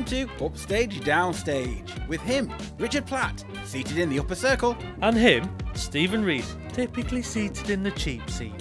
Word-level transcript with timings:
welcome 0.00 0.28
to 0.38 0.44
Upstage 0.44 1.00
Downstage 1.00 2.08
with 2.08 2.22
him, 2.22 2.50
Richard 2.78 3.04
Platt, 3.06 3.44
seated 3.64 3.98
in 3.98 4.08
the 4.08 4.18
upper 4.18 4.34
circle. 4.34 4.74
And 5.02 5.16
him, 5.16 5.54
Stephen 5.74 6.24
Rees, 6.24 6.56
typically 6.72 7.22
seated 7.22 7.68
in 7.68 7.82
the 7.82 7.90
cheap 7.90 8.28
seat. 8.30 8.54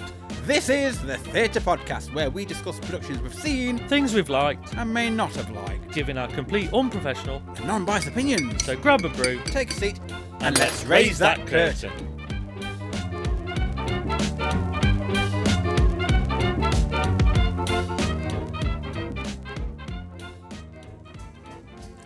This 0.43 0.67
is 0.67 1.01
the 1.01 1.17
Theatre 1.17 1.61
Podcast 1.61 2.13
where 2.13 2.29
we 2.29 2.43
discuss 2.43 2.79
productions 2.79 3.21
we've 3.21 3.33
seen 3.33 3.77
Things 3.87 4.13
we've 4.13 4.29
liked, 4.29 4.73
and 4.75 4.93
may 4.93 5.09
not 5.09 5.33
have 5.35 5.49
liked, 5.51 5.93
giving 5.93 6.17
our 6.17 6.27
complete 6.27 6.73
unprofessional. 6.73 7.41
and 7.55 7.65
non-biased 7.65 8.07
opinions. 8.07 8.65
So 8.65 8.75
grab 8.75 9.05
a 9.05 9.09
brew 9.09 9.39
take 9.45 9.71
a 9.71 9.73
seat 9.73 9.99
and 10.41 10.57
let's 10.57 10.83
raise 10.85 11.19
that 11.19 11.45
curtain. 11.47 12.08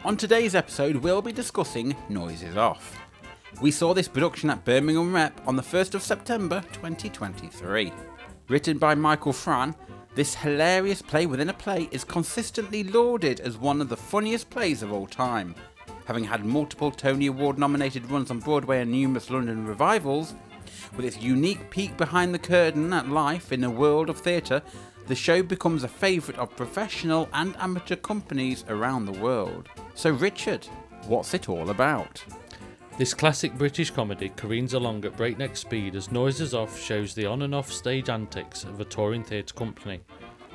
On 0.05 0.17
today's 0.17 0.53
episode, 0.53 0.98
we'll 0.98 1.21
be 1.21 1.31
discussing 1.31 1.95
Noises 2.09 2.57
Off. 2.57 2.99
We 3.61 3.71
saw 3.71 3.94
this 3.94 4.09
production 4.09 4.49
at 4.49 4.66
Birmingham 4.66 5.16
Rep 5.16 5.39
on 5.48 5.55
the 5.55 5.61
1st 5.61 5.95
of 5.95 6.03
September 6.03 6.61
2023. 6.73 7.94
Written 8.49 8.77
by 8.77 8.95
Michael 8.95 9.31
Frayn, 9.31 9.73
this 10.13 10.35
hilarious 10.35 11.02
play 11.02 11.25
within 11.25 11.47
a 11.47 11.53
play 11.53 11.88
is 11.91 12.03
consistently 12.03 12.84
lauded 12.84 13.39
as 13.39 13.58
one 13.58 13.80
of 13.80 13.88
the 13.88 13.95
funniest 13.95 14.49
plays 14.49 14.84
of 14.84 14.91
all 14.91 15.08
time. 15.08 15.55
Having 16.03 16.25
had 16.25 16.44
multiple 16.44 16.91
Tony 16.91 17.27
Award 17.27 17.58
nominated 17.58 18.11
runs 18.11 18.30
on 18.30 18.41
Broadway 18.41 18.81
and 18.81 18.91
numerous 18.91 19.30
London 19.30 19.66
revivals, 19.66 20.35
with 20.97 21.05
its 21.05 21.22
unique 21.22 21.70
peek 21.70 21.95
behind 21.95 22.33
the 22.33 22.39
curtain 22.39 22.91
at 22.91 23.08
life 23.08 23.53
in 23.53 23.61
the 23.61 23.70
world 23.70 24.09
of 24.09 24.20
theatre, 24.20 24.61
the 25.07 25.16
show 25.16 25.43
becomes 25.43 25.84
a 25.84 25.88
favourite 25.88 26.39
of 26.39 26.55
professional 26.55 27.30
and 27.34 27.55
amateur 27.57 27.95
companies 27.95 28.63
around 28.70 29.05
the 29.05 29.19
world. 29.19 29.69
So, 29.95 30.11
Richard, 30.11 30.67
what's 31.08 31.33
it 31.33 31.50
all 31.50 31.69
about? 31.69 32.23
This 32.97 33.14
classic 33.14 33.58
British 33.58 33.89
comedy 33.89 34.31
careens 34.36 34.73
along 34.73 35.03
at 35.05 35.17
breakneck 35.17 35.58
speed 35.58 35.95
as 35.95 36.11
Noises 36.11 36.53
Off 36.53 36.80
shows 36.80 37.14
the 37.14 37.25
on 37.25 37.42
and 37.42 37.55
off 37.55 37.72
stage 37.72 38.09
antics 38.09 38.64
of 38.64 38.80
a 38.80 38.86
touring 38.86 39.23
theatre 39.23 39.53
company. 39.55 40.02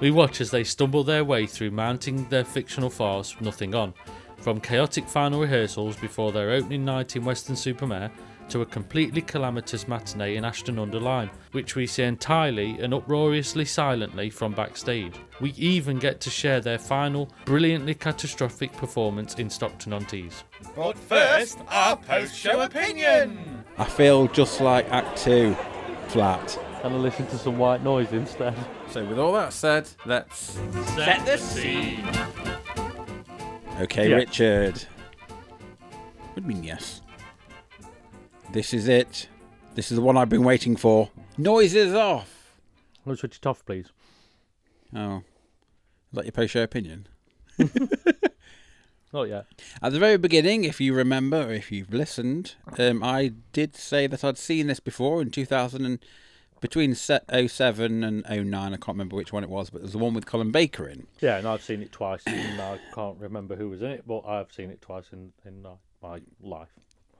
We 0.00 0.12
watch 0.12 0.40
as 0.40 0.52
they 0.52 0.62
stumble 0.62 1.02
their 1.02 1.24
way 1.24 1.46
through 1.46 1.72
mounting 1.72 2.28
their 2.28 2.44
fictional 2.44 2.90
farce 2.90 3.34
nothing 3.40 3.74
on, 3.74 3.92
from 4.36 4.60
chaotic 4.60 5.08
final 5.08 5.40
rehearsals 5.40 5.96
before 5.96 6.30
their 6.30 6.52
opening 6.52 6.84
night 6.84 7.16
in 7.16 7.24
Weston-super-Mare 7.24 8.12
to 8.50 8.62
a 8.62 8.66
completely 8.66 9.20
calamitous 9.20 9.86
matinee 9.88 10.36
in 10.36 10.44
Ashton 10.44 10.78
under 10.78 10.98
Lyne, 11.00 11.30
which 11.52 11.74
we 11.74 11.86
see 11.86 12.02
entirely 12.02 12.78
and 12.80 12.92
uproariously 12.94 13.64
silently 13.64 14.30
from 14.30 14.52
backstage. 14.52 15.14
We 15.40 15.50
even 15.52 15.98
get 15.98 16.20
to 16.22 16.30
share 16.30 16.60
their 16.60 16.78
final, 16.78 17.30
brilliantly 17.44 17.94
catastrophic 17.94 18.72
performance 18.72 19.34
in 19.34 19.50
Stockton 19.50 19.92
on 19.92 20.04
Tees. 20.04 20.44
But 20.74 20.98
first, 20.98 21.58
our 21.68 21.96
post-show 21.96 22.60
opinion. 22.60 23.64
I 23.76 23.84
feel 23.84 24.26
just 24.28 24.60
like 24.60 24.90
Act 24.90 25.18
2, 25.18 25.54
flat. 26.08 26.58
And 26.84 26.94
I 26.94 26.96
listen 26.96 27.26
to 27.26 27.38
some 27.38 27.58
white 27.58 27.82
noise 27.82 28.12
instead. 28.12 28.54
So, 28.90 29.04
with 29.04 29.18
all 29.18 29.32
that 29.32 29.52
said, 29.52 29.88
let's. 30.06 30.58
Set 30.94 31.26
the 31.26 31.36
scene. 31.36 32.06
Okay, 33.80 34.10
Yeah. 34.10 34.16
Richard. 34.16 34.78
What 34.78 36.36
do 36.36 36.40
you 36.42 36.46
mean, 36.46 36.64
yes? 36.64 37.02
This 38.50 38.72
is 38.72 38.88
it. 38.88 39.28
This 39.74 39.90
is 39.90 39.96
the 39.96 40.02
one 40.02 40.16
I've 40.16 40.28
been 40.28 40.42
waiting 40.42 40.74
for. 40.74 41.10
Noises 41.36 41.94
off. 41.94 42.54
Let's 43.04 43.20
switch 43.20 43.36
it 43.36 43.46
off, 43.46 43.64
please. 43.64 43.86
Oh. 44.94 45.18
Is 45.18 45.22
that 46.14 46.24
your 46.24 46.32
post 46.32 46.52
show 46.52 46.62
opinion? 46.62 47.08
Not 49.12 49.28
yet. 49.28 49.46
At 49.82 49.92
the 49.92 49.98
very 49.98 50.16
beginning, 50.16 50.64
if 50.64 50.80
you 50.80 50.94
remember, 50.94 51.52
if 51.52 51.70
you've 51.70 51.92
listened, 51.92 52.54
um, 52.78 53.02
I 53.02 53.32
did 53.52 53.76
say 53.76 54.06
that 54.06 54.24
I'd 54.24 54.38
seen 54.38 54.66
this 54.66 54.80
before 54.80 55.20
in 55.22 55.30
2000 55.30 55.84
and 55.84 55.98
between 56.60 56.94
se- 56.94 57.20
07 57.46 58.02
and 58.02 58.24
09. 58.28 58.54
I 58.54 58.76
can't 58.76 58.88
remember 58.88 59.16
which 59.16 59.32
one 59.32 59.44
it 59.44 59.50
was, 59.50 59.70
but 59.70 59.78
it 59.78 59.82
was 59.82 59.92
the 59.92 59.98
one 59.98 60.14
with 60.14 60.26
Colin 60.26 60.50
Baker 60.50 60.88
in. 60.88 61.06
Yeah, 61.20 61.38
and 61.38 61.46
I've 61.46 61.62
seen 61.62 61.82
it 61.82 61.92
twice, 61.92 62.22
and 62.26 62.60
I 62.60 62.78
can't 62.94 63.18
remember 63.18 63.56
who 63.56 63.68
was 63.68 63.82
in 63.82 63.90
it, 63.90 64.04
but 64.06 64.26
I've 64.26 64.52
seen 64.52 64.70
it 64.70 64.80
twice 64.80 65.06
in, 65.12 65.32
in 65.44 65.64
uh, 65.64 65.74
my 66.02 66.20
life. 66.42 66.70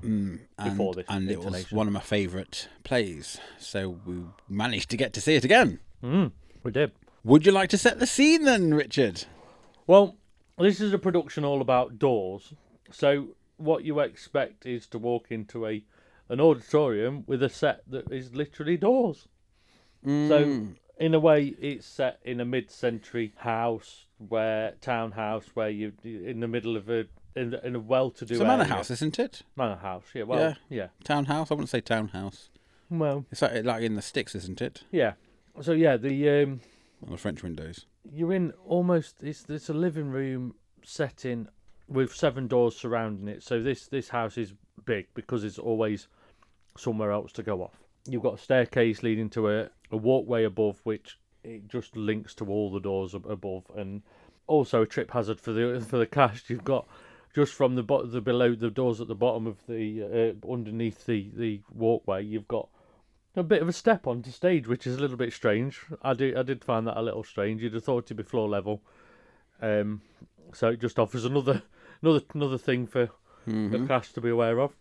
Mm, 0.03 0.39
and, 0.59 0.71
Before 0.71 0.95
this 0.95 1.07
and 1.09 1.29
it 1.31 1.43
was 1.43 1.73
one 1.73 1.89
of 1.89 1.93
my 1.93 2.01
favourite 2.01 2.69
plays, 2.85 3.41
so 3.59 3.99
we 4.07 4.23
managed 4.49 4.91
to 4.91 4.97
get 4.97 5.13
to 5.15 5.21
see 5.21 5.35
it 5.35 5.45
again. 5.45 5.81
Mm, 6.05 6.31
we 6.63 6.71
did. 6.71 6.93
Would 7.25 7.45
you 7.45 7.53
like 7.53 7.71
to 7.71 7.79
set 7.79 7.99
the 7.99 8.07
scene 8.07 8.45
then, 8.45 8.75
Richard? 8.75 9.25
Well, 9.89 10.17
this 10.57 10.81
is 10.81 10.93
a 10.93 10.99
production 10.99 11.45
all 11.45 11.61
about 11.61 11.99
doors. 11.99 12.55
So 12.91 13.31
what 13.57 13.85
you 13.85 13.99
expect 14.01 14.67
is 14.67 14.87
to 14.89 14.99
walk 14.99 15.27
into 15.31 15.67
a 15.67 15.85
an 16.29 16.41
auditorium 16.41 17.25
with 17.27 17.43
a 17.43 17.49
set 17.49 17.83
that 17.89 18.13
is 18.13 18.35
literally 18.35 18.77
doors. 18.77 19.27
So 20.05 20.69
in 20.99 21.15
a 21.15 21.19
way, 21.19 21.55
it's 21.61 21.87
set 21.87 22.21
in 22.25 22.41
a 22.41 22.45
mid-century 22.45 23.33
house, 23.37 24.07
where 24.19 24.75
townhouse, 24.81 25.47
where 25.55 25.71
you're 25.71 25.93
in 26.05 26.41
the 26.41 26.49
middle 26.49 26.77
of 26.77 26.89
a 26.89 27.07
in, 27.37 27.55
in 27.63 27.75
a 27.77 27.81
well-to-do 27.81 28.35
It's 28.35 28.41
a 28.41 28.45
manor 28.45 28.63
area. 28.65 28.75
house, 28.75 28.91
isn't 28.91 29.19
it? 29.19 29.43
Manor 29.57 29.77
house, 29.77 30.05
yeah. 30.15 30.25
Well, 30.25 30.39
Yeah. 30.41 30.55
yeah. 30.69 30.87
Townhouse? 31.05 31.51
I 31.51 31.55
wouldn't 31.55 31.69
say 31.71 31.81
townhouse. 31.81 32.49
Well, 32.91 33.27
It's 33.31 33.43
like, 33.43 33.65
like 33.65 33.83
in 33.83 33.95
the 33.95 34.03
sticks, 34.03 34.35
isn't 34.35 34.61
it? 34.63 34.85
yeah. 34.91 35.13
So 35.61 35.73
yeah, 35.73 35.97
the 35.97 36.29
um, 36.31 36.61
On 37.05 37.11
the 37.11 37.17
French 37.19 37.43
windows. 37.43 37.87
you're 38.13 38.33
in 38.33 38.53
almost 38.65 39.23
it's 39.23 39.45
it's 39.49 39.69
a 39.69 39.75
living 39.75 40.09
room 40.11 40.55
setting 40.85 41.49
with 41.89 42.15
seven 42.15 42.47
doors 42.47 42.77
surrounding 42.77 43.27
it. 43.29 43.43
So 43.43 43.61
this 43.61 43.87
this 43.89 44.09
house 44.11 44.39
is 44.39 44.55
big 44.85 45.09
because 45.15 45.43
it's 45.45 45.59
always 45.59 46.07
somewhere 46.77 47.11
else 47.11 47.33
to 47.33 47.43
go 47.43 47.63
off. 47.63 47.75
You've 48.09 48.23
got 48.23 48.35
a 48.35 48.39
staircase 48.39 49.03
leading 49.03 49.29
to 49.31 49.49
a, 49.51 49.69
a 49.91 49.97
walkway 49.97 50.45
above 50.45 50.81
which 50.85 51.19
it 51.43 51.67
just 51.69 51.97
links 51.97 52.35
to 52.37 52.47
all 52.47 52.71
the 52.71 52.81
doors 52.81 53.15
above 53.15 53.65
and 53.77 54.03
also 54.47 54.83
a 54.83 54.87
trip 54.87 55.11
hazard 55.11 55.41
for 55.41 55.53
the 55.53 55.85
for 55.89 55.99
the 55.99 56.07
cast. 56.07 56.49
You've 56.51 56.65
got 56.65 56.87
just 57.39 57.55
from 57.55 57.77
the 57.77 57.85
bottom 57.85 58.11
the 58.11 58.21
below 58.21 58.53
the 58.53 58.69
doors 58.69 59.01
at 59.01 59.07
the 59.07 59.15
bottom 59.15 59.47
of 59.47 59.65
the 59.69 60.03
uh, 60.03 60.53
underneath 60.53 61.07
the 61.07 61.31
the 61.37 61.61
walkway 61.73 62.21
you've 62.21 62.49
got 62.49 62.69
a 63.37 63.45
bit 63.45 63.63
of 63.63 63.69
a 63.69 63.73
step 63.73 64.09
onto 64.09 64.33
stage, 64.33 64.67
which 64.67 64.85
is 64.85 64.97
a 64.97 65.01
little 65.01 65.17
bit 65.17 65.33
strange. 65.33 65.81
I 66.03 66.15
do, 66.15 66.35
I 66.37 66.43
did 66.43 66.65
find 66.65 66.89
that 66.89 66.99
a 66.99 67.03
little 67.03 67.23
strange. 67.23 67.63
You'd 67.63 67.75
have 67.75 67.85
thought 67.85 68.07
it'd 68.07 68.17
be 68.17 68.25
floor 68.25 68.49
level, 68.49 68.83
um, 69.63 70.01
so 70.53 70.71
it 70.71 70.81
just 70.81 70.99
offers 70.99 71.25
another, 71.25 71.63
another, 72.03 72.21
another 72.35 72.59
thing 72.59 72.89
for 72.89 73.11
the 73.47 73.87
cast 73.87 74.17
to 74.17 74.21
be 74.21 74.31
aware 74.31 74.59
of. 74.59 74.73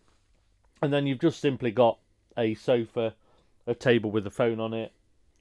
And 0.82 0.92
then 0.92 1.06
you've 1.06 1.20
just 1.20 1.40
simply 1.40 1.70
got 1.70 1.98
a 2.36 2.54
sofa, 2.54 3.14
a 3.68 3.74
table 3.76 4.10
with 4.10 4.26
a 4.26 4.30
phone 4.30 4.58
on 4.58 4.74
it, 4.74 4.90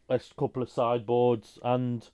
a 0.07 0.21
couple 0.37 0.61
of 0.61 0.69
sideboards, 0.69 1.57
and 1.63 2.07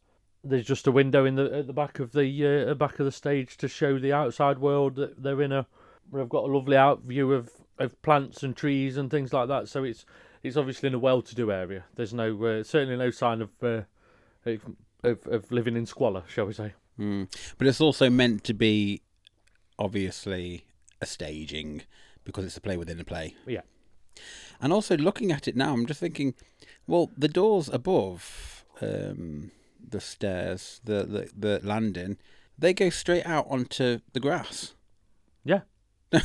there's 0.44 0.66
just 0.66 0.88
a 0.88 0.92
window 0.92 1.26
in 1.26 1.36
the 1.36 1.52
at 1.60 1.68
the 1.68 1.74
back 1.74 2.00
of 2.00 2.12
the 2.12 2.68
uh, 2.70 2.74
back 2.74 3.00
of 3.00 3.06
the 3.06 3.12
stage 3.12 3.58
to 3.58 3.68
show 3.68 3.98
the 3.98 4.14
outside 4.14 4.60
world 4.60 4.96
that 4.96 5.22
they're 5.22 5.42
in 5.42 5.52
a. 5.52 5.66
They've 6.12 6.30
got 6.30 6.44
a 6.44 6.54
lovely 6.54 6.76
out 6.78 7.02
view 7.02 7.32
of, 7.32 7.50
of 7.80 8.00
plants 8.02 8.44
and 8.44 8.56
trees 8.56 8.98
and 8.98 9.10
things 9.10 9.32
like 9.34 9.48
that. 9.48 9.70
So 9.70 9.84
it's 9.84 10.06
it's 10.44 10.58
obviously 10.58 10.88
in 10.88 10.94
a 10.94 11.00
well-to-do 11.00 11.52
area. 11.52 11.86
There's 11.96 12.14
no 12.14 12.44
uh, 12.44 12.64
certainly 12.64 12.98
no 12.98 13.10
sign 13.10 13.42
of, 13.42 13.50
uh, 13.64 13.82
of 15.04 15.28
of 15.28 15.52
living 15.52 15.78
in 15.78 15.86
squalor, 15.86 16.24
shall 16.28 16.46
we 16.46 16.54
say? 16.54 16.74
Mm. 17.00 17.34
But 17.58 17.68
it's 17.68 17.82
also 17.82 18.10
meant 18.10 18.44
to 18.44 18.54
be, 18.54 19.02
obviously, 19.80 20.66
a 21.02 21.06
staging 21.06 21.84
because 22.24 22.46
it's 22.46 22.58
a 22.58 22.62
play 22.62 22.78
within 22.78 23.00
a 23.00 23.04
play. 23.04 23.36
Yeah. 23.48 23.62
And 24.62 24.72
also 24.72 24.96
looking 24.96 25.32
at 25.32 25.48
it 25.48 25.56
now, 25.56 25.74
I'm 25.74 25.86
just 25.86 26.00
thinking, 26.00 26.36
well, 26.88 27.10
the 27.18 27.28
doors 27.28 27.68
above 27.70 28.66
um, 28.82 29.52
the 29.88 30.00
stairs, 30.02 30.82
the, 30.84 31.04
the 31.04 31.30
the 31.38 31.60
landing, 31.68 32.18
they 32.58 32.74
go 32.74 32.90
straight 32.90 33.26
out 33.26 33.46
onto 33.50 34.00
the 34.14 34.20
grass. 34.20 34.74
Yeah. 35.44 35.62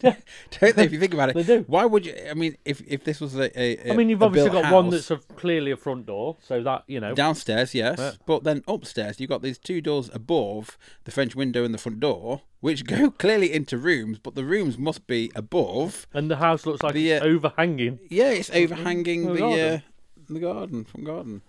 Don't 0.00 0.76
they? 0.76 0.84
If 0.84 0.92
you 0.92 1.00
think 1.00 1.12
about 1.12 1.30
it, 1.30 1.34
They 1.34 1.42
do. 1.42 1.64
Why 1.66 1.84
would 1.84 2.06
you? 2.06 2.14
I 2.30 2.34
mean, 2.34 2.56
if 2.64 2.80
if 2.86 3.02
this 3.02 3.20
was 3.20 3.34
a, 3.34 3.50
a 3.60 3.90
I 3.92 3.96
mean, 3.96 4.08
you've 4.08 4.22
a 4.22 4.26
obviously 4.26 4.50
got 4.50 4.72
one 4.72 4.90
that's 4.90 5.10
a, 5.10 5.16
clearly 5.16 5.72
a 5.72 5.76
front 5.76 6.06
door, 6.06 6.36
so 6.40 6.62
that 6.62 6.84
you 6.86 7.00
know. 7.00 7.14
downstairs, 7.16 7.74
yes, 7.74 7.98
Yeah. 7.98 8.12
but 8.24 8.44
then 8.44 8.62
upstairs 8.68 9.18
you've 9.18 9.28
got 9.30 9.42
these 9.42 9.58
two 9.58 9.80
doors 9.80 10.08
above 10.14 10.78
the 11.02 11.10
French 11.10 11.34
window 11.34 11.64
and 11.64 11.74
the 11.74 11.78
front 11.78 11.98
door, 11.98 12.42
which 12.60 12.84
go 12.86 13.10
clearly 13.18 13.52
into 13.52 13.76
rooms, 13.76 14.20
but 14.20 14.36
the 14.36 14.44
rooms 14.44 14.78
must 14.78 15.08
be 15.08 15.32
above. 15.34 16.06
And 16.14 16.30
the 16.30 16.36
house 16.36 16.64
looks 16.64 16.80
like 16.84 16.94
The, 16.94 17.10
it's 17.10 17.24
uh, 17.24 17.26
overhanging. 17.28 17.98
Yeah, 18.08 18.30
it's 18.30 18.50
overhanging 18.50 19.26
the 19.26 19.32
the 19.32 19.38
garden. 19.40 19.74
uh, 19.74 19.80
the 20.32 20.40
garden 20.40 20.84
from 20.84 21.02
garden, 21.04 21.42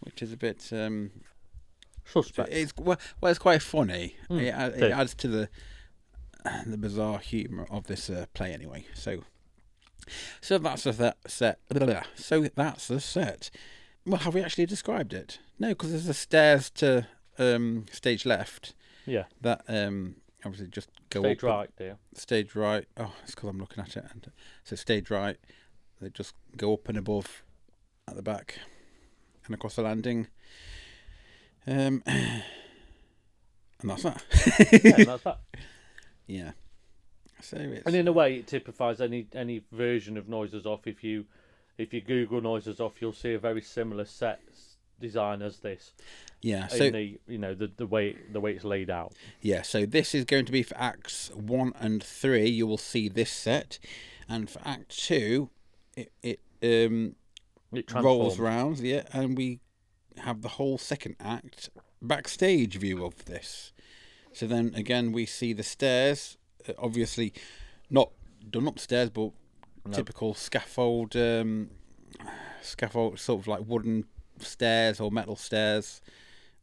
which 0.00 0.22
is 0.22 0.32
a 0.32 0.36
bit. 0.36 0.68
Um, 0.72 1.10
Suspect. 2.04 2.52
it's 2.52 2.72
well, 2.76 2.98
well, 3.20 3.30
it's 3.30 3.38
quite 3.38 3.62
funny. 3.62 4.16
Hmm, 4.28 4.38
It, 4.38 4.78
do. 4.78 4.84
it 4.86 4.92
adds 4.92 5.14
to 5.16 5.28
the 5.28 5.48
the 6.66 6.76
bizarre 6.78 7.18
humour 7.18 7.66
of 7.70 7.86
this 7.88 8.08
uh, 8.08 8.26
play, 8.34 8.52
anyway. 8.52 8.86
So, 8.94 9.24
so 10.40 10.58
that's 10.58 10.84
the 10.84 10.92
th- 10.92 11.14
set. 11.26 11.58
So 12.14 12.46
that's 12.54 12.88
the 12.88 13.00
set. 13.00 13.50
Well, 14.04 14.18
have 14.20 14.34
we 14.34 14.42
actually 14.42 14.66
described 14.66 15.12
it? 15.12 15.40
No, 15.58 15.70
because 15.70 15.90
there's 15.90 16.06
the 16.06 16.14
stairs 16.14 16.70
to 16.70 17.08
um, 17.38 17.86
stage 17.90 18.24
left, 18.24 18.74
Yeah. 19.04 19.24
that 19.40 19.62
um, 19.66 20.16
obviously 20.44 20.68
just 20.68 20.90
go 21.10 21.22
Stage 21.22 21.38
up 21.38 21.42
right, 21.50 21.70
dear. 21.76 21.96
stage 22.14 22.54
right. 22.54 22.86
Oh, 22.96 23.12
it's 23.24 23.34
because 23.34 23.48
I'm 23.50 23.58
looking 23.58 23.82
at 23.82 23.96
it. 23.96 24.04
And 24.12 24.30
so 24.62 24.76
stage 24.76 25.10
right, 25.10 25.38
they 26.00 26.10
just 26.10 26.34
go 26.56 26.74
up 26.74 26.88
and 26.88 26.96
above 26.96 27.42
at 28.06 28.14
the 28.14 28.22
back 28.22 28.60
and 29.46 29.54
across 29.54 29.76
the 29.76 29.82
landing. 29.82 30.28
Um, 31.66 32.02
and 32.06 32.42
that's 33.82 34.02
that. 34.02 34.22
Yeah, 34.82 35.04
that's 35.04 35.22
that. 35.24 35.40
yeah. 36.26 36.50
So 37.40 37.56
it's 37.58 37.86
And 37.86 37.94
in 37.94 38.08
a 38.08 38.12
way, 38.12 38.36
it 38.36 38.46
typifies 38.46 39.00
any 39.00 39.26
any 39.34 39.62
version 39.72 40.16
of 40.16 40.28
noises 40.28 40.66
off. 40.66 40.86
If 40.86 41.02
you 41.04 41.26
if 41.78 41.92
you 41.92 42.00
Google 42.00 42.40
noises 42.40 42.80
off, 42.80 43.00
you'll 43.00 43.12
see 43.12 43.34
a 43.34 43.38
very 43.38 43.62
similar 43.62 44.04
set 44.04 44.40
design 45.00 45.42
as 45.42 45.58
this. 45.58 45.92
yeah. 46.40 46.68
So 46.68 46.84
in 46.86 46.92
the 46.92 47.18
you 47.26 47.38
know 47.38 47.54
the 47.54 47.70
the 47.76 47.86
way 47.86 48.16
the 48.32 48.40
way 48.40 48.52
it's 48.52 48.64
laid 48.64 48.88
out. 48.90 49.12
yeah. 49.40 49.62
So 49.62 49.84
this 49.84 50.14
is 50.14 50.24
going 50.24 50.46
to 50.46 50.52
be 50.52 50.62
for 50.62 50.76
acts 50.78 51.30
one 51.34 51.72
and 51.78 52.02
three. 52.02 52.48
You 52.48 52.66
will 52.66 52.78
see 52.78 53.08
this 53.08 53.30
set, 53.30 53.78
and 54.28 54.48
for 54.48 54.60
act 54.64 54.96
two, 54.98 55.50
it 55.96 56.12
it 56.22 56.40
um 56.62 57.16
It 57.78 57.92
rolls 57.92 58.38
round, 58.38 58.78
yeah, 58.78 59.02
and 59.12 59.36
we 59.36 59.60
have 60.18 60.42
the 60.42 60.48
whole 60.48 60.78
second 60.78 61.16
act 61.20 61.70
backstage 62.00 62.76
view 62.76 63.04
of 63.04 63.24
this. 63.26 63.72
So 64.32 64.46
then 64.46 64.72
again, 64.74 65.12
we 65.12 65.26
see 65.26 65.52
the 65.52 65.62
stairs, 65.62 66.36
uh, 66.68 66.72
obviously 66.78 67.32
not 67.90 68.10
done 68.50 68.66
upstairs, 68.66 69.10
but 69.10 69.30
typical 69.92 70.34
scaffold, 70.34 71.16
um, 71.16 71.70
scaffold, 72.62 73.18
sort 73.18 73.40
of 73.40 73.46
like 73.46 73.60
wooden 73.66 74.04
stairs 74.38 75.00
or 75.00 75.10
metal 75.10 75.36
stairs 75.36 76.00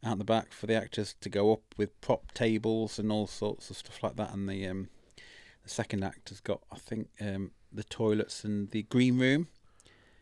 out 0.04 0.18
the 0.18 0.24
back 0.24 0.52
for 0.52 0.66
the 0.66 0.74
actors 0.74 1.14
to 1.20 1.28
go 1.28 1.52
up 1.52 1.62
with 1.76 1.98
prop 2.00 2.32
tables 2.32 2.98
and 2.98 3.10
all 3.10 3.26
sorts 3.26 3.70
of 3.70 3.76
stuff 3.76 4.02
like 4.02 4.16
that. 4.16 4.32
And 4.32 4.48
the 4.48 4.66
um, 4.66 4.88
the 5.62 5.70
second 5.70 6.04
act 6.04 6.28
has 6.28 6.40
got, 6.40 6.60
I 6.70 6.76
think, 6.76 7.08
um, 7.20 7.52
the 7.72 7.84
toilets 7.84 8.44
and 8.44 8.70
the 8.70 8.82
green 8.82 9.18
room. 9.18 9.48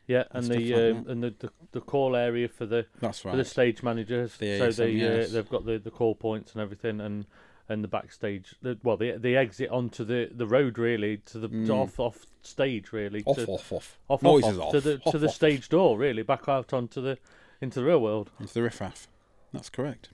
Yeah, 0.07 0.25
and 0.33 0.45
and 0.45 0.55
the 0.55 0.75
like 0.75 0.97
um, 0.97 1.11
and 1.11 1.23
the, 1.23 1.35
the 1.39 1.51
the 1.73 1.81
call 1.81 2.17
area 2.17 2.49
for 2.49 2.67
the 2.67 2.87
That's 3.01 3.21
for 3.21 3.37
the 3.37 3.45
stage 3.45 3.83
managers. 3.83 4.37
The 4.37 4.59
so 4.59 4.69
ASM, 4.69 4.77
they 4.77 4.91
yes. 4.91 5.31
uh, 5.31 5.33
they've 5.35 5.49
got 5.49 5.65
the, 5.65 5.79
the 5.79 5.91
call 5.91 6.15
points 6.15 6.53
and 6.53 6.61
everything, 6.61 7.01
and 7.01 7.27
and 7.69 7.85
the 7.85 7.89
backstage. 7.89 8.55
The, 8.63 8.79
well, 8.83 8.97
the 8.97 9.13
the 9.13 9.37
exit 9.37 9.71
onto 9.71 10.05
the, 10.05 10.29
the 10.33 10.47
road 10.47 10.79
really 10.79 11.19
to 11.19 11.39
the 11.39 11.49
to 11.49 11.73
off 11.73 12.01
off 12.01 12.27
stage 12.43 12.93
really. 12.93 13.23
Mm. 13.23 13.29
off, 13.29 13.37
to, 13.37 13.47
off, 13.47 13.73
off, 13.73 13.99
off, 14.09 14.23
Noises 14.23 14.59
off, 14.59 14.67
off. 14.67 14.73
to 14.73 14.81
the 14.81 15.01
off, 15.05 15.13
to 15.13 15.19
the 15.19 15.29
off. 15.29 15.35
stage 15.35 15.69
door 15.69 15.97
really 15.97 16.23
back 16.23 16.49
out 16.49 16.73
onto 16.73 17.01
the 17.01 17.19
into 17.61 17.81
the 17.81 17.87
real 17.87 18.01
world. 18.01 18.31
Into 18.41 18.55
the 18.55 18.63
riffraff. 18.63 19.07
That's 19.53 19.71
correct. 19.71 20.09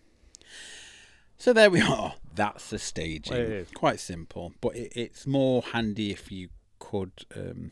So 1.38 1.52
there 1.52 1.70
we 1.70 1.80
are. 1.82 2.14
That's 2.34 2.70
the 2.70 2.78
staging. 2.78 3.32
Well, 3.32 3.42
it 3.42 3.50
is. 3.50 3.70
Quite 3.70 4.00
simple, 4.00 4.52
but 4.60 4.76
it, 4.76 4.92
it's 4.94 5.26
more 5.26 5.62
handy 5.62 6.10
if 6.10 6.30
you 6.30 6.50
could 6.78 7.12
um, 7.34 7.70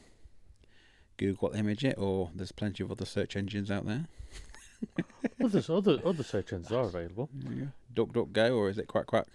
Google 1.16 1.52
image 1.52 1.84
it, 1.84 1.96
or 1.98 2.30
there's 2.34 2.52
plenty 2.52 2.82
of 2.82 2.90
other 2.90 3.04
search 3.06 3.36
engines 3.36 3.70
out 3.70 3.86
there. 3.86 4.06
Others 5.42 5.70
other 5.70 5.98
other 6.04 6.22
search 6.22 6.52
engines 6.52 6.72
are 6.72 6.84
available. 6.84 7.28
Duck, 7.94 8.12
duck, 8.12 8.32
go, 8.32 8.56
or 8.56 8.68
is 8.68 8.78
it 8.78 8.86
quack, 8.86 9.06
quack, 9.06 9.26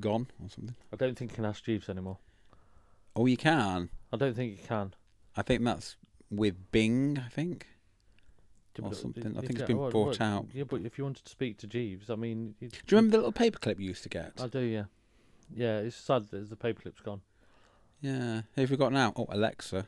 gone, 0.00 0.26
or 0.42 0.48
something? 0.48 0.74
I 0.92 0.96
don't 0.96 1.16
think 1.16 1.32
you 1.32 1.36
can 1.36 1.44
ask 1.44 1.62
Jeeves 1.64 1.88
anymore. 1.88 2.18
Oh, 3.14 3.26
you 3.26 3.36
can. 3.36 3.90
I 4.12 4.16
don't 4.16 4.34
think 4.34 4.52
you 4.58 4.66
can. 4.66 4.94
I 5.36 5.42
think 5.42 5.62
that's 5.64 5.96
with 6.30 6.54
Bing. 6.72 7.18
I 7.24 7.28
think. 7.28 7.66
Or 8.80 8.88
but 8.88 8.96
something. 8.96 9.24
it- 9.26 9.36
I 9.36 9.40
think 9.40 9.52
it's 9.58 9.62
been 9.68 9.76
what- 9.78 9.90
brought 9.92 10.06
what- 10.06 10.20
out. 10.22 10.46
Yeah, 10.54 10.64
but 10.64 10.80
if 10.82 10.96
you 10.96 11.04
wanted 11.04 11.24
to 11.26 11.30
speak 11.30 11.58
to 11.58 11.66
Jeeves, 11.66 12.08
I 12.08 12.14
mean, 12.14 12.54
it, 12.60 12.70
Do 12.72 12.76
you 12.76 12.96
remember 12.96 13.18
the 13.18 13.24
little 13.28 13.32
paperclip 13.32 13.78
you 13.78 13.88
used 13.88 14.02
to 14.04 14.08
get? 14.08 14.32
I 14.40 14.46
do, 14.46 14.60
yeah. 14.60 14.84
Yeah, 15.54 15.78
it's 15.80 15.96
sad 15.96 16.30
that 16.30 16.48
the 16.48 16.56
paperclip's 16.56 17.00
gone. 17.02 17.20
yeah. 18.00 18.42
Who 18.54 18.60
have 18.62 18.70
we 18.70 18.78
got 18.78 18.92
now? 18.94 19.12
Oh, 19.14 19.26
Alexa, 19.28 19.86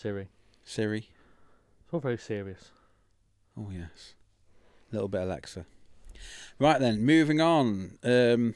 Siri. 0.00 0.28
Siri. 0.62 0.98
It's 0.98 1.92
all 1.92 1.98
very 1.98 2.18
serious. 2.18 2.70
Oh 3.56 3.70
yes, 3.72 4.14
a 4.92 4.94
little 4.94 5.08
bit 5.08 5.22
Alexa. 5.22 5.66
Right 6.60 6.78
then, 6.78 7.04
moving 7.04 7.40
on. 7.40 7.98
Um, 8.04 8.54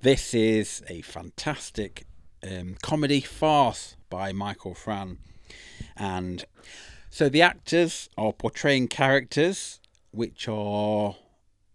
this 0.00 0.32
is 0.32 0.84
a 0.88 1.00
fantastic 1.00 2.06
um, 2.48 2.76
comedy 2.82 3.20
farce 3.20 3.96
by 4.10 4.32
Michael 4.32 4.76
Frayn, 4.76 5.16
and 5.96 6.44
so 7.08 7.28
the 7.28 7.42
actors 7.42 8.08
are 8.16 8.32
portraying 8.32 8.86
characters 8.86 9.80
which 10.12 10.46
are 10.46 11.16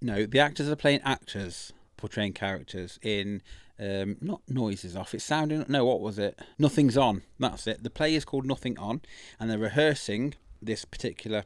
no, 0.02 0.26
the 0.26 0.40
actors 0.40 0.70
are 0.70 0.78
playing 0.78 1.02
actors 1.04 1.74
portraying 1.98 2.32
characters 2.32 2.98
in 3.02 3.42
um, 3.80 4.18
not 4.22 4.42
noises 4.48 4.96
off. 4.96 5.14
It's 5.14 5.24
sounding 5.24 5.66
no, 5.68 5.86
what 5.86 6.02
was 6.02 6.18
it? 6.18 6.40
Nothing's 6.58 6.98
on. 6.98 7.24
That's 7.40 7.68
it. 7.68 7.84
The 7.84 7.90
play 7.90 8.16
is 8.16 8.26
called 8.26 8.46
Nothing 8.46 8.78
On, 8.80 9.02
and 9.40 9.50
they're 9.50 9.58
rehearsing 9.58 10.36
this 10.62 10.86
particular 10.86 11.44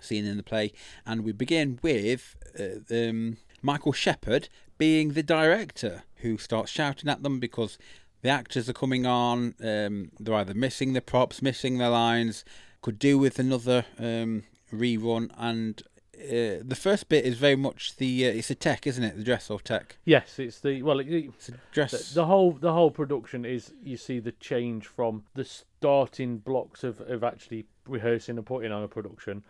scene 0.00 0.26
in 0.26 0.36
the 0.36 0.42
play, 0.42 0.72
and 1.06 1.22
we 1.22 1.32
begin 1.32 1.78
with 1.82 2.36
uh, 2.58 2.94
um, 2.94 3.36
Michael 3.62 3.92
Shepherd 3.92 4.48
being 4.78 5.12
the 5.12 5.22
director 5.22 6.02
who 6.16 6.38
starts 6.38 6.70
shouting 6.70 7.08
at 7.08 7.22
them 7.22 7.38
because 7.38 7.78
the 8.22 8.28
actors 8.28 8.68
are 8.68 8.72
coming 8.72 9.06
on. 9.06 9.54
Um, 9.62 10.10
they're 10.18 10.34
either 10.34 10.54
missing 10.54 10.92
the 10.92 11.00
props, 11.00 11.42
missing 11.42 11.78
their 11.78 11.90
lines, 11.90 12.44
could 12.80 12.98
do 12.98 13.18
with 13.18 13.38
another 13.38 13.84
um, 13.98 14.44
rerun. 14.72 15.30
And 15.36 15.82
uh, 16.18 16.62
the 16.62 16.76
first 16.78 17.08
bit 17.08 17.24
is 17.24 17.36
very 17.38 17.56
much 17.56 17.96
the 17.96 18.26
uh, 18.26 18.30
it's 18.30 18.50
a 18.50 18.54
tech, 18.54 18.86
isn't 18.86 19.02
it? 19.02 19.16
The 19.16 19.24
dress 19.24 19.50
or 19.50 19.60
tech. 19.60 19.96
Yes, 20.04 20.38
it's 20.38 20.60
the 20.60 20.82
well, 20.82 21.00
it, 21.00 21.08
it- 21.08 21.24
It's 21.34 21.48
a 21.48 21.54
dress. 21.72 22.10
the, 22.10 22.20
the 22.20 22.26
whole 22.26 22.52
the 22.52 22.72
whole 22.72 22.90
production 22.90 23.44
is 23.44 23.72
you 23.82 23.96
see 23.96 24.18
the 24.20 24.32
change 24.32 24.86
from 24.86 25.24
the 25.34 25.44
starting 25.44 26.38
blocks 26.38 26.84
of, 26.84 27.00
of 27.00 27.24
actually 27.24 27.66
rehearsing 27.86 28.36
and 28.36 28.46
putting 28.46 28.70
on 28.72 28.82
a 28.82 28.88
production, 28.88 29.42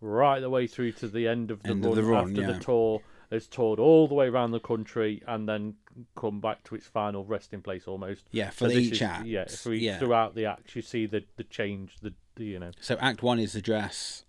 right 0.00 0.40
the 0.40 0.50
way 0.50 0.66
through 0.66 0.92
to 0.92 1.08
the 1.08 1.26
end 1.26 1.50
of 1.50 1.62
the 1.62 1.70
End 1.70 1.84
run 1.84 1.90
of 1.90 1.96
the 1.96 2.02
run, 2.10 2.28
after 2.30 2.40
yeah. 2.42 2.52
the 2.52 2.58
tour 2.60 3.00
has 3.30 3.46
toured 3.48 3.78
all 3.78 4.06
the 4.06 4.14
way 4.14 4.26
around 4.28 4.50
the 4.50 4.60
country 4.60 5.22
and 5.26 5.48
then 5.48 5.74
come 6.14 6.38
back 6.38 6.62
to 6.64 6.74
its 6.74 6.86
final 6.86 7.24
resting 7.24 7.62
place 7.62 7.88
almost. 7.88 8.26
yeah, 8.30 8.50
for 8.50 8.68
So 8.68 8.76
each 8.76 8.92
is- 8.92 9.02
act. 9.02 9.24
Yeah, 9.26 9.46
for 9.46 9.72
each, 9.72 9.82
yeah. 9.82 9.98
throughout 9.98 10.34
the 10.34 10.44
act, 10.44 10.76
you 10.76 10.82
see 10.82 11.06
the 11.06 11.24
the 11.36 11.44
change, 11.44 11.94
the, 12.02 12.12
the 12.36 12.44
you 12.44 12.58
know, 12.58 12.70
So 12.80 12.96
Act 13.00 13.22
One 13.22 13.38
is 13.38 13.54
the 13.54 13.62
dress 13.62 14.24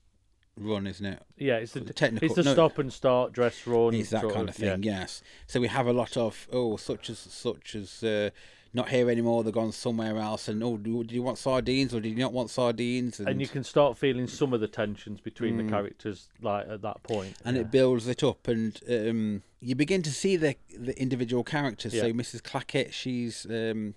run, 0.58 0.88
isn't 0.88 1.06
it? 1.06 1.22
yeah, 1.38 1.56
it's 1.58 1.74
the 1.74 1.82
The 1.82 1.94
technical- 1.94 2.26
it's 2.26 2.36
the 2.36 2.44
no, 2.44 2.54
stop 2.54 2.78
and 2.78 2.92
start 2.92 3.34
dress 3.34 3.66
run. 3.66 3.94
It's 3.94 4.12
that 4.12 4.30
kind 4.30 4.50
of 4.50 4.56
thing, 4.56 4.84
yeah. 4.84 5.00
yes. 5.02 5.22
So 5.48 5.60
we 5.60 5.68
have 5.68 5.88
a 5.88 5.94
lot 5.94 6.18
of 6.18 6.48
oh, 6.52 6.78
such 6.78 7.10
as 7.10 7.20
such 7.20 7.76
as 7.76 8.04
uh, 8.04 8.30
not 8.74 8.90
here 8.90 9.10
anymore. 9.10 9.44
They've 9.44 9.54
gone 9.54 9.72
somewhere 9.72 10.18
else, 10.18 10.48
and 10.48 10.64
oh, 10.64 10.78
do, 10.78 11.04
do 11.04 11.14
you 11.14 11.22
want 11.22 11.38
sardines 11.38 11.94
or 11.94 12.00
do 12.00 12.10
you 12.10 12.16
not 12.16 12.34
want 12.34 12.50
sardines? 12.50 13.20
And, 13.20 13.30
And 13.30 13.42
you 13.42 13.48
can 13.48 13.64
start 13.64 13.98
feeling 13.98 14.28
some 14.28 14.54
of 14.54 14.62
the 14.62 14.68
tensions 14.68 15.22
between 15.22 15.58
the 15.58 15.64
characters, 15.64 16.30
like 16.42 16.68
at 16.68 16.82
that 16.82 17.04
point. 17.04 17.38
Mm. 17.38 17.42
and 17.46 17.56
yeah. 17.56 17.62
it 17.62 17.72
builds 17.72 18.08
it 18.08 18.24
up, 18.24 18.48
and 18.48 18.80
um, 18.90 19.44
you 19.60 19.76
begin 19.76 20.02
to 20.04 20.12
see 20.12 20.36
the 20.36 20.56
the 20.78 21.00
individual 21.00 21.44
characters. 21.44 21.94
So 21.94 22.12
Mrs. 22.12 22.42
Clackett, 22.42 22.92
she's 22.94 23.46
um, 23.50 23.96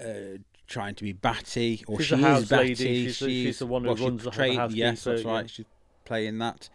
uh, 0.00 0.38
trying 0.70 0.94
to 0.94 1.02
be 1.04 1.12
batty, 1.12 1.84
or 1.86 1.98
She's 1.98 2.06
she 2.06 2.14
the 2.16 2.22
house 2.22 2.42
is 2.44 2.48
batty. 2.48 2.68
lady, 2.68 3.04
she's 3.06 3.18
the- 3.18 3.26
she's 3.44 3.58
the 3.58 3.66
one 3.66 3.82
who 3.82 3.88
well, 3.88 3.96
runs 3.96 4.22
the- 4.22 4.30
the 4.30 4.36
portrayed- 4.36 4.72
Yes, 4.72 5.04
that's 5.04 5.24
right. 5.24 5.42
yeah. 5.42 5.46
She's 5.48 5.66
playing 6.06 6.38
that, 6.38 6.70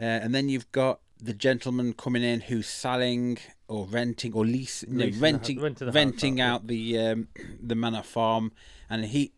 uh, 0.00 0.02
and 0.02 0.34
then 0.34 0.48
you've 0.48 0.70
got 0.72 1.00
the 1.22 1.34
gentleman 1.34 1.92
coming 1.92 2.22
in 2.24 2.40
who's 2.40 2.66
selling 2.66 3.38
or 3.68 3.86
renting 3.86 4.32
or 4.34 4.44
lease, 4.44 4.84
no, 4.88 5.04
Leasing 5.04 5.12
the 5.12 5.16
hou- 5.18 5.22
renting, 5.22 5.60
renting 5.60 5.86
the 5.86 5.90
house 5.92 5.94
renting 5.94 6.40
out, 6.40 6.46
yeah. 6.46 6.52
out 6.54 6.66
the 6.66 6.98
um, 6.98 7.28
the 7.62 7.74
manor 7.74 8.02
farm, 8.02 8.50
and 8.90 9.04
he 9.06 9.32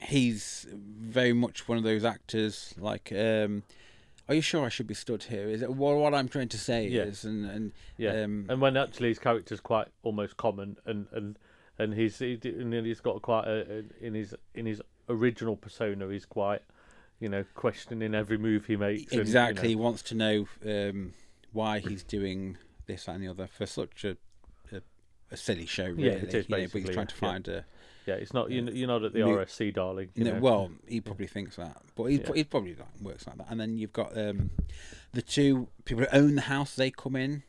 he's 0.00 0.66
very 0.72 1.32
much 1.32 1.68
one 1.68 1.76
of 1.78 1.84
those 1.84 2.04
actors 2.04 2.74
like. 2.78 3.12
Um, 3.12 3.62
are 4.26 4.34
you 4.34 4.40
sure 4.40 4.64
I 4.64 4.70
should 4.70 4.86
be 4.86 4.94
stood 4.94 5.24
here? 5.24 5.48
Is 5.50 5.60
it 5.60 5.70
what, 5.74 5.96
what 5.96 6.14
I'm 6.14 6.28
trying 6.28 6.48
to 6.48 6.56
say 6.58 6.88
Yeah. 6.88 7.02
is, 7.02 7.24
and 7.24 7.44
and 7.44 7.72
Yeah, 7.98 8.22
um, 8.24 8.46
and 8.48 8.60
when 8.60 8.76
actually 8.76 9.08
his 9.08 9.18
character's 9.18 9.60
quite 9.60 9.88
almost 10.02 10.36
common, 10.36 10.76
and 10.86 11.06
and 11.12 11.38
and 11.78 11.94
he's 11.94 12.18
he, 12.18 12.38
and 12.44 12.72
he's 12.86 13.00
got 13.00 13.20
quite 13.22 13.46
a, 13.46 13.82
a- 14.00 14.04
in 14.06 14.14
his 14.14 14.34
in 14.54 14.66
his 14.66 14.80
original 15.08 15.56
persona, 15.56 16.08
he's 16.10 16.24
quite 16.26 16.62
you 17.20 17.28
know 17.28 17.44
questioning 17.54 18.14
every 18.14 18.38
move 18.38 18.66
he 18.66 18.76
makes. 18.76 19.02
and, 19.04 19.12
you 19.12 19.16
know, 19.18 19.22
exactly 19.22 19.68
he 19.68 19.76
wants 19.76 20.02
to 20.02 20.14
know 20.14 20.46
um, 20.66 21.12
why 21.52 21.78
he's 21.78 22.02
doing 22.02 22.56
this 22.86 23.08
and 23.08 23.22
the 23.22 23.28
other 23.28 23.46
for 23.46 23.66
such 23.66 24.04
a 24.04 24.16
a, 24.72 24.80
a 25.30 25.36
silly 25.36 25.66
show, 25.66 25.84
really. 25.86 26.04
Yeah, 26.04 26.10
it 26.12 26.34
is 26.34 26.48
you 26.48 26.56
know, 26.56 26.66
but 26.72 26.80
he's 26.82 26.90
trying 26.90 27.06
to 27.06 27.14
yeah. 27.14 27.20
find 27.30 27.48
a. 27.48 27.64
yeah, 28.06 28.14
it's 28.14 28.34
not 28.34 28.50
you 28.50 28.62
you're 28.72 28.88
not 28.88 29.02
at 29.04 29.12
the 29.12 29.20
Mo- 29.20 29.36
RSC, 29.36 29.74
darling. 29.74 30.10
You 30.14 30.24
No, 30.24 30.32
know. 30.34 30.40
well, 30.40 30.70
he 30.86 31.00
probably 31.00 31.26
thinks 31.26 31.56
that, 31.56 31.80
but 31.96 32.04
he, 32.04 32.16
Yeah. 32.20 32.32
he 32.34 32.44
probably 32.44 32.74
like, 32.74 32.88
works 33.00 33.26
like 33.26 33.38
that. 33.38 33.46
And 33.50 33.58
then 33.60 33.78
you've 33.78 33.92
got 33.92 34.16
um, 34.18 34.50
the 35.12 35.22
two 35.22 35.68
people 35.84 36.04
who 36.04 36.10
own 36.18 36.34
the 36.34 36.42
house. 36.42 36.74
They 36.74 36.90
come 36.90 37.16
in, 37.16 37.42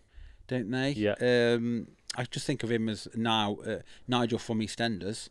don't 0.48 0.70
they? 0.72 0.92
Yeah. 0.92 1.16
Um, 1.20 1.88
I 2.16 2.24
just 2.24 2.46
think 2.46 2.64
of 2.64 2.72
him 2.72 2.88
as 2.90 3.08
now 3.16 3.58
uh, 3.66 3.80
Nigel 4.08 4.40
from 4.40 4.60
EastEnders. 4.60 5.30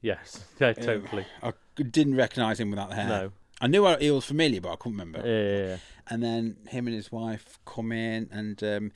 yes, 0.00 0.44
yeah, 0.60 0.68
Um, 0.68 0.74
totally. 0.74 1.26
I 1.42 1.52
didn't 1.76 2.16
recognise 2.16 2.60
him 2.60 2.70
without 2.70 2.90
the 2.90 2.96
hair. 2.96 3.06
No, 3.08 3.32
I 3.60 3.66
knew 3.68 3.86
he 3.96 4.10
was 4.10 4.24
familiar, 4.24 4.60
but 4.60 4.72
I 4.72 4.76
couldn't 4.76 4.98
remember. 4.98 5.20
yeah, 5.26 5.42
yeah, 5.58 5.66
yeah. 5.70 5.76
and 6.08 6.22
then 6.22 6.56
him 6.68 6.86
and 6.86 6.94
his 6.96 7.10
wife 7.10 7.58
come 7.64 7.92
in 7.92 8.28
and 8.30 8.62
um, 8.62 8.92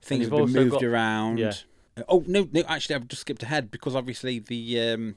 things 0.00 0.22
you've 0.22 0.30
been 0.30 0.52
moved 0.52 0.72
got- 0.72 0.82
around. 0.84 1.38
yeah. 1.38 1.48
Uh, 1.96 2.02
Oh 2.08 2.24
no, 2.26 2.48
no, 2.52 2.62
actually, 2.68 2.94
I've 2.94 3.06
just 3.08 3.20
skipped 3.20 3.42
ahead 3.42 3.70
because 3.70 3.94
obviously 3.94 4.38
the 4.38 4.80
um, 4.80 5.16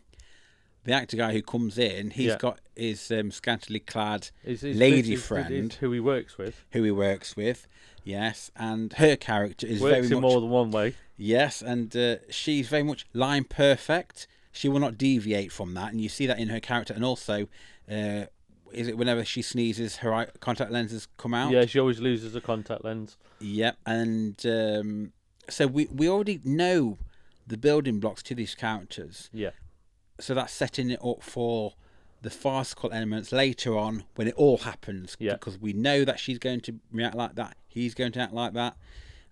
the 0.84 0.92
actor 0.92 1.16
guy 1.16 1.32
who 1.32 1.42
comes 1.42 1.78
in, 1.78 2.10
he's 2.12 2.28
Yeah. 2.28 2.38
got 2.38 2.60
his 2.76 3.10
um, 3.12 3.32
scantily 3.32 3.80
clad 3.80 4.30
lady 4.62 5.16
friend 5.16 5.72
who 5.74 5.92
he 5.94 6.02
works 6.02 6.38
with 6.38 6.66
who 6.74 6.84
he 6.84 6.92
works 6.92 7.38
with. 7.38 7.66
Yes, 8.04 8.52
and 8.58 8.92
her 8.94 9.16
character 9.16 9.66
is 9.66 9.80
works 9.82 9.94
very 9.94 10.08
in 10.08 10.14
much 10.16 10.22
more 10.22 10.42
than 10.42 10.50
one 10.50 10.70
way. 10.72 10.96
Yes, 11.18 11.62
and 11.62 11.96
uh, 11.96 12.18
she's 12.30 12.68
very 12.68 12.84
much 12.84 13.06
line 13.14 13.44
perfect. 13.44 14.28
She 14.52 14.70
will 14.70 14.80
not 14.80 14.98
deviate 14.98 15.52
from 15.52 15.74
that, 15.74 15.92
and 15.92 16.00
you 16.02 16.10
see 16.10 16.26
that 16.28 16.40
in 16.40 16.50
her 16.50 16.60
character. 16.60 16.94
And 16.94 17.04
also, 17.04 17.48
uh, 17.92 18.26
is 18.72 18.88
it 18.88 18.98
whenever 18.98 19.26
she 19.26 19.42
sneezes, 19.42 19.98
her 19.98 20.14
eye, 20.14 20.28
contact 20.40 20.72
lenses 20.72 21.08
come 21.18 21.34
out? 21.34 21.52
Yeah, 21.52 21.66
she 21.66 21.80
always 21.80 22.00
loses 22.00 22.36
a 22.36 22.42
contact 22.42 22.84
lens. 22.86 23.18
Yep, 23.40 23.78
and 23.86 24.46
um, 24.46 25.12
so 25.50 25.68
we 25.68 25.86
we 25.94 26.08
already 26.10 26.40
know 26.44 26.98
the 27.48 27.58
building 27.58 28.00
blocks 28.00 28.24
to 28.24 28.36
these 28.36 28.56
characters. 28.56 29.30
Yeah, 29.32 29.52
So 30.20 30.34
that's 30.34 30.52
setting 30.54 30.90
it 30.90 31.00
up 31.06 31.22
for 31.22 31.74
the 32.22 32.32
farcical 32.32 32.92
elements 32.92 33.32
later 33.32 33.78
on 33.78 34.04
when 34.16 34.28
it 34.28 34.34
all 34.36 34.58
happens. 34.60 35.16
Yeah. 35.20 35.34
Because 35.34 35.60
we 35.60 35.72
know 35.74 36.04
that 36.06 36.20
she's 36.20 36.40
going 36.40 36.62
to 36.62 36.80
react 36.92 37.16
like 37.16 37.36
that, 37.36 37.56
he's 37.68 37.94
going 37.94 38.14
to 38.14 38.20
act 38.20 38.34
like 38.34 38.54
that, 38.54 38.78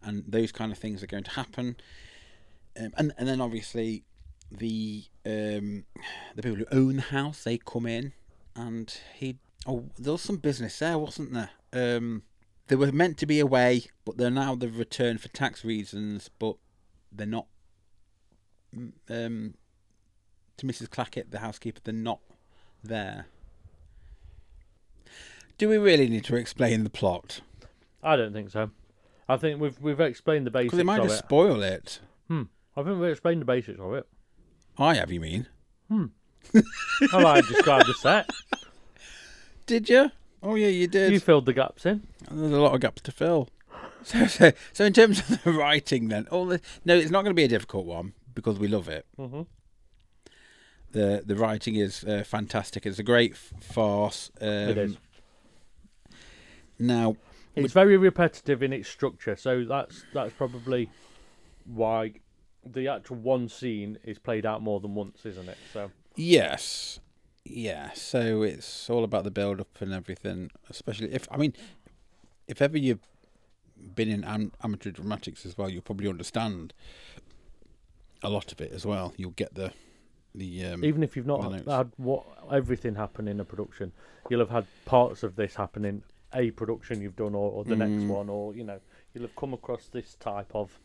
and 0.04 0.24
those 0.28 0.52
kind 0.52 0.72
of 0.72 0.78
things 0.78 1.04
are 1.04 1.08
going 1.08 1.24
to 1.24 1.32
happen. 1.32 1.76
Um, 2.80 2.92
and 2.98 3.14
and 3.18 3.28
then 3.28 3.42
obviously 3.42 4.04
the 4.52 5.06
um, 5.26 5.86
the 6.36 6.42
people 6.42 6.58
who 6.58 6.66
own 6.72 6.98
the 6.98 7.02
house 7.04 7.44
they 7.44 7.58
come 7.58 7.86
in, 7.86 8.14
and 8.56 8.96
he 9.16 9.38
oh 9.66 9.86
there 9.98 10.14
was 10.14 10.22
some 10.22 10.38
business 10.38 10.80
there, 10.80 10.98
wasn't 10.98 11.34
there? 11.34 11.52
Um, 11.72 12.24
they 12.68 12.76
were 12.76 12.92
meant 12.92 13.18
to 13.20 13.26
be 13.26 13.40
away, 13.40 13.86
but 14.06 14.18
they're 14.18 14.30
now 14.32 14.56
they've 14.56 14.78
returned 14.78 15.22
for 15.22 15.30
tax 15.30 15.66
reasons, 15.66 16.30
but 16.40 16.56
they're 17.12 17.28
not. 17.28 17.48
Um, 19.10 19.54
to 20.58 20.66
Mrs. 20.66 20.88
Clackett, 20.88 21.32
the 21.32 21.40
housekeeper, 21.40 21.80
they're 21.84 21.94
not 21.94 22.20
there. 22.84 23.28
Do 25.58 25.70
we 25.70 25.78
really 25.78 26.10
need 26.10 26.26
to 26.26 26.36
explain 26.36 26.84
the 26.84 26.90
plot? 26.90 27.42
I 28.02 28.16
don't 28.16 28.34
think 28.34 28.50
so. 28.50 28.72
I 29.30 29.38
think 29.38 29.60
we've 29.62 29.80
we've 29.82 30.00
explained 30.00 30.46
the 30.46 30.52
basics 30.52 30.72
Because 30.72 30.80
it 30.80 30.86
might 30.86 31.00
of 31.00 31.08
just 31.08 31.22
it. 31.24 31.26
spoil 31.26 31.62
it. 31.64 32.00
Hmm. 32.28 32.44
I 32.76 32.84
think 32.84 33.00
we've 33.00 33.10
explained 33.12 33.42
the 33.42 33.46
basics 33.46 33.80
of 33.80 33.94
it. 33.94 34.08
I 34.78 34.96
have, 34.96 35.12
you 35.12 35.20
mean? 35.20 35.48
How 37.12 37.26
I 37.26 37.42
described 37.42 37.88
the 37.88 37.94
set. 37.94 38.30
Did 39.66 39.88
you? 39.90 40.12
Oh 40.42 40.56
yeah, 40.56 40.68
you 40.68 40.88
did. 40.88 41.14
You 41.14 41.20
filled 41.22 41.46
the 41.46 41.54
gaps 41.54 41.86
in. 41.86 42.06
There's 42.30 42.52
a 42.52 42.60
lot 42.60 42.74
of 42.76 42.82
gaps 42.82 43.02
to 43.04 43.12
fill. 43.12 43.50
So, 44.06 44.28
so, 44.28 44.52
so 44.74 44.84
in 44.84 44.92
terms 44.92 45.20
of 45.20 45.42
the 45.46 45.54
writing, 45.54 46.10
then, 46.10 46.28
all 46.30 46.46
the 46.46 46.60
no, 46.84 46.94
it's 46.98 47.10
not 47.10 47.22
going 47.24 47.32
to 47.34 47.40
be 47.40 47.46
a 47.46 47.48
difficult 47.48 47.86
one 47.86 48.12
because 48.36 48.60
we 48.60 48.68
love 48.68 48.90
it. 48.90 49.06
hmm 49.16 49.44
the 50.92 51.24
The 51.26 51.36
writing 51.38 51.76
is 51.76 52.04
uh, 52.04 52.26
fantastic. 52.26 52.86
It's 52.86 53.00
a 53.00 53.04
great 53.04 53.38
farce. 53.38 54.30
Um, 54.42 54.48
it 54.50 54.78
is. 54.78 54.98
Now, 56.78 57.16
It's 57.56 57.74
very 57.74 57.98
repetitive 57.98 58.64
in 58.64 58.74
its 58.74 58.90
structure, 58.90 59.36
so 59.36 59.64
that's 59.64 60.06
that's 60.14 60.34
probably 60.34 60.90
why 61.66 62.14
the 62.66 62.88
actual 62.88 63.18
one 63.18 63.50
scene 63.50 63.98
is 64.04 64.18
played 64.18 64.46
out 64.46 64.62
more 64.62 64.80
than 64.80 64.96
once, 64.96 65.26
isn't 65.26 65.50
it? 65.50 65.58
So 65.72 65.92
Yes. 66.16 67.00
Yeah. 67.46 67.92
So 67.94 68.42
it's 68.42 68.90
all 68.90 69.04
about 69.04 69.24
the 69.24 69.32
build 69.32 69.60
up 69.60 69.82
and 69.82 69.94
everything. 69.94 70.52
Especially 70.70 71.14
if 71.14 71.28
I 71.32 71.38
mean, 71.38 71.54
if 72.48 72.62
ever 72.62 72.78
you've 72.78 73.08
been 73.96 74.10
in 74.10 74.24
am- 74.24 74.54
amateur 74.64 74.92
dramatics 74.92 75.46
as 75.46 75.58
well, 75.58 75.70
you'll 75.70 75.82
probably 75.82 76.08
understand 76.08 76.74
a 78.22 78.30
lot 78.30 78.52
of 78.52 78.62
it 78.62 78.72
as 78.72 78.86
well. 78.86 79.14
You'll 79.18 79.32
get 79.32 79.56
the 79.56 79.74
the 80.36 80.66
um, 80.66 80.84
even 80.84 81.04
if 81.04 81.16
you've 81.16 81.28
not 81.28 81.44
had 81.68 81.92
what 81.98 82.26
everything 82.52 82.96
happen 82.96 83.28
in 83.28 83.40
a 83.40 83.46
production, 83.46 83.92
you'll 84.30 84.40
have 84.40 84.50
had 84.50 84.66
parts 84.86 85.24
of 85.24 85.36
this 85.36 85.56
happen 85.56 85.86
in 85.86 86.02
a 86.36 86.52
production 86.52 87.02
you've 87.02 87.16
done, 87.16 87.36
or, 87.36 87.52
or 87.52 87.64
the 87.64 87.76
next 87.76 88.04
Mm. 88.04 88.08
one, 88.08 88.30
or 88.30 88.54
you 88.56 88.64
know, 88.64 88.80
you'll 89.14 89.24
have 89.24 89.36
come 89.36 89.54
across 89.54 89.88
this 89.88 90.16
type 90.16 90.52
of. 90.54 90.80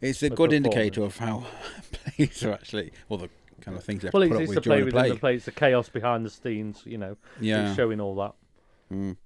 it's 0.00 0.22
a 0.22 0.30
good 0.30 0.52
indicator 0.52 1.02
of 1.02 1.18
how 1.18 1.44
plays 1.92 2.42
are 2.44 2.52
actually, 2.52 2.92
or 3.08 3.18
the 3.18 3.30
kind 3.60 3.76
of 3.76 3.84
things 3.84 4.02
they 4.02 4.08
have 4.08 4.14
Well, 4.14 4.22
it's, 4.22 4.32
up 4.34 4.40
with 4.40 4.54
the 4.54 4.60
play 4.60 4.76
during 4.78 4.90
play. 4.92 5.08
the 5.08 5.16
play. 5.16 5.34
It's 5.36 5.44
the 5.46 5.52
chaos 5.52 5.88
behind 5.88 6.24
the 6.26 6.30
scenes. 6.30 6.82
You 6.84 6.98
know, 6.98 7.16
Yeah. 7.40 7.74
showing 7.74 8.00
all 8.00 8.14
that. 8.16 8.34
Mm. 8.92 9.16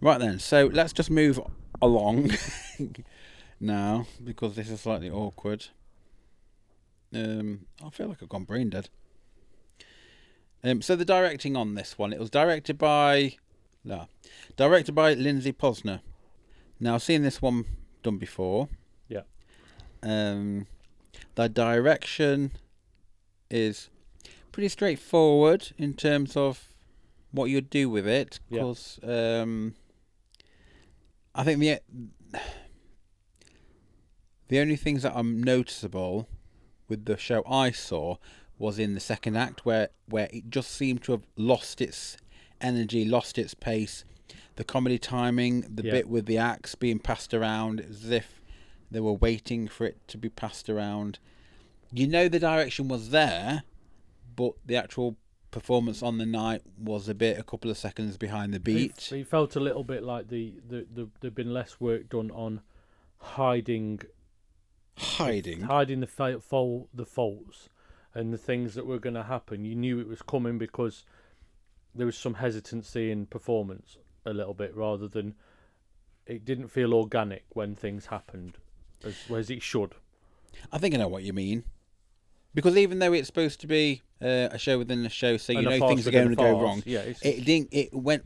Right 0.00 0.18
then, 0.18 0.38
so 0.38 0.66
let's 0.72 0.92
just 0.92 1.10
move 1.10 1.40
along 1.80 2.32
now 3.60 4.06
because 4.22 4.54
this 4.56 4.68
is 4.68 4.80
slightly 4.82 5.08
awkward. 5.10 5.68
Um, 7.14 7.66
I 7.84 7.88
feel 7.90 8.08
like 8.08 8.22
I've 8.22 8.28
gone 8.28 8.44
brain 8.44 8.68
dead. 8.70 8.90
Um, 10.62 10.82
so 10.82 10.96
the 10.96 11.04
directing 11.04 11.56
on 11.56 11.74
this 11.74 11.96
one, 11.96 12.12
it 12.12 12.18
was 12.18 12.28
directed 12.28 12.76
by, 12.76 13.36
no, 13.86 14.08
directed 14.56 14.94
by 14.94 15.14
Lindsay 15.14 15.52
Posner. 15.52 16.00
Now, 16.80 16.96
I've 16.96 17.02
seen 17.02 17.22
this 17.22 17.40
one 17.40 17.64
done 18.02 18.18
before. 18.18 18.68
Yeah. 19.08 19.22
Um, 20.02 20.66
the 21.36 21.48
direction 21.48 22.50
is 23.48 23.88
pretty 24.50 24.68
straightforward 24.68 25.72
in 25.78 25.94
terms 25.94 26.36
of 26.36 26.72
what 27.30 27.46
you'd 27.46 27.70
do 27.70 27.88
with 27.88 28.08
it. 28.08 28.40
Yeah. 28.50 28.58
Because 28.58 28.98
um, 29.04 29.74
I 31.34 31.44
think 31.44 31.60
the 31.60 31.78
the 34.48 34.58
only 34.58 34.76
things 34.76 35.02
that 35.04 35.14
are 35.14 35.22
noticeable 35.22 36.28
with 36.88 37.04
the 37.04 37.16
show 37.16 37.44
I 37.48 37.70
saw 37.70 38.16
was 38.58 38.78
in 38.78 38.94
the 38.94 39.00
second 39.00 39.36
act, 39.36 39.64
where 39.64 39.90
where 40.08 40.28
it 40.32 40.50
just 40.50 40.72
seemed 40.72 41.04
to 41.04 41.12
have 41.12 41.26
lost 41.36 41.80
its 41.80 42.16
energy, 42.60 43.04
lost 43.04 43.38
its 43.38 43.54
pace. 43.54 44.04
The 44.56 44.64
comedy 44.64 44.98
timing, 44.98 45.62
the 45.62 45.84
Yeah. 45.84 45.92
bit 45.92 46.08
with 46.08 46.26
the 46.26 46.38
axe 46.38 46.74
being 46.74 46.98
passed 46.98 47.34
around, 47.34 47.80
as 47.80 48.10
if 48.10 48.40
they 48.90 49.00
were 49.00 49.12
waiting 49.12 49.68
for 49.68 49.84
it 49.86 49.96
to 50.08 50.18
be 50.18 50.28
passed 50.28 50.68
around. 50.70 51.18
You 51.92 52.06
know 52.06 52.28
the 52.28 52.38
direction 52.40 52.88
was 52.88 53.10
there, 53.10 53.62
but 54.34 54.52
the 54.64 54.76
actual 54.76 55.16
performance 55.50 56.02
on 56.02 56.18
the 56.18 56.26
night 56.26 56.62
was 56.78 57.08
a 57.08 57.14
bit, 57.14 57.38
a 57.38 57.42
couple 57.42 57.70
of 57.70 57.78
seconds 57.78 58.16
behind 58.18 58.52
the 58.52 58.60
beat. 58.60 59.10
it 59.12 59.26
felt 59.26 59.56
a 59.56 59.60
little 59.60 59.84
bit 59.84 60.02
like 60.02 60.28
the, 60.28 60.54
the, 60.68 60.86
the 60.92 61.08
there'd 61.20 61.34
been 61.34 61.52
less 61.54 61.80
work 61.80 62.08
done 62.08 62.30
on 62.30 62.60
hiding 63.18 64.00
Hiding. 64.98 65.62
hiding 65.62 66.00
the 66.00 66.06
fa- 66.06 66.40
fault, 66.40 66.88
the 66.94 67.04
faults, 67.04 67.68
and 68.14 68.32
the 68.32 68.38
things 68.38 68.74
that 68.74 68.86
were 68.86 68.98
going 68.98 69.14
to 69.14 69.24
happen. 69.24 69.64
You 69.66 69.74
knew 69.74 70.00
it 70.00 70.08
was 70.08 70.22
coming 70.22 70.56
because 70.56 71.04
there 71.96 72.06
was 72.06 72.16
some 72.16 72.34
hesitancy 72.34 73.10
in 73.10 73.26
performance 73.26 73.96
a 74.24 74.32
little 74.32 74.54
bit, 74.54 74.74
rather 74.74 75.08
than 75.08 75.34
it 76.26 76.44
didn't 76.44 76.68
feel 76.68 76.92
organic 76.94 77.44
when 77.50 77.74
things 77.74 78.06
happened 78.06 78.58
as 79.04 79.14
as 79.34 79.50
it 79.50 79.62
should. 79.62 79.94
I 80.72 80.78
think 80.78 80.94
I 80.94 80.98
know 80.98 81.08
what 81.08 81.22
you 81.22 81.32
mean. 81.32 81.64
Because 82.54 82.76
even 82.76 82.98
though 83.00 83.12
it's 83.12 83.26
supposed 83.26 83.60
to 83.60 83.66
be 83.66 84.02
uh, 84.22 84.48
a 84.50 84.58
show 84.58 84.78
within 84.78 85.04
a 85.04 85.10
show, 85.10 85.36
so 85.36 85.52
you 85.52 85.58
And 85.58 85.68
know 85.68 85.88
things 85.88 86.06
are 86.08 86.10
going 86.10 86.30
to 86.30 86.36
go 86.36 86.58
wrong, 86.58 86.82
Yeah, 86.86 87.00
it's, 87.00 87.20
it 87.22 87.44
didn't. 87.44 87.68
It 87.70 87.92
went 87.92 88.24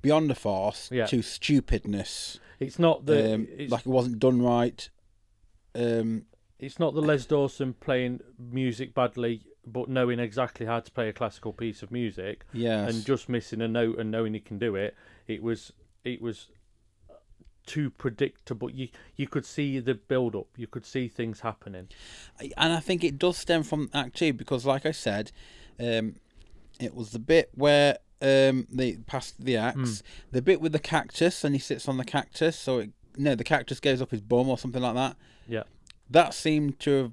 beyond 0.00 0.30
the 0.30 0.36
farce 0.36 0.88
Yeah. 0.92 1.06
to 1.06 1.22
stupidness. 1.22 2.38
it's 2.60 2.78
not 2.78 3.06
the 3.06 3.34
um, 3.34 3.48
it's, 3.50 3.72
like 3.72 3.80
it 3.80 3.88
wasn't 3.88 4.20
done 4.20 4.40
right. 4.42 4.88
Um, 5.74 6.26
it's 6.60 6.78
not 6.78 6.94
the 6.94 7.00
Les 7.00 7.26
Dawson 7.26 7.74
playing 7.74 8.20
music 8.38 8.94
badly, 8.94 9.42
but 9.66 9.88
knowing 9.88 10.18
exactly 10.18 10.66
how 10.66 10.80
to 10.80 10.90
play 10.90 11.08
a 11.08 11.12
classical 11.12 11.52
piece 11.52 11.82
of 11.82 11.90
music. 11.90 12.44
yes. 12.52 12.92
and 12.92 13.04
just 13.04 13.28
missing 13.28 13.60
a 13.60 13.68
note 13.68 13.98
and 13.98 14.10
knowing 14.10 14.34
he 14.34 14.40
can 14.40 14.58
do 14.58 14.74
it. 14.74 14.94
It 15.26 15.42
was 15.42 15.72
it 16.04 16.22
was 16.22 16.48
too 17.66 17.90
predictable. 17.90 18.70
You 18.70 18.88
you 19.16 19.28
could 19.28 19.44
see 19.44 19.78
the 19.78 19.94
build 19.94 20.34
up. 20.34 20.48
You 20.56 20.66
could 20.66 20.86
see 20.86 21.06
things 21.06 21.40
happening. 21.40 21.88
and 22.56 22.72
I 22.72 22.80
think 22.80 23.04
it 23.04 23.18
does 23.18 23.36
stem 23.36 23.62
from 23.62 23.90
Act 23.92 24.16
Two 24.16 24.32
because, 24.32 24.64
like 24.64 24.86
I 24.86 24.92
said, 24.92 25.30
um, 25.78 26.16
it 26.80 26.94
was 26.94 27.10
the 27.10 27.18
bit 27.18 27.50
where 27.54 27.98
um, 28.22 28.66
they 28.70 28.96
passed 29.06 29.44
the 29.44 29.56
axe, 29.56 30.02
the 30.32 30.42
bit 30.42 30.60
with 30.60 30.72
the 30.72 30.78
cactus, 30.78 31.44
and 31.44 31.54
he 31.54 31.60
sits 31.60 31.88
on 31.88 31.98
the 31.98 32.04
cactus. 32.04 32.58
So 32.58 32.78
it, 32.78 32.90
no, 33.16 33.34
the 33.34 33.44
cactus 33.44 33.80
goes 33.80 34.00
up 34.00 34.10
his 34.10 34.22
bum 34.22 34.48
or 34.48 34.58
something 34.58 34.82
like 34.82 34.94
that. 34.94 35.16
Yeah. 35.46 35.64
That 36.10 36.32
seemed 36.34 36.78
to 36.80 36.90
have 37.02 37.12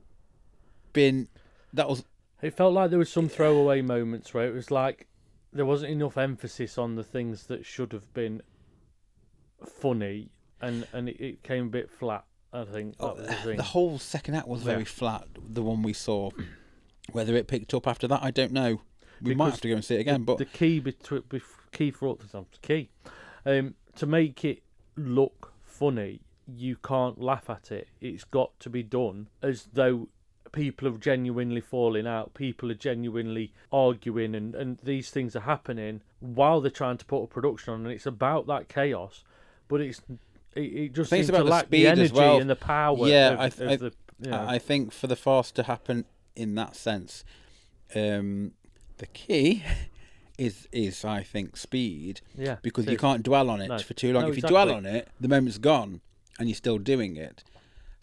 been 0.93 1.27
that 1.73 1.89
was 1.89 2.05
It 2.45 2.53
felt 2.53 2.75
like 2.75 2.91
there 2.91 2.99
was 2.99 3.11
some 3.11 3.27
throwaway 3.27 3.81
moments 3.81 4.31
where 4.31 4.47
it 4.47 4.53
was 4.53 4.69
like 4.69 5.07
there 5.51 5.65
wasn't 5.65 5.93
enough 5.93 6.15
emphasis 6.15 6.77
on 6.77 6.95
the 6.95 7.03
things 7.03 7.47
that 7.47 7.65
should 7.65 7.91
have 7.91 8.13
been 8.13 8.43
funny, 9.65 10.29
and 10.61 10.85
and 10.93 11.09
it, 11.09 11.19
it 11.19 11.43
came 11.43 11.65
a 11.65 11.69
bit 11.69 11.89
flat. 11.89 12.23
I 12.53 12.63
think 12.65 13.01
was 13.01 13.17
the 13.45 13.53
the 13.57 13.63
whole 13.63 13.97
second 13.97 14.35
act 14.35 14.47
was 14.47 14.61
very 14.61 14.79
Yeah. 14.81 14.85
flat. 14.85 15.27
The 15.49 15.63
one 15.63 15.81
we 15.81 15.93
saw, 15.93 16.29
whether 17.13 17.35
it 17.35 17.47
picked 17.47 17.73
up 17.73 17.87
after 17.87 18.07
that, 18.09 18.21
I 18.21 18.29
don't 18.29 18.51
know. 18.51 18.81
We 19.23 19.33
might 19.33 19.49
have 19.49 19.61
to 19.61 19.69
go 19.69 19.73
and 19.73 19.83
see 19.83 19.95
it 19.95 20.01
again. 20.01 20.23
But 20.23 20.37
the 20.37 20.45
key 20.45 20.79
between 20.79 21.23
key 21.71 21.89
for 21.89 22.09
all 22.09 22.15
the 22.15 22.45
key 22.61 22.89
um, 23.43 23.73
to 23.95 24.05
make 24.05 24.45
it 24.45 24.61
look 24.95 25.51
funny 25.63 26.21
you 26.47 26.75
can't 26.75 27.19
laugh 27.19 27.49
at 27.49 27.71
it. 27.71 27.87
It's 28.01 28.23
got 28.23 28.59
to 28.59 28.69
be 28.69 28.83
done 28.83 29.29
as 29.41 29.67
though 29.73 30.09
people 30.55 30.87
are 30.87 30.97
genuinely 30.97 31.61
falling 31.61 32.07
out, 32.07 32.33
people 32.33 32.71
are 32.71 32.75
genuinely 32.75 33.51
arguing, 33.71 34.33
and, 34.33 34.55
and 34.55 34.79
these 34.81 35.11
things 35.11 35.35
are 35.35 35.41
happening 35.41 36.01
while 36.19 36.61
they're 36.61 36.71
trying 36.71 36.97
to 36.97 37.05
put 37.05 37.21
a 37.21 37.27
production 37.27 37.73
on, 37.75 37.81
and 37.83 37.91
it's 37.91 38.07
about 38.07 38.47
that 38.47 38.67
chaos. 38.69 39.23
But 39.67 39.81
it's 39.81 40.01
it, 40.55 40.61
it 40.61 40.93
just 40.93 41.09
seems 41.11 41.27
to 41.27 41.33
about 41.33 41.43
the 41.45 41.51
lack 41.51 41.69
the 41.69 41.77
speed 41.83 41.85
as 41.87 41.99
energy 41.99 42.13
well. 42.15 42.39
and 42.39 42.49
the 42.49 42.55
power. 42.55 43.07
Yeah, 43.07 43.31
of, 43.33 43.39
I- 43.39 43.45
of 43.45 43.61
I- 43.61 43.75
the, 43.75 43.93
you 44.21 44.31
know. 44.31 44.45
I 44.47 44.57
think 44.57 44.91
for 44.93 45.07
the 45.07 45.15
farce 45.17 45.51
to 45.51 45.63
happen 45.63 46.05
in 46.35 46.55
that 46.55 46.75
sense, 46.75 47.23
um, 47.95 48.53
the 48.97 49.05
key 49.07 49.63
is 50.37 50.67
is 50.71 51.03
I 51.05 51.21
think 51.23 51.57
speed 51.57 52.21
yeah, 52.35 52.57
because 52.61 52.87
you 52.87 52.97
can't 52.97 53.23
dwell 53.23 53.49
on 53.49 53.61
it 53.61 53.67
No. 53.67 53.77
for 53.79 53.93
too 53.93 54.13
long. 54.13 54.23
No, 54.23 54.29
if 54.29 54.37
you 54.37 54.41
dwell 54.41 54.71
on 54.71 54.85
it, 54.85 55.09
the 55.19 55.27
moment's 55.27 55.57
gone, 55.57 56.01
and 56.39 56.47
you're 56.49 56.55
still 56.55 56.77
doing 56.77 57.17
it. 57.17 57.43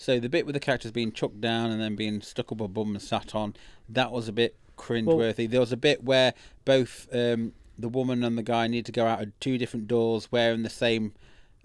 So 0.03 0.19
the 0.19 0.29
bit 0.29 0.47
with 0.47 0.55
the 0.55 0.61
characters 0.61 0.91
being 0.91 1.13
chucked 1.13 1.41
down 1.41 1.71
and 1.71 1.81
then 1.81 1.95
being 1.95 2.21
stuck 2.23 2.51
up 2.51 2.61
a 2.61 2.67
bum 2.67 2.89
and 2.91 3.01
sat 3.01 3.35
on, 3.37 3.55
that 3.89 4.11
was 4.11 4.27
a 4.27 4.33
bit 4.33 4.57
cringeworthy. 4.77 5.49
there 5.49 5.61
was 5.61 5.71
a 5.71 5.77
bit 5.77 6.03
where 6.03 6.35
both 6.65 7.07
um, 7.13 7.53
the 7.79 7.89
woman 7.89 8.25
and 8.25 8.37
the 8.37 8.43
guy 8.43 8.67
need 8.67 8.85
to 8.87 8.93
go 8.93 9.07
out 9.07 9.23
of 9.23 9.39
two 9.39 9.59
different 9.59 9.87
doors 9.87 10.33
wearing 10.33 10.65
the 10.65 10.71
same 10.71 11.13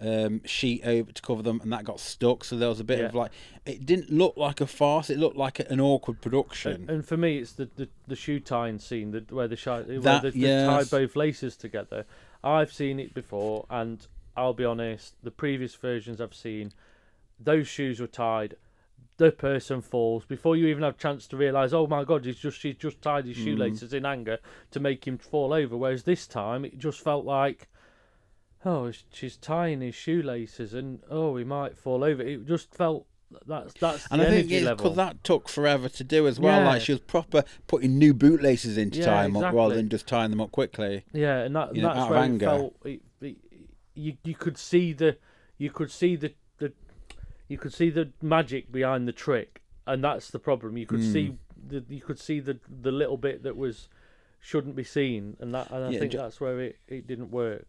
um, 0.00 0.40
sheet 0.44 0.82
over 0.84 1.10
to 1.10 1.20
cover 1.20 1.42
them, 1.42 1.60
and 1.60 1.72
that 1.72 1.82
got 1.82 1.98
stuck. 1.98 2.44
So 2.44 2.56
there 2.56 2.68
was 2.68 2.78
a 2.78 2.84
bit 2.84 3.00
Yeah. 3.00 3.06
of 3.06 3.14
like, 3.16 3.32
it 3.66 3.84
didn't 3.84 4.10
look 4.12 4.36
like 4.36 4.60
a 4.60 4.68
farce. 4.68 5.10
It 5.10 5.18
looked 5.18 5.36
like 5.36 5.58
an 5.58 5.80
awkward 5.80 6.20
production. 6.20 6.72
And, 6.82 6.90
and 6.90 7.04
for 7.04 7.16
me, 7.16 7.38
it's 7.38 7.52
the, 7.54 7.68
the, 7.74 7.88
the 8.06 8.14
shoe 8.14 8.38
tying 8.38 8.78
scene 8.78 9.10
the, 9.10 9.24
where 9.30 9.48
the 9.48 9.56
shy, 9.56 9.80
where 9.82 9.98
That- 9.98 10.22
they, 10.22 10.30
they 10.30 10.38
yes. 10.38 10.88
tie 10.90 10.98
both 10.98 11.16
laces 11.16 11.56
together. 11.56 12.06
I've 12.44 12.72
seen 12.72 13.00
it 13.00 13.14
before, 13.14 13.66
and 13.68 14.06
I'll 14.36 14.54
be 14.54 14.64
honest, 14.64 15.14
the 15.24 15.32
previous 15.32 15.74
versions 15.74 16.20
I've 16.20 16.34
seen, 16.34 16.72
those 17.40 17.68
shoes 17.68 18.00
were 18.00 18.06
tied. 18.06 18.56
The 19.16 19.32
person 19.32 19.80
falls 19.80 20.24
before 20.24 20.56
you 20.56 20.66
even 20.68 20.84
have 20.84 20.94
a 20.94 20.98
chance 20.98 21.26
to 21.28 21.36
realise. 21.36 21.72
Oh 21.72 21.86
my 21.88 22.04
God, 22.04 22.24
he's 22.24 22.38
just 22.38 22.60
she's 22.60 22.76
just 22.76 23.02
tied 23.02 23.26
his 23.26 23.36
Mm. 23.36 23.44
shoelaces 23.44 23.92
in 23.92 24.06
anger 24.06 24.38
to 24.70 24.78
make 24.80 25.06
him 25.06 25.18
fall 25.18 25.52
over. 25.52 25.76
Whereas 25.76 26.04
this 26.04 26.26
time, 26.28 26.64
it 26.64 26.78
just 26.78 27.00
felt 27.00 27.24
like, 27.24 27.68
oh, 28.64 28.92
she's 29.12 29.36
tying 29.36 29.80
his 29.80 29.94
shoelaces, 29.94 30.72
and 30.74 31.00
oh, 31.10 31.36
he 31.36 31.44
might 31.44 31.76
fall 31.76 32.04
over. 32.04 32.22
It 32.22 32.46
just 32.46 32.72
felt 32.74 33.06
that's 33.46 33.74
that's 33.74 34.06
And 34.10 34.22
I 34.22 34.26
think 34.26 34.50
it's 34.50 34.68
because 34.68 34.96
that 34.96 35.22
took 35.24 35.48
forever 35.48 35.88
to 35.88 36.04
do 36.04 36.26
as 36.26 36.38
well. 36.40 36.60
Yeah. 36.60 36.68
Like 36.68 36.82
she 36.82 36.92
was 36.92 37.00
proper 37.00 37.44
putting 37.66 37.98
new 37.98 38.14
bootlaces 38.14 38.78
in 38.78 38.90
to 38.92 39.00
Yeah, 39.00 39.06
tie 39.06 39.22
them 39.24 39.36
up 39.36 39.52
rather 39.52 39.74
than 39.74 39.88
just 39.88 40.06
tying 40.06 40.30
them 40.30 40.40
up 40.40 40.52
quickly. 40.52 41.04
Yeah, 41.12 41.40
and 41.40 41.54
that 41.56 41.74
know, 41.74 41.82
that's 41.88 42.00
of 42.04 42.10
where 42.10 42.18
anger. 42.20 42.46
it 42.46 42.48
felt. 42.48 42.76
It, 42.84 43.02
it, 43.20 43.36
you 43.94 44.16
you 44.24 44.34
could 44.34 44.56
see 44.56 44.92
the 44.92 45.18
you 45.58 45.70
could 45.70 45.90
see 45.90 46.14
the, 46.14 46.32
the 46.58 46.72
you 47.48 47.58
could 47.58 47.72
see 47.72 47.90
the 47.90 48.10
magic 48.22 48.70
behind 48.70 49.08
the 49.08 49.12
trick, 49.12 49.62
and 49.86 50.04
that's 50.04 50.30
the 50.30 50.38
problem. 50.38 50.76
You 50.76 50.86
could 50.86 51.00
Hmm. 51.00 51.12
see 51.12 51.36
the 51.66 51.84
you 51.88 52.00
could 52.00 52.18
see 52.18 52.40
the 52.40 52.58
the 52.68 52.92
little 52.92 53.16
bit 53.16 53.42
that 53.42 53.56
was 53.56 53.88
shouldn't 54.40 54.76
be 54.76 54.84
seen, 54.84 55.36
and 55.40 55.54
that 55.54 55.70
and 55.70 55.84
I 55.84 55.90
Yeah, 55.90 55.98
think 56.00 56.12
ju- 56.12 56.18
that's 56.18 56.40
where 56.40 56.60
it, 56.60 56.76
it 56.86 57.06
didn't 57.06 57.30
work. 57.30 57.66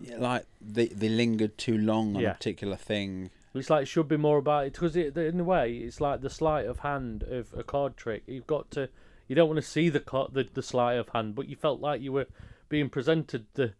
Yeah, 0.00 0.18
like 0.18 0.46
they 0.60 0.86
they 0.88 1.08
lingered 1.08 1.56
too 1.58 1.78
long 1.78 2.16
on 2.16 2.22
Yeah. 2.22 2.30
a 2.32 2.34
particular 2.34 2.76
thing. 2.76 3.30
It's 3.54 3.68
like 3.70 3.82
it 3.82 3.86
should 3.86 4.08
be 4.08 4.16
more 4.16 4.38
about 4.38 4.66
it 4.66 4.72
because 4.72 4.96
it, 4.96 5.16
in 5.16 5.38
a 5.38 5.44
way 5.44 5.76
it's 5.76 6.00
like 6.00 6.22
the 6.22 6.30
sleight 6.30 6.66
of 6.66 6.80
hand 6.80 7.22
of 7.22 7.52
a 7.56 7.62
card 7.62 7.96
trick. 7.96 8.22
You've 8.26 8.46
got 8.46 8.70
to 8.72 8.88
you 9.28 9.36
don't 9.36 9.48
want 9.48 9.58
to 9.58 9.62
see 9.76 9.88
the 9.90 10.00
the 10.32 10.48
the 10.52 10.62
sleight 10.62 10.98
of 10.98 11.10
hand, 11.10 11.34
but 11.34 11.48
you 11.48 11.56
felt 11.56 11.80
like 11.80 12.00
you 12.00 12.12
were 12.12 12.26
being 12.68 12.88
presented 12.88 13.46
the 13.54 13.74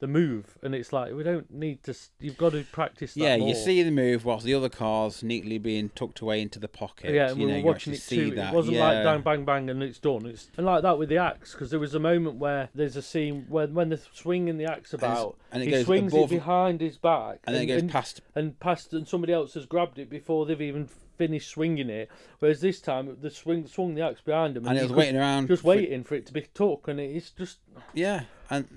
the 0.00 0.06
move, 0.06 0.56
and 0.62 0.74
it's 0.74 0.92
like 0.92 1.12
we 1.12 1.22
don't 1.24 1.50
need 1.52 1.82
to. 1.84 1.94
You've 2.20 2.38
got 2.38 2.52
to 2.52 2.64
practice 2.70 3.14
that 3.14 3.20
Yeah, 3.20 3.36
more. 3.38 3.48
you 3.48 3.54
see 3.54 3.82
the 3.82 3.90
move 3.90 4.24
whilst 4.24 4.44
the 4.44 4.54
other 4.54 4.68
cars 4.68 5.22
neatly 5.22 5.58
being 5.58 5.88
tucked 5.90 6.20
away 6.20 6.40
into 6.40 6.58
the 6.58 6.68
pocket. 6.68 7.12
Yeah, 7.14 7.30
and 7.30 7.40
you 7.40 7.46
we 7.46 7.52
know, 7.52 7.58
were 7.60 7.72
watching 7.72 7.92
it 7.94 8.00
see 8.00 8.30
too. 8.30 8.36
that. 8.36 8.52
It 8.52 8.56
wasn't 8.56 8.76
yeah. 8.76 8.84
like 8.86 9.04
bang, 9.04 9.22
bang, 9.22 9.44
bang, 9.44 9.70
and 9.70 9.82
it's 9.82 9.98
done. 9.98 10.26
It's 10.26 10.50
and 10.56 10.64
like 10.66 10.82
that 10.82 10.98
with 10.98 11.08
the 11.08 11.18
axe 11.18 11.52
because 11.52 11.70
there 11.70 11.80
was 11.80 11.94
a 11.94 12.00
moment 12.00 12.36
where 12.36 12.68
there's 12.74 12.96
a 12.96 13.02
scene 13.02 13.46
where 13.48 13.66
when 13.66 13.88
they're 13.88 13.98
swinging 14.14 14.56
the 14.58 14.66
axe 14.66 14.92
about, 14.94 15.36
and 15.50 15.62
it 15.62 15.68
he 15.68 15.82
swings 15.84 16.12
above- 16.12 16.30
it 16.32 16.36
behind 16.36 16.80
his 16.80 16.96
back, 16.96 17.40
and 17.44 17.56
then 17.56 17.62
it 17.62 17.66
goes 17.66 17.82
and, 17.82 17.90
past. 17.90 18.20
and 18.34 18.60
past, 18.60 18.92
and 18.92 19.08
somebody 19.08 19.32
else 19.32 19.54
has 19.54 19.66
grabbed 19.66 19.98
it 19.98 20.08
before 20.08 20.46
they've 20.46 20.60
even 20.62 20.88
finished 21.16 21.50
swinging 21.50 21.90
it. 21.90 22.08
Whereas 22.38 22.60
this 22.60 22.80
time, 22.80 23.16
the 23.20 23.30
swing 23.30 23.66
swung 23.66 23.96
the 23.96 24.02
axe 24.02 24.20
behind 24.20 24.56
him, 24.56 24.68
And 24.68 24.76
it 24.78 24.82
he 24.82 24.86
was 24.86 24.92
waiting 24.96 25.16
around. 25.16 25.48
just 25.48 25.62
for- 25.62 25.68
waiting 25.68 26.04
for 26.04 26.14
it 26.14 26.26
to 26.26 26.32
be 26.32 26.42
took, 26.54 26.86
and 26.86 27.00
it's 27.00 27.30
just. 27.30 27.58
Yeah, 27.92 28.22
and 28.48 28.68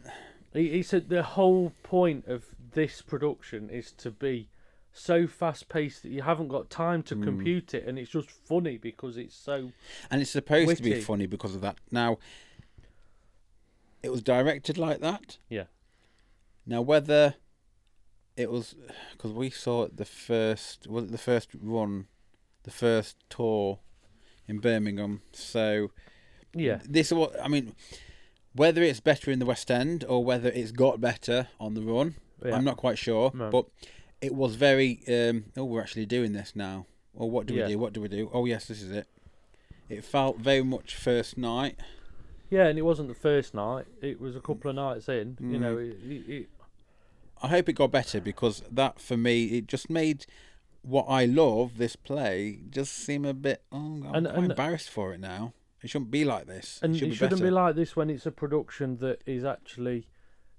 He, 0.54 0.70
he 0.70 0.84
said 0.84 1.10
the 1.10 1.24
whole 1.24 1.74
point 1.84 2.28
of 2.28 2.46
this 2.74 3.02
production 3.02 3.70
is 3.70 3.92
to 3.94 4.12
be 4.12 4.50
so 4.94 5.26
fast 5.26 5.70
paced 5.70 6.04
that 6.04 6.10
you 6.10 6.22
haven't 6.22 6.50
got 6.50 6.70
time 6.70 7.04
to 7.04 7.16
hmm. 7.16 7.24
compute 7.24 7.74
it, 7.74 7.86
and 7.86 7.98
it's 7.98 8.12
just 8.12 8.30
funny 8.30 8.78
because 8.78 9.18
it's 9.18 9.36
so. 9.36 9.72
and 10.10 10.22
it's 10.22 10.32
supposed 10.32 10.78
to 10.78 10.84
be 10.84 11.00
funny 11.02 11.26
because 11.26 11.56
of 11.56 11.62
that. 11.62 11.78
Now, 11.92 12.18
it 14.04 14.12
was 14.12 14.22
directed 14.22 14.78
like 14.78 15.00
that. 15.02 15.38
Yeah. 15.50 15.66
Now 16.66 16.82
whether 16.82 17.36
it 18.38 18.52
was 18.52 18.76
because 19.12 19.32
we 19.32 19.50
saw 19.50 19.84
it 19.84 19.98
the 19.98 20.06
first 20.06 20.88
was 20.88 21.06
it 21.06 21.12
the 21.12 21.18
first 21.18 21.50
run, 21.62 22.08
the 22.64 22.72
first 22.72 23.18
tour 23.30 23.80
in 24.48 24.60
Birmingham. 24.60 25.22
So 25.32 25.92
Yeah, 26.54 26.80
this 26.88 27.08
is 27.08 27.14
what 27.14 27.42
I 27.42 27.48
mean. 27.48 27.76
Whether 28.54 28.84
it's 28.84 29.00
better 29.00 29.32
in 29.32 29.40
the 29.40 29.46
West 29.46 29.72
End 29.72 30.04
or 30.08 30.24
whether 30.24 30.50
it's 30.50 30.72
got 30.72 31.00
better 31.00 31.48
on 31.60 31.74
the 31.74 31.82
run, 31.82 32.16
yeah. 32.44 32.56
I'm 32.56 32.64
not 32.66 32.78
quite 32.78 32.98
sure. 32.98 33.32
No. 33.34 33.50
But 33.50 33.66
it 34.22 34.36
was 34.36 34.56
very. 34.56 35.02
Um, 35.08 35.46
oh, 35.56 35.64
we're 35.66 35.82
actually 35.82 36.06
doing 36.06 36.34
this 36.34 36.54
now. 36.56 36.86
Or 37.14 37.30
what 37.30 37.46
do 37.46 37.54
Yeah. 37.54 37.66
we 37.68 37.72
do? 37.74 37.80
What 37.80 37.94
do 37.94 38.02
we 38.02 38.08
do? 38.08 38.30
Oh 38.34 38.46
yes, 38.46 38.66
this 38.66 38.82
is 38.82 38.92
it. 38.92 39.08
It 39.90 40.04
felt 40.04 40.38
very 40.40 40.64
much 40.64 40.96
first 40.96 41.38
night. 41.38 41.78
Yeah, 42.50 42.68
and 42.68 42.78
it 42.78 42.82
wasn't 42.82 43.08
the 43.08 43.16
first 43.16 43.54
night; 43.54 43.86
it 44.02 44.20
was 44.20 44.36
a 44.36 44.42
couple 44.42 44.70
of 44.70 44.76
nights 44.76 45.08
in. 45.08 45.38
You 45.40 45.58
know, 45.60 45.76
Mm. 45.78 45.92
it, 45.92 46.12
it, 46.12 46.34
it, 46.42 46.50
I 47.42 47.48
hope 47.48 47.70
it 47.70 47.74
got 47.74 47.92
better 47.92 48.20
because 48.20 48.64
that 48.72 49.00
for 49.00 49.16
me 49.18 49.46
it 49.58 49.68
just 49.68 49.90
made 49.90 50.26
what 50.82 51.06
I 51.08 51.26
love 51.26 51.78
this 51.78 51.96
play 51.96 52.60
just 52.70 52.94
seem 52.94 53.24
a 53.24 53.34
bit. 53.34 53.64
Oh, 53.72 53.78
I'm 53.78 54.04
And- 54.16 54.26
quite 54.28 54.36
and- 54.38 54.52
embarrassed 54.52 54.90
for 54.90 55.14
it 55.14 55.20
now. 55.22 55.54
It 55.84 55.90
shouldn't 55.90 56.12
be 56.12 56.24
like 56.26 56.46
this. 56.48 56.80
and 56.84 56.96
it 56.96 57.00
should 57.00 57.08
it 57.10 57.16
shouldn't 57.16 57.32
better. 57.40 57.44
be 57.46 57.52
like 57.52 57.76
this 57.76 57.96
when 57.96 58.10
it's 58.10 58.26
a 58.26 58.32
production 58.32 58.98
that 58.98 59.22
is 59.26 59.44
actually 59.44 60.08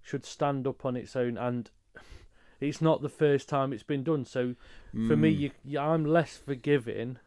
should 0.01 0.25
stand 0.25 0.67
up 0.67 0.85
on 0.85 0.97
its 0.97 1.15
own, 1.17 1.37
and 1.39 1.71
it's 2.61 2.81
not 2.81 3.03
the 3.03 3.09
first 3.09 3.49
time 3.49 3.73
it's 3.73 3.83
been 3.85 4.03
done. 4.03 4.25
So 4.25 4.55
for 4.93 5.17
me, 5.17 5.33
Mm. 5.35 5.39
you, 5.39 5.51
you, 5.65 5.79
I'm 5.79 6.05
less 6.05 6.37
forgiving 6.37 7.19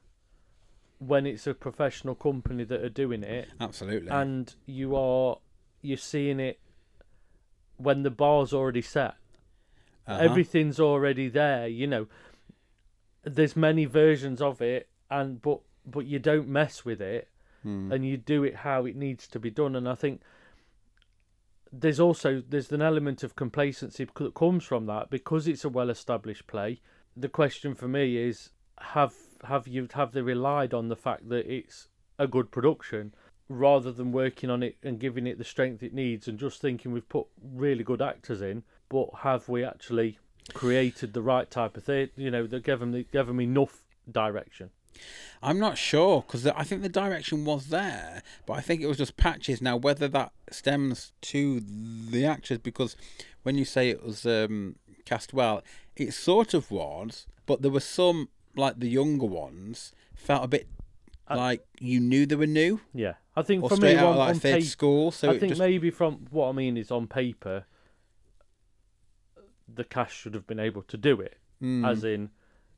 when 0.99 1.25
it's 1.25 1.45
a 1.47 1.53
professional 1.53 2.15
company 2.15 2.63
that 2.65 2.81
are 2.81 2.89
doing 2.89 3.23
it, 3.23 3.47
absolutely. 3.61 4.09
and 4.09 4.53
you 4.65 4.95
are 4.95 5.37
you're 5.81 5.97
seeing 5.97 6.39
it 6.39 6.59
when 7.77 8.03
the 8.03 8.09
bar's 8.11 8.53
already 8.53 8.81
set. 8.81 9.15
Uh-huh. 10.07 10.21
everything's 10.21 10.79
already 10.79 11.27
there 11.29 11.67
you 11.67 11.87
know 11.87 12.05
there's 13.23 13.55
many 13.55 13.85
versions 13.85 14.39
of 14.39 14.61
it 14.61 14.87
and 15.09 15.41
but 15.41 15.61
but 15.83 16.05
you 16.05 16.19
don't 16.19 16.47
mess 16.47 16.85
with 16.85 17.01
it 17.01 17.27
Hmm. 17.65 17.91
and 17.91 18.05
you 18.05 18.15
do 18.17 18.43
it 18.43 18.55
how 18.57 18.85
it 18.85 18.95
needs 18.95 19.27
to 19.27 19.39
be 19.39 19.49
done. 19.49 19.75
And 19.75 19.89
i 19.89 19.95
think 19.95 20.21
there's 21.73 21.99
also 21.99 22.41
there's 22.47 22.71
an 22.71 22.81
element 22.81 23.23
of 23.23 23.35
complacency 23.35 24.05
that 24.05 24.33
comes 24.33 24.63
from 24.63 24.85
that. 24.85 25.09
Because 25.09 25.47
it's 25.47 25.65
a 25.65 25.69
well 25.69 25.89
established 25.89 26.47
play 26.47 26.79
the 27.15 27.29
question 27.29 27.73
for 27.73 27.87
me 27.87 28.17
is 28.17 28.49
have 28.79 29.13
have 29.47 29.67
you 29.67 29.87
have 29.93 30.11
they 30.11 30.21
relied 30.21 30.73
on 30.73 30.89
the 30.89 30.95
fact 30.95 31.29
that 31.29 31.51
it's 31.51 31.87
a 32.19 32.27
good 32.27 32.51
production 32.51 33.13
rather 33.47 33.91
than 33.91 34.11
working 34.11 34.49
on 34.49 34.63
it 34.63 34.75
and 34.83 34.99
giving 34.99 35.27
it 35.27 35.37
the 35.37 35.43
strength 35.43 35.83
it 35.83 35.93
needs 35.93 36.27
and 36.27 36.39
just 36.39 36.59
thinking 36.61 36.91
we've 36.91 37.07
put 37.07 37.27
really 37.41 37.83
good 37.83 38.01
actors 38.01 38.41
in 38.41 38.63
but 38.89 39.07
have 39.19 39.47
we 39.47 39.63
actually 39.63 40.17
created 40.53 41.13
the 41.13 41.21
right 41.21 41.49
type 41.49 41.77
of 41.77 41.83
thing 41.83 42.09
you 42.15 42.31
know 42.31 42.45
that 42.47 42.63
give 42.63 42.79
them 42.79 43.05
give 43.11 43.27
them 43.27 43.39
enough 43.39 43.83
direction 44.11 44.69
I'm 45.43 45.59
not 45.59 45.77
sure 45.77 46.23
because 46.25 46.47
I 46.47 46.63
think 46.63 46.81
the 46.81 46.89
direction 46.89 47.45
was 47.45 47.67
there, 47.67 48.23
but 48.45 48.53
I 48.53 48.61
think 48.61 48.81
it 48.81 48.87
was 48.87 48.97
just 48.97 49.15
patches. 49.17 49.61
Now, 49.61 49.77
whether 49.77 50.07
that 50.07 50.31
stems 50.49 51.11
to 51.21 51.59
the 51.59 52.25
actors, 52.25 52.57
because 52.57 52.95
when 53.43 53.55
you 53.55 53.65
say 53.65 53.89
it 53.89 54.03
was 54.03 54.25
um, 54.25 54.77
cast 55.05 55.33
well, 55.33 55.61
it 55.95 56.13
sort 56.13 56.53
of 56.53 56.71
was, 56.71 57.27
but 57.45 57.61
there 57.61 57.71
were 57.71 57.79
some 57.79 58.29
like 58.55 58.79
the 58.79 58.89
younger 58.89 59.25
ones 59.25 59.91
felt 60.15 60.43
a 60.43 60.47
bit 60.47 60.67
Uh, 61.27 61.35
like 61.35 61.65
you 61.79 61.99
knew 61.99 62.25
they 62.25 62.35
were 62.35 62.45
new 62.45 62.79
yeah 62.93 63.15
i 63.35 63.41
think 63.41 63.63
or 63.63 63.69
for 63.69 63.75
straight 63.75 63.95
me 63.95 63.99
out 63.99 64.05
on, 64.05 64.11
of 64.11 64.17
like 64.17 64.29
on 64.29 64.39
third 64.39 64.53
paper 64.53 64.65
school. 64.65 65.11
So 65.11 65.31
I 65.31 65.39
think 65.39 65.49
just 65.49 65.59
maybe 65.59 65.89
from 65.91 66.25
what 66.29 66.49
I 66.49 66.51
mean 66.53 66.77
is 66.77 66.89
on 66.91 67.07
paper, 67.07 67.65
the 69.67 69.83
cast 69.83 70.15
should 70.15 70.33
have 70.33 70.47
been 70.47 70.59
able 70.59 70.83
to 70.83 70.97
do 70.97 71.19
it. 71.21 71.37
Mm. 71.61 71.87
As 71.87 72.03
in, 72.03 72.29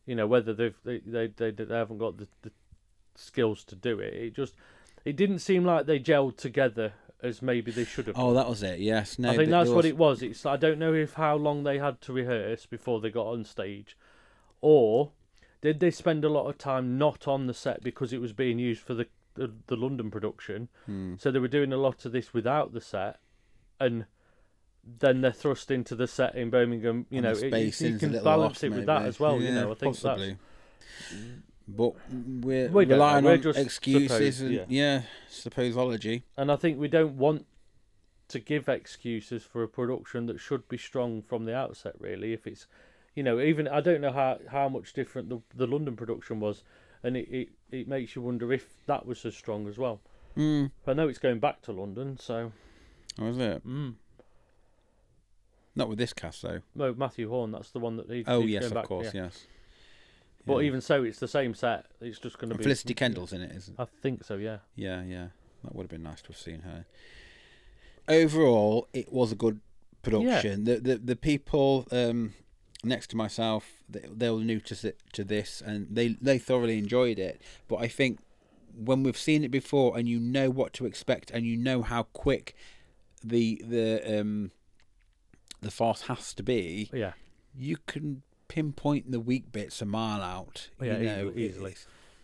you 0.08 0.15
know, 0.15 0.26
whether 0.26 0.54
they've 0.54 0.78
they 0.84 1.00
they 1.06 1.28
they, 1.28 1.52
they 1.52 1.76
haven't 1.76 2.00
got 2.00 2.17
the, 2.17 2.28
the 2.41 2.52
skills 3.13 3.63
to 3.65 3.76
do 3.76 4.00
it. 4.00 4.13
It 4.15 4.36
just 4.36 4.56
it 5.06 5.15
didn't 5.15 5.39
seem 5.39 5.63
like 5.63 5.86
they 5.86 6.00
gelled 6.00 6.38
together 6.38 6.93
as 7.22 7.41
maybe 7.41 7.72
they 7.72 7.84
should 7.84 8.08
have. 8.08 8.15
oh, 8.17 8.34
that 8.34 8.50
was 8.50 8.63
it. 8.63 8.80
Yes, 8.80 9.20
no. 9.20 9.30
I 9.30 9.36
think 9.36 9.50
that's 9.50 9.70
there 9.70 9.76
what 9.76 9.86
it 9.86 9.98
was. 9.98 10.24
It's 10.24 10.46
I 10.46 10.56
don't 10.56 10.80
know 10.80 10.93
if 10.93 11.13
how 11.13 11.36
long 11.36 11.63
they 11.63 11.78
had 11.78 12.02
to 12.02 12.13
rehearse 12.13 12.65
before 12.65 13.02
they 13.02 13.12
got 13.12 13.28
on 13.28 13.43
stage. 13.43 13.96
or 14.62 15.12
did 15.62 15.80
they 15.80 15.91
spend 15.91 16.24
a 16.24 16.30
lot 16.30 16.48
of 16.48 16.58
time 16.58 16.98
not 16.98 17.28
on 17.28 17.48
the 17.48 17.54
set 17.54 17.84
because 17.84 18.13
it 18.13 18.22
was 18.22 18.34
being 18.34 18.60
used 18.60 18.82
for 18.82 18.93
the 18.93 19.08
the, 19.36 19.52
the 19.67 19.76
London 19.76 20.10
production? 20.10 20.70
Hmm. 20.86 21.15
So 21.17 21.32
they 21.32 21.39
were 21.39 21.48
doing 21.48 21.74
a 21.74 21.78
lot 21.78 22.06
of 22.06 22.12
this 22.12 22.34
without 22.34 22.74
the 22.74 22.82
set, 22.82 23.20
and 23.80 24.06
then 25.00 25.21
they're 25.21 25.32
thrust 25.32 25.69
into 25.71 25.95
the 25.95 26.08
set 26.08 26.36
in 26.36 26.50
Birmingham. 26.50 27.06
You 27.10 27.17
And 27.17 27.26
know, 27.26 27.32
it- 27.58 27.82
you 27.82 27.97
can 27.97 28.23
balance 28.23 28.63
it 28.63 28.69
with 28.71 28.86
that 28.86 29.04
as 29.04 29.19
well. 29.19 29.39
you 29.41 29.52
know, 29.52 29.71
I 29.71 29.76
think 29.76 29.95
possibly. 29.95 30.38
that's 31.10 31.15
But 31.67 31.93
we're 32.10 32.69
We 32.69 32.86
know, 32.86 32.95
relying 32.95 33.26
we're 33.26 33.34
on 33.34 33.41
just 33.41 33.60
excuses 33.60 34.08
suppose- 34.38 34.41
and 34.41 34.52
yeah. 34.54 34.65
yeah, 34.69 35.02
supposology. 35.30 36.23
and 36.38 36.50
I 36.52 36.56
think 36.56 36.80
we 36.80 36.88
don't 36.88 37.17
want 37.17 37.45
to 38.30 38.39
give 38.39 38.67
excuses 38.69 39.43
for 39.43 39.63
a 39.63 39.67
production 39.67 40.26
that 40.28 40.39
should 40.39 40.67
be 40.69 40.78
strong 40.78 41.21
from 41.21 41.45
the 41.45 41.54
outset. 41.56 41.95
Really, 42.00 42.32
if 42.34 42.47
it's, 42.47 42.67
you 43.15 43.23
know, 43.23 43.39
even 43.41 43.67
I 43.67 43.82
don't 43.82 44.00
know 44.02 44.12
how 44.13 44.39
how 44.50 44.69
much 44.69 44.93
different 44.93 45.28
the 45.30 45.41
the 45.54 45.67
London 45.67 45.95
production 45.97 46.39
was, 46.39 46.63
and 47.04 47.17
it 47.17 47.28
it, 47.30 47.50
it 47.71 47.88
makes 47.89 48.15
you 48.15 48.21
wonder 48.21 48.52
if 48.54 48.73
that 48.86 49.06
was 49.06 49.26
as 49.26 49.36
strong 49.36 49.67
as 49.67 49.78
well. 49.78 50.00
Mm. 50.38 50.71
I 50.86 50.93
know 50.93 51.08
it's 51.10 51.19
going 51.19 51.39
back 51.39 51.62
to 51.63 51.71
London, 51.73 52.17
so 52.17 52.52
Was 53.17 53.38
it? 53.39 53.65
mm. 53.67 53.95
Not 55.78 55.90
with 55.90 56.00
this 56.00 56.12
cast 56.12 56.42
though. 56.42 56.62
no 56.76 56.94
Matthew 56.94 57.30
Horne. 57.30 57.52
That's 57.52 57.70
the 57.72 57.80
one 57.80 57.98
that 57.98 58.10
he. 58.10 58.24
Oh 58.28 58.42
yes, 58.42 58.72
of 58.72 58.84
course, 58.84 59.13
yeah. 59.13 59.26
yes. 59.26 59.46
But 60.46 60.60
Yeah. 60.60 60.68
even 60.68 60.82
so, 60.82 61.04
it's 61.04 61.20
the 61.20 61.28
same 61.28 61.54
set. 61.54 61.86
It's 62.02 62.20
just 62.20 62.40
going 62.40 62.50
to 62.50 62.58
be 62.58 62.63
Felicity 62.63 62.94
Kendal's 62.94 63.34
in 63.34 63.42
it, 63.42 63.52
isn't 63.56 63.78
it? 63.78 63.82
I 63.82 63.86
think 64.02 64.24
so. 64.24 64.36
Yeah. 64.38 64.58
Yeah, 64.76 65.04
yeah. 65.04 65.28
That 65.63 65.76
would 65.76 65.84
have 65.84 65.90
been 65.90 66.04
nice 66.04 66.22
to 66.24 66.30
have 66.30 66.38
seen 66.38 66.62
her. 66.62 66.86
Overall, 68.08 68.88
it 68.94 69.12
was 69.12 69.32
a 69.32 69.36
good 69.36 69.60
production. 70.02 70.63
The, 70.63 70.80
the 70.80 70.98
the 70.98 71.16
people 71.16 71.86
um, 71.92 72.34
next 72.84 73.08
to 73.12 73.18
myself, 73.18 73.84
they, 73.90 74.06
they 74.12 74.30
were 74.30 74.40
new 74.40 74.60
to 74.62 74.94
to 75.13 75.24
this, 75.24 75.62
and 75.62 75.88
they 75.92 76.10
they 76.22 76.38
thoroughly 76.38 76.78
enjoyed 76.78 77.20
it. 77.20 77.42
But 77.68 77.78
I 77.78 77.88
think 77.88 78.20
when 78.76 79.04
we've 79.04 79.18
seen 79.18 79.44
it 79.44 79.52
before, 79.52 79.98
and 79.98 80.08
you 80.08 80.20
know 80.20 80.50
what 80.50 80.72
to 80.74 80.86
expect, 80.86 81.30
and 81.32 81.46
you 81.46 81.58
know 81.58 81.82
how 81.82 82.04
quick 82.04 82.56
the 83.24 83.62
the 83.68 84.22
um 84.22 84.52
the 85.62 85.72
farce 85.72 86.04
has 86.04 86.34
to 86.36 86.43
be, 86.43 86.89
Yeah. 86.93 87.13
you 87.58 87.78
can 87.88 88.22
pinpoint 88.48 89.12
the 89.12 89.20
weak 89.20 89.52
bits 89.52 89.82
a 89.82 89.86
mile 89.86 90.22
out. 90.22 90.70
Yeah, 90.82 90.98
you 90.98 91.04
know, 91.06 91.30
easily- 91.36 91.43
easily. 91.46 91.76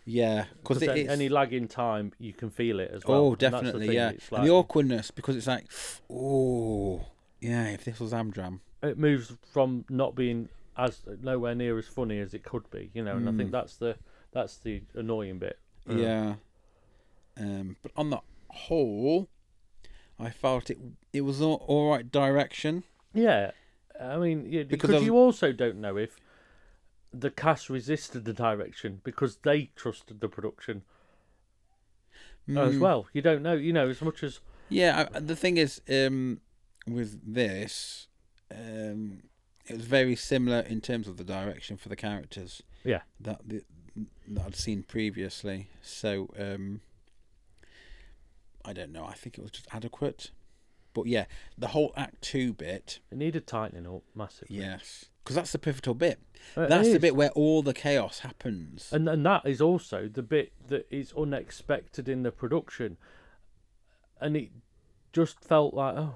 Yeah, 0.06 0.46
because 0.62 0.82
it, 0.82 1.08
any 1.08 1.30
lag 1.30 1.54
in 1.54 1.66
time, 1.66 2.12
you 2.18 2.34
can 2.34 2.50
feel 2.50 2.78
it 2.78 2.90
as 2.92 3.06
well. 3.06 3.18
Oh, 3.20 3.30
that's 3.30 3.40
the 3.40 3.50
definitely, 3.50 3.86
thing, 3.86 3.96
yeah. 3.96 4.12
And 4.32 4.46
the 4.46 4.50
awkwardness 4.50 5.10
because 5.10 5.34
it's 5.34 5.46
like, 5.46 5.66
oh, 6.10 7.06
yeah. 7.40 7.68
If 7.68 7.84
this 7.84 7.98
was 8.00 8.12
Amdram, 8.12 8.60
it 8.82 8.98
moves 8.98 9.32
from 9.50 9.86
not 9.88 10.14
being 10.14 10.50
as 10.76 11.00
nowhere 11.22 11.54
near 11.54 11.78
as 11.78 11.86
funny 11.86 12.18
as 12.20 12.34
it 12.34 12.44
could 12.44 12.68
be, 12.70 12.90
you 12.92 13.02
know. 13.02 13.16
And 13.16 13.26
I 13.28 13.32
think 13.32 13.48
Mm. 13.48 13.52
that's 13.52 13.76
the 13.76 13.96
that's 14.32 14.58
the 14.58 14.82
annoying 14.94 15.38
bit. 15.38 15.58
Uh, 15.88 15.94
yeah. 15.94 16.34
Um, 17.38 17.76
but 17.82 17.92
on 17.96 18.10
the 18.10 18.20
whole, 18.50 19.28
I 20.18 20.28
felt 20.30 20.68
it. 20.68 20.78
It 21.14 21.22
was 21.22 21.40
all, 21.40 21.64
all 21.66 21.90
right 21.92 22.10
direction. 22.12 22.84
Yeah, 23.14 23.52
I 24.00 24.16
mean, 24.18 24.46
yeah, 24.50 24.64
Because 24.64 24.90
because 24.90 25.02
you 25.04 25.16
also 25.16 25.52
don't 25.52 25.80
know 25.80 25.96
if 25.96 26.16
the 27.12 27.30
cast 27.30 27.70
resisted 27.70 28.24
the 28.24 28.32
direction 28.32 29.00
because 29.04 29.36
they 29.36 29.70
trusted 29.76 30.20
the 30.20 30.28
production 30.28 30.82
as 32.48 32.76
Mm, 32.76 32.80
well. 32.80 33.06
You 33.12 33.22
don't 33.22 33.42
know, 33.42 33.54
you 33.54 33.72
know, 33.72 33.88
as 33.88 34.02
much 34.02 34.22
as 34.22 34.40
Yeah. 34.68 35.08
I, 35.14 35.20
the 35.20 35.36
thing 35.36 35.56
is, 35.56 35.80
um, 35.88 36.40
with 36.86 37.20
this, 37.24 38.08
um, 38.50 39.22
it 39.66 39.76
was 39.76 39.86
very 39.86 40.16
similar 40.16 40.60
in 40.60 40.80
terms 40.80 41.08
of 41.08 41.16
the 41.16 41.24
direction 41.24 41.76
for 41.76 41.88
the 41.88 41.96
characters. 41.96 42.62
Yeah. 42.82 43.02
That 43.20 43.40
the, 43.48 43.62
that 44.28 44.44
I'd 44.46 44.56
seen 44.56 44.82
previously. 44.82 45.68
So, 45.80 46.28
um, 46.38 46.80
I 48.64 48.72
don't 48.72 48.92
know. 48.92 49.06
I 49.06 49.14
think 49.14 49.38
it 49.38 49.42
was 49.42 49.52
just 49.52 49.68
adequate. 49.72 50.30
But 50.94 51.06
yeah, 51.06 51.26
the 51.58 51.68
whole 51.68 51.92
Act 51.96 52.22
Two 52.22 52.52
bit, 52.54 53.00
it 53.10 53.18
needed 53.18 53.46
tightening 53.46 53.86
up 53.86 54.02
massively. 54.14 54.56
yes, 54.56 55.06
because 55.22 55.36
that's 55.36 55.52
the 55.52 55.58
pivotal 55.58 55.92
bit. 55.94 56.18
Uh, 56.56 56.62
it 56.62 56.68
That's 56.70 56.92
the 56.92 57.00
bit 57.00 57.16
where 57.16 57.30
all 57.30 57.62
the 57.62 57.74
chaos 57.74 58.20
happens. 58.20 58.90
and 58.92 59.08
and 59.08 59.24
that 59.26 59.44
is 59.44 59.60
also 59.60 60.08
the 60.08 60.22
bit 60.22 60.52
that 60.68 60.86
is 60.90 61.12
unexpected 61.16 62.08
in 62.08 62.22
the 62.22 62.30
production, 62.32 62.96
and 64.20 64.36
it 64.36 64.50
just 65.12 65.40
felt 65.40 65.74
like 65.74 65.96
oh, 65.96 66.14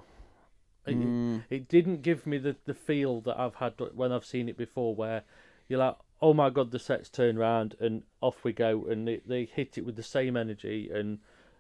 it, 0.86 0.96
Mm. 0.96 1.44
it 1.50 1.68
didn't 1.68 2.02
give 2.02 2.26
me 2.26 2.38
the 2.38 2.56
the 2.64 2.74
feel 2.74 3.20
that 3.22 3.38
I've 3.38 3.56
had 3.56 3.74
when 3.94 4.12
I've 4.12 4.24
seen 4.24 4.48
it 4.48 4.56
before, 4.56 4.94
where 4.94 5.22
you're 5.68 5.78
like 5.80 5.96
oh 6.20 6.34
my 6.34 6.50
god 6.50 6.70
the 6.72 6.78
sets 6.80 7.08
turn 7.08 7.36
around 7.38 7.76
and 7.80 8.02
off 8.20 8.42
we 8.44 8.52
go, 8.52 8.84
and 8.86 9.06
they 9.08 9.20
they 9.26 9.44
hit 9.44 9.76
it 9.78 9.84
with 9.84 9.96
the 9.96 10.02
same 10.02 10.36
energy 10.36 10.88
and 10.92 11.18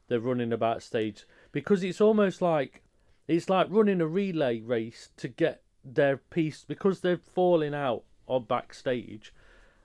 they're 0.08 0.18
running 0.20 0.52
about 0.52 0.82
stage 0.82 1.26
because 1.52 1.82
it's 1.84 2.00
almost 2.00 2.40
like 2.40 2.82
it's 3.28 3.48
like 3.48 3.68
running 3.70 4.00
a 4.00 4.06
relay 4.06 4.60
race 4.60 5.10
to 5.18 5.28
get 5.28 5.62
their 5.84 6.16
piece 6.16 6.64
because 6.66 7.00
they're 7.00 7.16
falling 7.16 7.74
out 7.74 8.02
on 8.26 8.44
backstage 8.44 9.32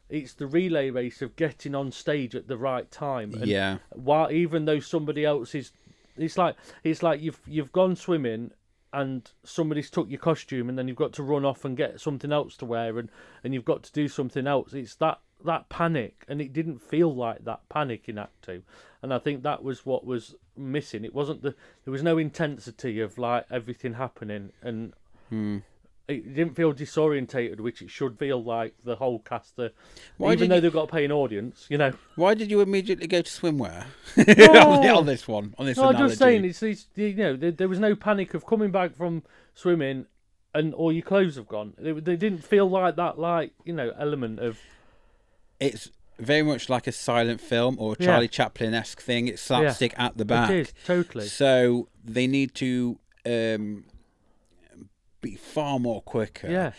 it's 0.09 0.33
the 0.33 0.47
relay 0.47 0.89
race 0.89 1.21
of 1.21 1.35
getting 1.35 1.73
on 1.73 1.91
stage 1.91 2.35
at 2.35 2.47
the 2.47 2.57
right 2.57 2.89
time. 2.91 3.33
And 3.33 3.47
yeah, 3.47 3.77
while 3.89 4.31
even 4.31 4.65
though 4.65 4.79
somebody 4.79 5.25
else 5.25 5.55
is 5.55 5.71
it's 6.17 6.37
like 6.37 6.55
it's 6.83 7.01
like 7.01 7.21
you've 7.21 7.41
you've 7.47 7.71
gone 7.71 7.95
swimming 7.95 8.51
and 8.91 9.31
somebody's 9.43 9.89
took 9.89 10.07
your 10.09 10.19
costume 10.19 10.69
and 10.69 10.77
then 10.77 10.87
you've 10.87 10.97
got 10.97 11.13
to 11.13 11.23
run 11.23 11.45
off 11.45 11.65
and 11.65 11.75
get 11.75 11.99
something 11.99 12.31
else 12.31 12.55
to 12.57 12.65
wear 12.65 12.99
and 12.99 13.09
and 13.43 13.53
you've 13.53 13.65
got 13.65 13.81
to 13.83 13.91
do 13.91 14.07
something 14.07 14.45
else. 14.45 14.73
It's 14.73 14.95
that 14.95 15.19
that 15.45 15.69
panic 15.69 16.23
and 16.27 16.41
it 16.41 16.53
didn't 16.53 16.79
feel 16.81 17.13
like 17.13 17.43
that 17.45 17.61
panic 17.69 18.07
in 18.07 18.17
act 18.17 18.41
2 18.43 18.61
and 19.01 19.13
i 19.13 19.19
think 19.19 19.43
that 19.43 19.63
was 19.63 19.85
what 19.85 20.05
was 20.05 20.35
missing 20.57 21.03
it 21.03 21.13
wasn't 21.13 21.41
the 21.41 21.55
there 21.85 21.91
was 21.91 22.03
no 22.03 22.17
intensity 22.17 22.99
of 22.99 23.17
like 23.17 23.45
everything 23.51 23.93
happening 23.93 24.51
and 24.61 24.93
Hmm. 25.29 25.59
it 26.07 26.35
didn't 26.35 26.55
feel 26.55 26.73
disorientated 26.73 27.59
which 27.59 27.81
it 27.81 27.89
should 27.89 28.19
feel 28.19 28.43
like 28.43 28.73
the 28.83 28.95
whole 28.97 29.19
cast 29.19 29.57
are, 29.57 29.71
Why 30.17 30.33
even 30.33 30.49
though 30.49 30.55
you- 30.55 30.61
they've 30.61 30.73
got 30.73 30.87
to 30.89 30.91
pay 30.91 31.05
an 31.05 31.11
audience 31.11 31.65
you 31.69 31.77
know 31.77 31.93
Why 32.15 32.33
did 32.33 32.51
you 32.51 32.61
immediately 32.61 33.07
go 33.07 33.21
to 33.21 33.31
swimwear 33.31 33.85
No. 34.17 34.97
on 34.97 35.05
this 35.05 35.27
one? 35.27 35.55
On 35.57 35.65
this 35.65 35.77
No, 35.77 35.85
I'm 35.89 35.97
just 35.97 36.17
saying, 36.19 36.45
it's, 36.45 36.61
it's 36.61 36.87
you 36.95 37.15
know, 37.15 37.35
there, 37.35 37.51
there 37.51 37.67
was 37.69 37.79
no 37.79 37.95
panic 37.95 38.33
of 38.33 38.45
coming 38.45 38.69
back 38.71 38.95
from 38.95 39.23
swimming 39.55 40.05
and 40.53 40.73
all 40.75 40.91
your 40.91 41.01
clothes 41.01 41.35
have 41.37 41.47
gone. 41.47 41.73
They, 41.79 41.93
they 41.93 42.15
didn't 42.15 42.43
feel 42.43 42.69
like 42.69 42.95
that, 42.97 43.17
like 43.17 43.53
you 43.65 43.73
know, 43.73 43.91
element 43.97 44.39
of 44.39 44.59
it's 45.59 45.89
very 46.19 46.43
much 46.43 46.69
like 46.69 46.87
a 46.87 46.91
silent 46.91 47.41
film 47.41 47.77
or 47.79 47.93
a 47.93 47.95
Yeah. 47.99 48.05
Charlie 48.05 48.27
Chaplin 48.27 48.73
esque 48.73 49.01
thing. 49.01 49.27
It's 49.27 49.41
slapstick 49.41 49.93
at 49.97 50.17
the 50.17 50.25
back. 50.25 50.49
it 50.49 50.55
is 50.55 50.73
totally. 50.85 51.27
So 51.27 51.89
they 52.03 52.27
need 52.27 52.53
to 52.55 52.99
um, 53.25 53.85
be 55.21 55.35
far 55.35 55.79
more 55.79 56.01
quicker. 56.01 56.49
Yeah, 56.49 56.71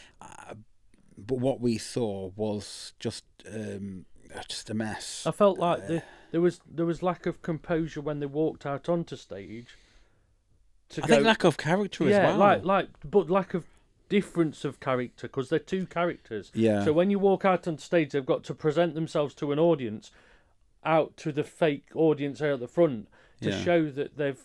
But 1.17 1.39
what 1.39 1.61
we 1.61 1.79
saw 1.79 2.31
was 2.37 2.93
just 2.99 3.25
um, 3.53 4.07
just 4.49 4.71
a 4.71 4.75
mess. 4.75 5.27
I 5.27 5.31
felt 5.31 5.59
like 5.59 5.87
the, 5.87 6.03
there 6.33 6.41
was 6.41 6.61
there 6.69 6.87
was 6.87 7.03
lack 7.03 7.27
of 7.27 7.43
composure 7.43 8.01
when 8.01 8.21
they 8.21 8.27
walked 8.27 8.67
out 8.67 8.89
onto 8.89 9.17
stage. 9.17 9.77
I 10.97 11.01
go, 11.01 11.07
think 11.07 11.25
lack 11.25 11.45
of 11.45 11.57
character 11.57 12.05
yeah, 12.05 12.19
as 12.19 12.29
well. 12.29 12.39
like 12.39 12.65
like, 12.65 12.89
but 13.05 13.31
lack 13.31 13.55
of 13.55 13.65
difference 14.19 14.65
of 14.65 14.79
character 14.81 15.27
because 15.29 15.49
they're 15.49 15.59
two 15.75 15.87
characters. 15.87 16.51
yeah. 16.55 16.85
So 16.85 16.93
when 16.93 17.11
you 17.11 17.19
walk 17.19 17.45
out 17.45 17.67
on 17.69 17.79
stage, 17.79 18.11
they've 18.13 18.25
got 18.35 18.45
to 18.45 18.55
present 18.55 18.95
themselves 18.95 19.35
to 19.37 19.53
an 19.53 19.59
audience, 19.59 20.11
out 20.85 21.17
to 21.19 21.33
the 21.33 21.45
fake 21.45 21.89
audience 21.95 22.41
out 22.43 22.55
at 22.55 22.61
the 22.61 22.69
front 22.69 23.09
to 23.43 23.51
Yeah. 23.51 23.61
show 23.63 23.91
that 23.91 24.17
they've 24.17 24.43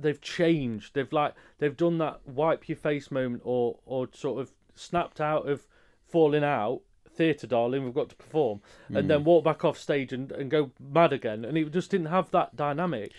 they've 0.00 0.20
changed. 0.20 0.94
They've 0.94 1.12
like 1.12 1.34
they've 1.58 1.76
done 1.76 1.98
that 1.98 2.20
wipe 2.26 2.68
your 2.68 2.76
face 2.76 3.10
moment 3.10 3.42
or 3.44 3.78
or 3.86 4.08
sort 4.12 4.40
of 4.40 4.52
snapped 4.74 5.20
out 5.20 5.48
of 5.48 5.66
falling 6.06 6.44
out. 6.44 6.82
Theatre, 7.10 7.48
darling, 7.48 7.84
we've 7.84 7.94
got 7.94 8.10
to 8.10 8.14
perform, 8.24 8.60
and 8.88 8.98
Hmm. 9.04 9.08
then 9.08 9.24
walk 9.24 9.42
back 9.42 9.64
off 9.64 9.76
stage 9.76 10.12
and, 10.12 10.30
and 10.30 10.48
go 10.52 10.70
mad 10.78 11.12
again. 11.12 11.44
And 11.44 11.58
it 11.58 11.72
just 11.72 11.90
didn't 11.90 12.06
have 12.18 12.30
that 12.30 12.54
dynamic. 12.54 13.10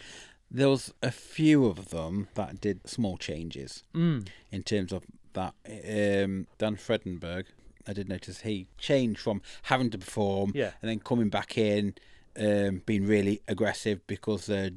there 0.52 0.70
was 0.70 0.92
a 1.04 1.12
few 1.12 1.66
of 1.68 1.90
them 1.90 2.28
that 2.34 2.60
did 2.60 2.88
small 2.88 3.18
changes 3.18 3.84
Mm. 3.94 4.28
in 4.52 4.64
terms 4.64 4.92
of 4.92 5.04
that. 5.34 5.54
Um, 5.66 6.48
Dan 6.58 6.76
Fredenburgh, 6.76 7.46
I 7.88 7.94
did 7.94 8.10
notice 8.10 8.42
he 8.42 8.68
changed 8.78 9.20
from 9.20 9.42
having 9.64 9.90
to 9.92 9.98
perform 9.98 10.52
Yeah, 10.56 10.72
and 10.82 10.90
then 10.90 11.00
coming 11.00 11.30
back 11.30 11.58
in, 11.58 11.96
um, 12.38 12.82
being 12.86 13.06
really 13.06 13.42
aggressive 13.48 14.06
because 14.08 14.50
uh, 14.50 14.70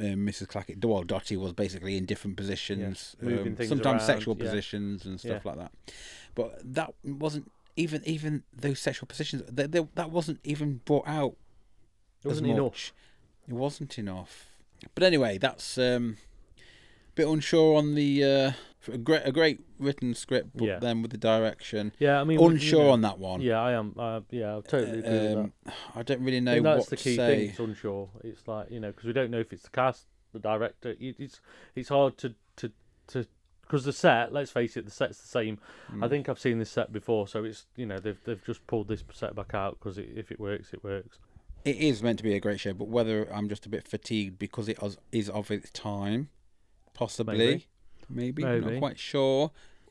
uh, 0.00 0.02
Mrs. 0.02 0.46
Clackett, 0.46 0.84
well, 0.84 1.02
Dottie 1.02 1.36
was 1.36 1.52
basically 1.52 1.96
in 1.96 2.04
different 2.04 2.36
positions, 2.36 3.16
moving 3.20 3.56
um, 3.58 3.66
sometimes 3.66 4.02
around, 4.02 4.06
sexual 4.06 4.36
yeah. 4.36 4.44
positions 4.44 5.04
and 5.04 5.18
stuff 5.18 5.42
Yeah. 5.44 5.50
like 5.50 5.58
that. 5.58 5.72
But 6.34 6.74
that 6.74 6.94
wasn't 7.04 7.50
even 7.76 8.02
even 8.04 8.42
those 8.56 8.80
sexual 8.80 9.06
positions. 9.06 9.42
They, 9.50 9.66
they, 9.66 9.86
that 9.94 10.10
wasn't 10.10 10.40
even 10.44 10.80
brought 10.84 11.06
out 11.08 11.36
it 12.24 12.28
wasn't 12.28 12.48
enough. 12.48 12.92
It 13.46 13.54
wasn't 13.54 13.98
enough. 13.98 14.50
But 14.94 15.04
anyway, 15.04 15.38
that's 15.38 15.78
um, 15.78 16.16
a 16.56 17.12
bit 17.14 17.28
unsure 17.28 17.76
on 17.76 17.94
the 17.94 18.24
uh, 18.24 18.52
a 18.92 18.98
great 18.98 19.22
a 19.24 19.32
great 19.32 19.60
written 19.78 20.14
script, 20.14 20.50
but 20.54 20.66
Yeah. 20.66 20.78
then 20.78 21.02
with 21.02 21.10
the 21.10 21.16
direction, 21.18 21.92
Yeah, 21.98 22.20
I 22.20 22.24
mean, 22.24 22.38
we- 22.38 22.44
you 22.44 22.50
unsure 22.50 22.84
know- 22.84 22.90
on 22.90 23.00
that 23.02 23.18
one. 23.18 23.40
Yeah, 23.40 23.60
I 23.60 23.72
am. 23.72 23.94
Uh, 23.98 24.20
yeah, 24.30 24.56
I 24.56 24.60
totally 24.60 24.98
agree 24.98 25.10
with 25.10 25.10
that. 25.32 25.38
Um, 25.38 25.52
I 25.94 26.02
don't 26.02 26.22
really 26.22 26.40
know 26.40 26.60
that's 26.62 26.86
the 26.86 26.96
key 26.96 27.16
thing. 27.16 27.50
It's 27.50 27.58
unsure. 27.58 28.10
It's 28.24 28.46
like 28.48 28.70
you 28.70 28.80
know 28.80 28.88
because 28.90 29.04
we 29.04 29.12
don't 29.12 29.30
know 29.30 29.40
if 29.40 29.52
it's 29.52 29.62
the 29.62 29.70
cast, 29.70 30.06
the 30.32 30.38
director. 30.38 30.94
It's 30.98 31.40
it's 31.74 31.88
hard 31.88 32.16
to 32.18 32.34
to 32.56 32.72
to 33.08 33.26
because 33.62 33.84
the 33.84 33.92
set. 33.92 34.32
Let's 34.32 34.50
face 34.50 34.76
it, 34.78 34.84
the 34.86 34.90
set's 34.90 35.20
the 35.20 35.28
same. 35.28 35.58
Mm. 35.92 36.04
I 36.04 36.08
think 36.08 36.28
I've 36.28 36.38
seen 36.38 36.58
this 36.58 36.70
set 36.70 36.90
before, 36.92 37.28
so 37.28 37.44
it's 37.44 37.66
you 37.76 37.84
know 37.86 37.98
they've 37.98 38.18
they've 38.24 38.42
just 38.44 38.66
pulled 38.66 38.88
this 38.88 39.04
set 39.12 39.34
back 39.34 39.52
out 39.54 39.78
because 39.78 39.98
it, 39.98 40.08
if 40.16 40.30
it 40.32 40.40
works, 40.40 40.72
it 40.72 40.82
works. 40.82 41.18
It 41.64 41.76
is 41.76 42.02
meant 42.02 42.18
to 42.18 42.22
be 42.24 42.34
a 42.34 42.40
great 42.40 42.60
show, 42.60 42.72
but 42.72 42.88
whether 42.88 43.30
I'm 43.32 43.48
just 43.48 43.66
a 43.66 43.68
bit 43.68 43.86
fatigued 43.86 44.38
because 44.38 44.68
it 44.68 44.78
is 45.12 45.28
of 45.28 45.50
its 45.50 45.70
time, 45.70 46.30
possibly, 46.94 47.36
maybe, 47.36 47.66
I'm 48.10 48.16
Maybe. 48.16 48.42
not 48.42 48.78
quite 48.78 48.98
sure. 48.98 49.50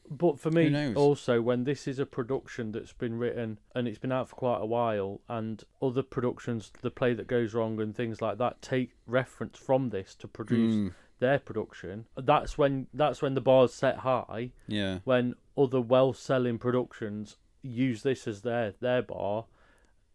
But 0.09 0.39
for 0.39 0.49
me, 0.51 0.93
also, 0.95 1.41
when 1.41 1.65
this 1.65 1.85
is 1.85 1.99
a 1.99 2.05
production 2.05 2.71
that's 2.71 2.93
been 2.93 3.17
written 3.17 3.59
and 3.75 3.89
it's 3.89 3.97
been 3.99 4.13
out 4.13 4.29
for 4.29 4.35
quite 4.37 4.61
a 4.61 4.65
while, 4.65 5.19
and 5.27 5.61
other 5.81 6.01
productions, 6.01 6.71
the 6.81 6.89
play 6.91 7.13
that 7.13 7.27
goes 7.27 7.53
wrong 7.53 7.81
and 7.81 7.93
things 7.93 8.21
like 8.21 8.37
that, 8.37 8.61
take 8.61 8.91
reference 9.05 9.57
from 9.57 9.89
this 9.89 10.15
to 10.15 10.27
produce 10.29 10.75
Mm, 10.75 10.93
their 11.19 11.39
production. 11.39 12.05
That's 12.15 12.57
when 12.57 12.87
that's 12.93 13.21
when 13.21 13.33
the 13.33 13.41
bar's 13.41 13.73
set 13.73 13.97
high. 13.97 14.51
yeah, 14.67 14.99
When 15.03 15.35
other 15.57 15.81
well-selling 15.81 16.57
productions 16.59 17.35
use 17.61 18.03
this 18.03 18.27
as 18.29 18.43
their 18.43 18.75
their 18.79 19.01
bar, 19.01 19.45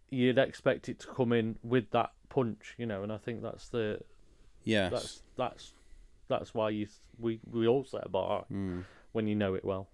you'd 0.08 0.38
expect 0.38 0.88
it 0.88 1.00
to 1.00 1.06
come 1.06 1.34
in 1.34 1.58
with 1.62 1.90
that 1.90 2.12
punch, 2.30 2.74
you 2.78 2.86
know. 2.86 3.02
And 3.02 3.12
I 3.12 3.18
think 3.18 3.42
that's 3.42 3.68
the 3.68 4.00
yes. 4.64 4.90
that's 4.90 5.22
that's 5.36 5.72
that's 6.32 6.52
why 6.54 6.70
you 6.70 6.86
we 7.18 7.40
we 7.50 7.66
all 7.68 7.84
set 7.84 8.02
a 8.04 8.08
bar 8.08 8.44
Mm. 8.50 8.84
when 9.12 9.26
you 9.26 9.34
know 9.34 9.54
it 9.54 9.64
well. 9.64 9.88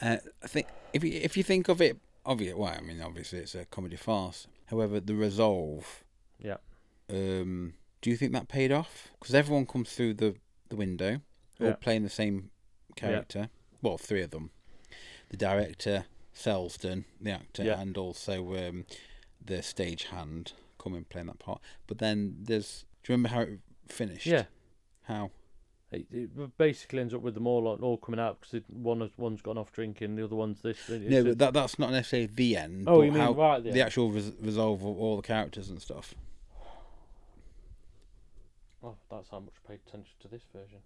Uh, 0.00 0.18
I 0.42 0.46
think 0.46 0.66
if 0.92 1.02
you 1.04 1.12
if 1.22 1.36
you 1.36 1.42
think 1.42 1.68
of 1.68 1.80
it, 1.80 1.96
obvious. 2.24 2.54
Well, 2.54 2.74
I 2.76 2.80
mean, 2.82 3.00
obviously 3.00 3.38
it's 3.40 3.54
a 3.54 3.64
comedy 3.64 3.96
farce. 3.96 4.46
However, 4.66 5.00
the 5.00 5.14
resolve. 5.14 6.04
Yeah. 6.38 6.58
Um, 7.08 7.74
do 8.02 8.10
you 8.10 8.16
think 8.16 8.32
that 8.32 8.48
paid 8.48 8.72
off? 8.72 9.08
Because 9.18 9.34
everyone 9.34 9.66
comes 9.66 9.92
through 9.92 10.14
the 10.14 10.36
the 10.68 10.76
window, 10.76 11.20
all 11.60 11.66
Yeah. 11.68 11.74
playing 11.74 12.02
the 12.02 12.10
same 12.22 12.50
character. 12.96 13.48
Well, 13.82 13.98
three 13.98 14.22
of 14.22 14.30
them: 14.30 14.50
the 15.30 15.36
director, 15.36 16.04
Selsdon, 16.34 17.04
the 17.20 17.30
actor, 17.30 17.64
Yeah. 17.64 17.80
and 17.80 17.96
also 17.96 18.34
um, 18.68 18.84
the 19.44 19.62
stage 19.62 20.04
hand 20.04 20.52
come 20.78 20.94
in 20.94 21.04
playing 21.04 21.28
that 21.28 21.38
part. 21.38 21.60
But 21.86 21.98
then 21.98 22.36
there's. 22.42 22.84
Do 23.02 23.12
you 23.12 23.16
remember 23.16 23.28
how 23.36 23.40
it 23.42 23.60
finished? 23.88 24.26
Yeah. 24.26 24.46
How? 25.04 25.30
It, 25.92 26.06
it 26.10 26.58
basically 26.58 26.98
ends 26.98 27.14
up 27.14 27.20
with 27.20 27.34
them 27.34 27.46
all 27.46 27.68
all 27.80 27.96
coming 27.96 28.18
out 28.18 28.40
because 28.40 28.60
one 28.68 29.00
has, 29.00 29.10
one's 29.16 29.40
gone 29.40 29.56
off 29.56 29.70
drinking, 29.72 30.16
the 30.16 30.24
other 30.24 30.34
one's 30.34 30.60
this. 30.60 30.76
no, 30.88 31.22
but 31.22 31.38
that 31.38 31.54
that's 31.54 31.78
not 31.78 31.92
necessarily 31.92 32.26
the 32.26 32.56
end. 32.56 32.88
oh, 32.88 33.02
you 33.02 33.12
mean 33.12 33.22
how, 33.22 33.32
right 33.32 33.62
there? 33.62 33.72
the 33.72 33.82
actual 33.82 34.10
res- 34.10 34.32
resolve 34.40 34.80
of 34.82 34.98
all 34.98 35.16
the 35.16 35.22
characters 35.22 35.70
and 35.70 35.80
stuff. 35.80 36.14
Oh, 38.82 38.96
that's 39.10 39.28
how 39.30 39.40
much 39.40 39.54
I 39.64 39.68
paid 39.72 39.80
attention 39.86 40.12
to 40.20 40.28
this 40.28 40.42
version. 40.52 40.78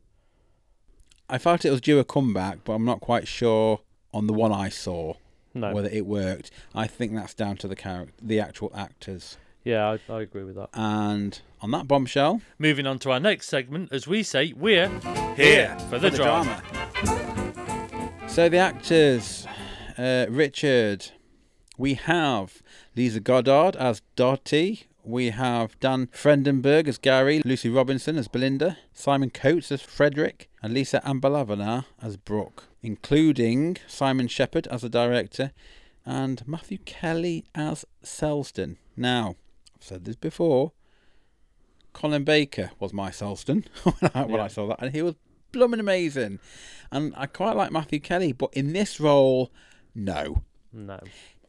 I 1.28 1.38
felt 1.38 1.64
it 1.64 1.70
was 1.70 1.80
due 1.80 1.98
a 1.98 2.04
comeback, 2.04 2.64
but 2.64 2.72
I'm 2.72 2.84
not 2.84 3.00
quite 3.00 3.26
sure 3.28 3.80
on 4.12 4.26
the 4.26 4.32
one 4.32 4.52
I 4.52 4.68
saw 4.68 5.14
No, 5.54 5.72
whether 5.72 5.88
it 5.88 6.04
worked. 6.06 6.50
I 6.74 6.86
think 6.86 7.14
that's 7.14 7.34
down 7.34 7.56
to 7.58 7.68
the 7.68 7.76
character, 7.76 8.14
the 8.20 8.40
actual 8.40 8.70
actors. 8.74 9.38
Yeah, 9.64 9.96
I, 10.08 10.12
I 10.12 10.22
agree 10.22 10.44
with 10.44 10.56
that. 10.56 10.70
And 10.72 11.40
on 11.60 11.70
that 11.72 11.86
bombshell, 11.86 12.40
Moving 12.58 12.86
on 12.86 12.98
to 13.00 13.10
our 13.10 13.20
next 13.20 13.48
segment, 13.48 13.92
as 13.92 14.06
we 14.06 14.22
say, 14.22 14.52
we're 14.56 14.88
Here 15.36 15.76
for 15.88 15.98
the, 15.98 16.10
drama. 16.10 16.62
So 18.26 18.48
the 18.48 18.58
actors, 18.58 19.46
uh, 19.98 20.26
Richard, 20.30 21.10
we 21.76 21.94
have 21.94 22.62
Liza 22.96 23.20
Goddard 23.20 23.76
as 23.76 24.02
Dottie. 24.16 24.84
We 25.02 25.30
have 25.30 25.78
Dan 25.80 26.08
Fredenburgh 26.08 26.86
as 26.86 26.98
Gary, 26.98 27.42
Lucy 27.44 27.68
Robinson 27.70 28.16
as 28.16 28.28
Belinda, 28.28 28.78
Simon 28.92 29.30
Coates 29.30 29.72
as 29.72 29.80
Frederick, 29.82 30.48
and 30.62 30.74
Lisa 30.74 31.00
Ambalavanar 31.04 31.86
as 32.02 32.16
Brooke, 32.16 32.64
including 32.82 33.78
Simon 33.86 34.28
Shepherd 34.28 34.66
as 34.68 34.82
the 34.82 34.88
director 34.90 35.52
and 36.04 36.46
Matthew 36.46 36.78
Kelly 36.84 37.44
as 37.54 37.84
Selsdon. 38.04 38.76
Now, 38.96 39.36
I've 39.80 39.86
said 39.86 40.04
this 40.04 40.16
before. 40.16 40.72
Colin 41.92 42.22
Baker 42.24 42.70
was 42.78 42.92
my 42.92 43.10
Selsdon 43.10 43.64
when, 43.82 44.10
I, 44.14 44.20
when 44.22 44.36
Yeah. 44.36 44.44
I 44.44 44.48
saw 44.48 44.66
that, 44.68 44.80
and 44.80 44.94
he 44.94 45.02
was 45.02 45.14
blooming 45.52 45.80
amazing. 45.80 46.38
And 46.92 47.12
I 47.16 47.26
quite 47.26 47.56
like 47.56 47.72
Matthew 47.72 47.98
Kelly, 48.00 48.32
but 48.32 48.52
in 48.54 48.72
this 48.72 49.00
role, 49.00 49.50
no. 49.94 50.42
No, 50.72 51.00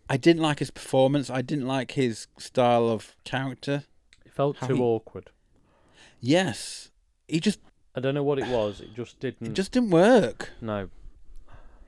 I 0.10 0.18
didn't 0.18 0.42
like 0.42 0.60
his 0.60 0.72
performance. 0.72 1.30
I 1.30 1.42
didn't 1.44 1.68
like 1.68 1.92
his 1.92 2.28
style 2.40 2.90
of 2.90 3.16
character. 3.24 3.84
it 4.26 4.34
felt 4.34 4.58
How 4.58 4.68
too 4.68 4.76
he- 4.78 4.82
awkward. 4.82 5.30
Yes, 6.20 6.90
he 7.28 7.40
just 7.40 7.60
I 7.96 8.00
don't 8.00 8.16
know 8.16 8.24
what 8.24 8.40
it 8.40 8.48
was. 8.48 8.80
It 8.82 8.96
just 8.96 9.20
didn't. 9.20 9.48
it 9.50 9.54
just 9.54 9.72
didn't 9.72 9.90
work. 9.92 10.50
no. 10.62 10.90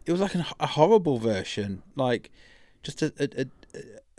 It 0.06 0.12
was 0.12 0.20
like 0.20 0.36
an, 0.36 0.44
a 0.60 0.68
horrible 0.68 1.18
version, 1.18 1.82
like 1.96 2.30
just 2.84 3.02
a 3.02 3.14
a, 3.20 3.46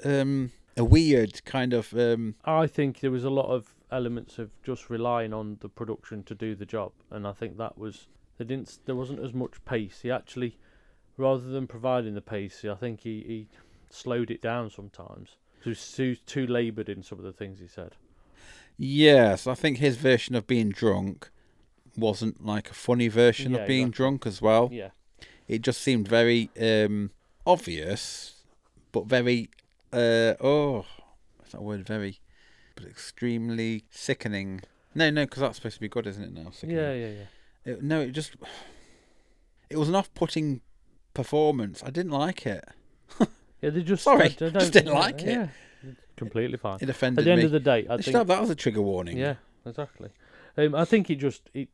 a 0.05 0.21
um 0.23 0.51
a 0.77 0.85
weird 0.85 1.45
kind 1.45 1.73
of 1.73 1.93
um 1.95 2.35
I 2.45 2.67
think 2.67 3.01
there 3.01 3.11
was 3.11 3.25
a 3.25 3.31
lot 3.31 3.47
of 3.47 3.75
elements 3.91 4.39
of 4.39 4.51
just 4.63 4.91
relying 4.91 5.33
on 5.33 5.59
the 5.61 5.69
production 5.69 6.23
to 6.25 6.35
do 6.35 6.55
the 6.55 6.67
job, 6.67 6.93
and 7.11 7.27
I 7.27 7.33
think 7.33 7.59
that 7.59 7.79
was 7.79 8.09
they 8.39 8.45
didn't. 8.45 8.79
There 8.87 8.97
wasn't 8.97 9.21
as 9.21 9.33
much 9.33 9.65
pace. 9.65 10.01
He 10.03 10.11
actually, 10.11 10.59
rather 11.17 11.43
than 11.49 11.69
providing 11.69 12.15
the 12.15 12.21
pace, 12.21 12.65
I 12.65 12.75
think 12.75 13.01
he, 13.03 13.21
he 13.27 13.47
slowed 13.91 14.31
it 14.33 14.43
down 14.43 14.71
sometimes. 14.71 15.37
He 15.63 15.69
was 15.71 15.93
too 15.93 16.17
too 16.17 16.47
laboured 16.47 16.89
in 16.89 17.03
some 17.05 17.19
of 17.19 17.25
the 17.25 17.33
things 17.33 17.61
he 17.61 17.69
said. 17.69 17.93
yes. 18.77 19.47
I 19.47 19.55
think 19.55 19.79
his 19.79 19.97
version 19.97 20.35
of 20.35 20.47
being 20.49 20.71
drunk 20.71 21.31
wasn't 21.97 22.45
like 22.45 22.71
a 22.71 22.75
funny 22.75 23.07
version 23.09 23.53
Yeah, 23.53 23.59
of 23.61 23.69
being 23.69 23.83
exactly. 23.89 23.97
drunk 23.97 24.27
as 24.27 24.43
well. 24.43 24.69
Yeah, 24.73 24.91
it 25.47 25.63
just 25.63 25.81
seemed 25.81 26.09
very 26.09 26.51
um, 26.61 27.13
obvious, 27.47 28.43
but 28.91 29.07
very 29.07 29.49
uh, 29.95 30.35
oh, 30.41 30.85
what's 31.37 31.53
that 31.53 31.63
word? 31.63 31.87
Very, 31.87 32.21
but 32.77 32.85
extremely 32.87 33.85
sickening. 33.91 34.63
No, 34.95 35.11
no, 35.11 35.25
because 35.25 35.41
that's 35.41 35.57
supposed 35.57 35.75
to 35.77 35.81
be 35.81 35.89
good, 35.89 36.07
isn't 36.07 36.23
it? 36.23 36.33
Now, 36.33 36.51
sickening. 36.51 36.77
yeah, 36.77 36.93
yeah, 36.95 37.09
yeah. 37.09 37.73
It- 37.73 37.83
no, 37.83 38.01
it 38.01 38.13
just 38.13 38.37
it 39.71 39.77
was 39.77 39.89
an 39.89 39.95
off-putting 39.95 40.61
performance. 41.15 41.83
I 41.85 41.91
didn't 41.91 42.13
like 42.13 42.47
it. 42.47 42.65
Yeah, 43.63 43.71
they 43.71 43.83
just 43.83 44.05
Sorry, 44.05 44.27
I 44.27 44.29
just 44.29 44.39
don't- 44.53 44.73
didn't 44.73 44.87
yeah, 44.93 44.99
like 44.99 45.23
it. 45.23 45.27
Yeah, 45.29 45.49
completely 46.17 46.59
fine. 46.59 46.77
It 46.77 46.83
At 46.83 46.91
offended 46.91 47.25
the 47.25 47.31
end 47.31 47.39
me. 47.41 47.45
of 47.47 47.51
the 47.53 47.61
day, 47.61 47.87
I 47.89 47.97
They 47.97 48.03
should 48.03 48.05
think 48.13 48.17
have 48.19 48.27
that 48.27 48.41
was 48.43 48.51
a 48.51 48.55
trigger 48.55 48.83
warning. 48.83 49.17
Yeah, 49.17 49.37
exactly. 49.65 50.11
Um, 50.59 50.75
I 50.75 50.85
think 50.85 51.07
he 51.09 51.17
just 51.17 51.49
it. 51.55 51.69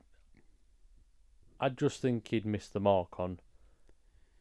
I 1.58 1.68
just 1.68 2.00
think 2.00 2.28
he'd 2.28 2.46
missed 2.46 2.72
the 2.72 2.80
mark 2.80 3.18
on 3.18 3.40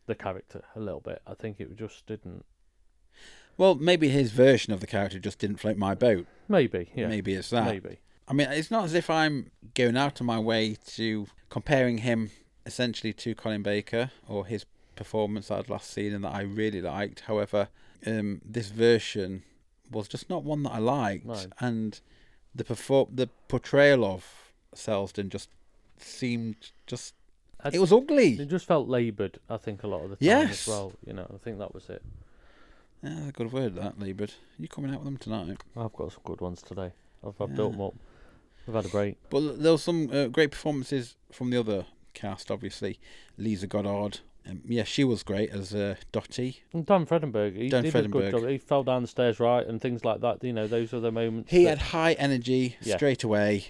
the 0.05 0.15
character 0.15 0.63
a 0.75 0.79
little 0.79 1.01
bit. 1.01 1.21
I 1.27 1.33
think 1.33 1.59
it 1.59 1.75
just 1.75 2.05
didn't. 2.05 2.45
Well, 3.59 3.75
maybe 3.75 4.07
his 4.07 4.31
version 4.31 4.71
of 4.71 4.79
the 4.79 4.87
character 4.87 5.19
just 5.19 5.37
didn't 5.37 5.57
float 5.57 5.75
my 5.75 5.93
boat. 5.93 6.25
Maybe, 6.47 6.89
yeah, 6.95 7.07
Maybe 7.07 7.33
it's 7.33 7.49
that. 7.49 7.65
maybe. 7.65 7.99
I 8.25 8.31
mean, 8.31 8.47
it's 8.49 8.71
not 8.71 8.85
as 8.85 8.93
if 8.93 9.09
I'm 9.09 9.51
going 9.73 9.97
out 9.97 10.21
of 10.21 10.25
my 10.25 10.39
way 10.39 10.77
to 10.95 11.27
comparing 11.49 11.97
him 11.99 12.31
essentially 12.65 13.11
to 13.11 13.35
Colin 13.35 13.61
Baker 13.61 14.11
or 14.29 14.45
his 14.45 14.65
performance 14.95 15.49
that 15.49 15.59
I'd 15.59 15.69
last 15.69 15.91
seen 15.91 16.13
and 16.13 16.23
that 16.23 16.33
I 16.33 16.41
really 16.43 16.81
liked. 16.81 17.21
However, 17.21 17.67
um, 18.07 18.39
this 18.45 18.69
version 18.69 19.43
was 19.91 20.07
just 20.07 20.29
not 20.29 20.43
one 20.45 20.63
that 20.63 20.71
I 20.71 20.77
liked, 20.79 21.25
No. 21.25 21.35
and 21.59 21.99
the 22.55 22.63
perfor- 22.63 23.09
the 23.13 23.27
portrayal 23.49 24.05
of 24.05 24.53
Selsdon 24.73 25.27
just 25.29 25.49
seemed 25.97 26.71
just 26.87 27.13
I- 27.61 27.71
it 27.73 27.79
was 27.79 27.91
ugly. 27.91 28.39
It 28.39 28.45
just 28.47 28.65
felt 28.67 28.87
laboured. 28.87 29.39
I 29.49 29.57
think 29.57 29.83
a 29.83 29.87
lot 29.87 30.03
of 30.05 30.11
the 30.11 30.15
time 30.15 30.25
Yes. 30.25 30.61
as 30.61 30.67
well. 30.69 30.93
You 31.05 31.11
know, 31.11 31.29
I 31.33 31.37
think 31.43 31.57
that 31.59 31.73
was 31.73 31.89
it. 31.89 32.01
Yeah, 33.03 33.09
that's 33.15 33.29
a 33.29 33.31
good 33.31 33.51
word 33.51 33.75
that, 33.75 33.99
laboured. 33.99 34.33
You 34.57 34.67
coming 34.67 34.91
out 34.91 34.97
with 34.99 35.05
them 35.05 35.17
tonight? 35.17 35.57
I've 35.77 35.93
got 35.93 36.11
some 36.11 36.21
good 36.25 36.41
ones 36.41 36.61
today. 36.61 36.91
I've, 37.25 37.39
I've 37.41 37.49
Yeah. 37.51 37.55
built 37.55 37.71
them 37.73 37.81
up. 37.81 37.93
We've 38.67 38.75
had 38.75 38.85
a 38.85 38.89
break. 38.89 39.17
But 39.29 39.61
there 39.61 39.71
were 39.71 39.77
some 39.77 40.09
uh, 40.11 40.27
great 40.27 40.51
performances 40.51 41.15
from 41.31 41.49
the 41.49 41.59
other 41.59 41.85
cast. 42.13 42.51
Obviously, 42.51 42.99
Liza 43.37 43.67
Goddard. 43.67 44.19
Um, 44.47 44.61
yeah, 44.67 44.83
she 44.83 45.03
was 45.03 45.23
great 45.23 45.49
as 45.49 45.73
uh, 45.73 45.95
Dottie. 46.11 46.63
And 46.73 46.85
Dan 46.85 47.05
Fredenburgh, 47.05 47.55
he 47.55 47.69
Dan 47.69 47.83
did 47.83 47.95
a 47.95 48.07
good 48.07 48.31
job. 48.31 48.47
He 48.47 48.57
fell 48.57 48.83
down 48.83 49.01
the 49.03 49.07
stairs 49.07 49.39
right 49.39 49.65
and 49.65 49.81
things 49.81 50.03
like 50.05 50.21
that. 50.21 50.43
You 50.43 50.53
know, 50.53 50.67
those 50.67 50.93
are 50.93 50.99
the 50.99 51.11
moments. 51.11 51.51
He 51.51 51.63
that- 51.65 51.77
had 51.77 51.87
high 51.89 52.13
energy 52.13 52.75
Yeah. 52.81 52.95
straight 52.97 53.23
away. 53.23 53.67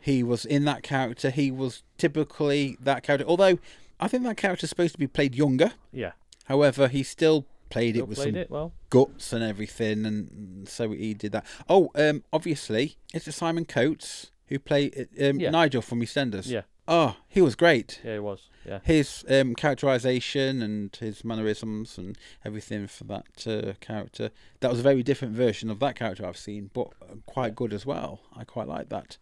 He 0.00 0.22
was 0.22 0.44
in 0.46 0.64
that 0.64 0.82
character. 0.82 1.30
He 1.30 1.50
was 1.50 1.82
typically 1.98 2.76
that 2.80 3.02
character. 3.02 3.26
Although 3.26 3.58
I 4.00 4.08
think 4.08 4.24
that 4.24 4.36
character 4.38 4.64
is 4.64 4.70
supposed 4.70 4.92
to 4.94 4.98
be 4.98 5.06
played 5.06 5.34
younger. 5.34 5.72
yeah, 5.92 6.12
However, 6.46 6.88
he 6.88 7.02
still 7.02 7.44
played 7.70 7.94
still 7.94 8.04
it 8.04 8.08
with 8.08 8.18
played 8.18 8.34
some 8.34 8.40
it 8.42 8.50
well. 8.50 8.72
guts 8.90 9.32
and 9.32 9.42
everything, 9.42 10.04
and 10.04 10.68
so 10.68 10.90
he 10.90 11.14
did 11.14 11.32
that. 11.32 11.46
Oh, 11.68 11.90
um, 11.94 12.22
obviously, 12.32 12.96
it's 13.14 13.34
Simon 13.34 13.64
Coates 13.64 14.30
who 14.46 14.58
played 14.58 15.08
um, 15.22 15.38
Yeah. 15.40 15.50
Nigel 15.50 15.80
from 15.82 16.00
EastEnders. 16.00 16.48
Yeah. 16.48 16.62
Oh, 16.88 17.16
he 17.28 17.40
was 17.40 17.54
great. 17.54 18.00
Yeah, 18.04 18.14
he 18.14 18.18
was. 18.18 18.48
Yeah. 18.66 18.80
His 18.82 19.24
um, 19.28 19.54
characterization 19.54 20.60
and 20.60 20.94
his 20.96 21.24
mannerisms 21.24 21.96
and 21.96 22.18
everything 22.44 22.88
for 22.88 23.04
that 23.04 23.46
uh, 23.46 23.72
character. 23.80 24.30
That 24.58 24.70
was 24.70 24.80
a 24.80 24.82
very 24.82 25.04
different 25.04 25.34
version 25.34 25.70
of 25.70 25.78
that 25.78 25.94
character 25.94 26.26
I've 26.26 26.36
seen, 26.36 26.70
but 26.74 26.88
uh, 27.00 27.14
quite 27.26 27.54
good 27.54 27.72
as 27.72 27.86
well. 27.86 28.20
I 28.36 28.42
quite 28.44 28.66
like 28.66 28.88
that. 28.88 29.18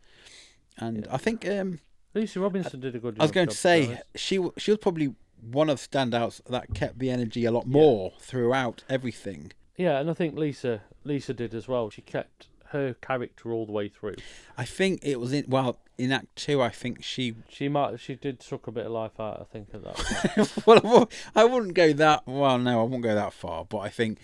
And 0.78 1.04
Yeah. 1.04 1.14
I 1.14 1.18
think 1.18 1.46
um, 1.46 1.80
Lucy 2.14 2.40
Robinson 2.40 2.80
did 2.80 2.94
a 2.96 2.98
good 2.98 3.16
job. 3.16 3.20
I 3.22 3.24
was 3.24 3.32
going 3.32 3.48
to 3.48 3.54
say 3.54 4.00
she 4.14 4.40
she 4.56 4.70
was 4.70 4.78
probably 4.78 5.14
one 5.40 5.68
of 5.70 5.78
the 5.80 5.88
standouts 5.88 6.40
that 6.48 6.74
kept 6.74 6.98
the 6.98 7.10
energy 7.10 7.44
a 7.44 7.50
lot 7.52 7.66
more 7.66 8.12
throughout 8.20 8.84
everything. 8.88 9.52
Yeah, 9.76 9.98
and 10.00 10.10
I 10.10 10.14
think 10.14 10.36
Lisa 10.36 10.82
Lisa 11.04 11.32
did 11.34 11.54
as 11.54 11.68
well. 11.68 11.90
She 11.90 12.02
kept 12.02 12.48
her 12.70 12.94
character 12.94 13.52
all 13.52 13.64
the 13.64 13.72
way 13.72 13.88
through. 13.88 14.16
I 14.56 14.64
think 14.64 15.00
it 15.02 15.18
was 15.20 15.32
in 15.32 15.44
well 15.48 15.78
in 15.96 16.12
Act 16.12 16.34
Two. 16.36 16.60
I 16.60 16.68
think 16.70 17.02
she 17.02 17.34
She 17.48 17.68
might 17.68 17.98
she 18.00 18.14
did 18.14 18.42
suck 18.42 18.66
a 18.66 18.72
bit 18.72 18.86
of 18.86 18.92
life 18.92 19.18
out. 19.20 19.40
I 19.40 19.44
think 19.52 19.68
at 19.72 19.84
that. 19.84 20.62
well, 20.66 21.08
I 21.34 21.44
wouldn't 21.44 21.74
go 21.74 21.92
that 21.94 22.24
well. 22.26 22.58
No, 22.58 22.80
I 22.80 22.82
wouldn't 22.82 23.02
go 23.04 23.14
that 23.14 23.32
far. 23.32 23.64
But 23.64 23.78
I 23.78 23.88
think 23.88 24.18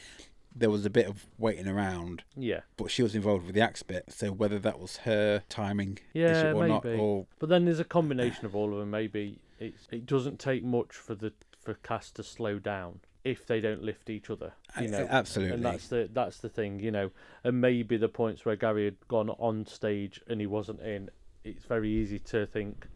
there 0.57 0.71
was 0.71 0.85
a 0.87 0.91
bit 0.91 1.07
of 1.07 1.27
waiting 1.39 1.67
around. 1.67 2.23
yeah, 2.37 2.61
But 2.77 2.89
she 2.91 3.03
was 3.03 3.17
involved 3.17 3.45
with 3.47 3.57
the 3.57 3.61
axe 3.61 3.83
bit, 3.83 4.05
so 4.13 4.31
whether 4.31 4.57
that 4.61 4.79
was 4.79 4.99
her 4.99 5.43
timing 5.49 5.99
Yeah, 6.13 6.53
or 6.53 6.69
not, 6.69 6.85
maybe. 6.85 6.97
or 7.01 7.27
but 7.41 7.49
then 7.49 7.65
there's 7.65 7.81
a 7.81 7.85
combination 7.85 8.47
of 8.47 8.55
all 8.55 8.73
of 8.73 8.79
them. 8.79 8.91
Maybe 8.93 9.41
it's 9.59 9.87
it 9.91 10.07
doesn't 10.07 10.39
take 10.39 10.65
much 10.65 10.93
for 10.93 11.15
the 11.15 11.33
for 11.61 11.75
cast 11.75 12.17
to 12.17 12.23
slow 12.23 12.59
down 12.59 13.01
if 13.25 13.47
they 13.47 13.61
don't 13.61 13.83
lift 13.83 14.11
each 14.11 14.29
other. 14.29 14.53
You 14.81 14.89
know, 14.89 15.07
absolutely. 15.11 15.55
and 15.55 15.65
that's 15.65 15.89
the 15.89 16.09
that's 16.13 16.39
the 16.39 16.49
thing. 16.49 16.79
You 16.79 16.91
know, 16.91 17.11
and 17.43 17.61
maybe 17.61 17.97
the 17.97 18.09
points 18.09 18.45
where 18.45 18.57
Gary 18.57 18.85
had 18.85 19.09
gone 19.09 19.31
on 19.31 19.67
stage 19.67 20.21
and 20.29 20.41
he 20.41 20.47
wasn't 20.47 20.81
in. 20.81 21.11
It's 21.43 21.65
very 21.65 21.91
easy 21.91 22.19
to 22.21 22.47
think, 22.47 22.87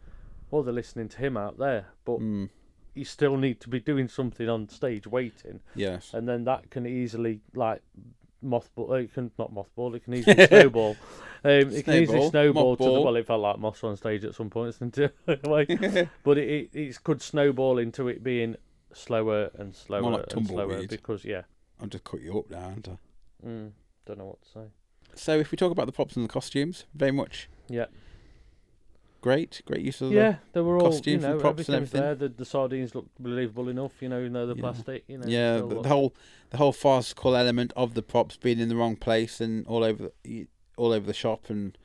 well, 0.49 0.63
they're 0.63 0.73
listening 0.73 1.09
to 1.09 1.17
him 1.17 1.37
out 1.37 1.57
there, 1.59 1.87
but 2.03 2.19
mm, 2.19 2.49
you 2.95 3.05
still 3.05 3.37
need 3.37 3.59
to 3.61 3.69
be 3.69 3.79
doing 3.79 4.07
something 4.07 4.49
on 4.49 4.69
stage, 4.69 5.05
waiting. 5.07 5.59
yes, 5.75 6.13
and 6.13 6.27
then 6.27 6.45
that 6.45 6.69
can 6.69 6.85
easily 6.85 7.41
like 7.53 7.81
mothball. 8.43 9.03
It 9.03 9.13
can 9.13 9.31
not 9.37 9.53
mothball. 9.53 9.95
It 9.95 10.03
can 10.03 10.13
easily 10.13 10.47
snowball. 10.47 10.97
Um, 11.43 11.51
it 11.51 11.85
can 11.85 11.93
easily 11.95 12.29
Snowball, 12.29 12.75
to 12.77 12.83
the 12.83 12.91
well. 13.01 13.15
It 13.15 13.27
felt 13.27 13.41
like 13.41 13.59
moss 13.59 13.83
on 13.83 13.95
stage 13.97 14.23
at 14.25 14.35
some 14.35 14.49
points, 14.49 14.81
and 14.81 14.93
way, 15.43 15.65
but 16.23 16.37
it, 16.37 16.49
it 16.49 16.69
it 16.73 17.03
could 17.03 17.21
snowball 17.21 17.77
into 17.77 18.07
it 18.07 18.23
being 18.23 18.55
slower 18.93 19.49
and 19.57 19.75
slower 19.75 20.11
like 20.11 20.33
and 20.33 20.47
slower 20.47 20.67
tumbleweed. 20.67 20.89
because 20.89 21.23
yeah, 21.23 21.43
I'll 21.81 21.87
just 21.87 22.03
cut 22.03 22.21
you 22.21 22.39
up 22.39 22.49
now. 22.49 22.61
haven't 22.69 22.89
I? 22.89 23.47
mm, 23.47 23.71
don't 24.05 24.17
know 24.17 24.25
what 24.25 24.41
to 24.41 24.49
say. 24.49 24.65
So 25.15 25.39
if 25.39 25.51
we 25.51 25.57
talk 25.57 25.71
about 25.71 25.85
the 25.85 25.91
props 25.91 26.15
and 26.15 26.23
the 26.23 26.31
costumes, 26.31 26.85
very 26.93 27.11
much 27.11 27.49
Yeah, 27.67 27.85
great, 29.21 29.61
great 29.65 29.81
use 29.81 30.01
of 30.01 30.11
yeah, 30.11 30.35
they 30.53 30.61
were 30.61 30.77
all 30.77 30.85
you 30.85 30.91
costumes 30.91 31.23
and 31.23 31.33
know 31.35 31.39
props 31.39 31.67
and 31.67 31.75
everything. 31.75 32.01
there. 32.01 32.15
The, 32.15 32.29
the 32.29 32.45
sardines 32.45 32.95
looked 32.95 33.21
believable 33.21 33.69
enough, 33.69 34.01
you 34.01 34.09
know, 34.09 34.19
you 34.19 34.29
know 34.29 34.45
the 34.47 34.55
Yeah. 34.55 34.61
plastic, 34.61 35.03
you 35.07 35.17
know. 35.17 35.27
yeah, 35.27 35.57
the, 35.57 35.65
looked- 35.65 35.83
the 35.83 35.89
whole 35.89 36.13
the 36.51 36.57
whole 36.57 36.71
farcical 36.73 37.35
element 37.35 37.71
of 37.75 37.93
the 37.93 38.01
props 38.01 38.37
being 38.37 38.59
in 38.59 38.69
the 38.69 38.75
wrong 38.75 38.95
place 38.95 39.39
and 39.41 39.65
all 39.67 39.83
over 39.83 40.11
the, 40.23 40.47
all 40.77 40.91
over 40.93 41.05
the 41.05 41.13
shop 41.13 41.49
and 41.49 41.77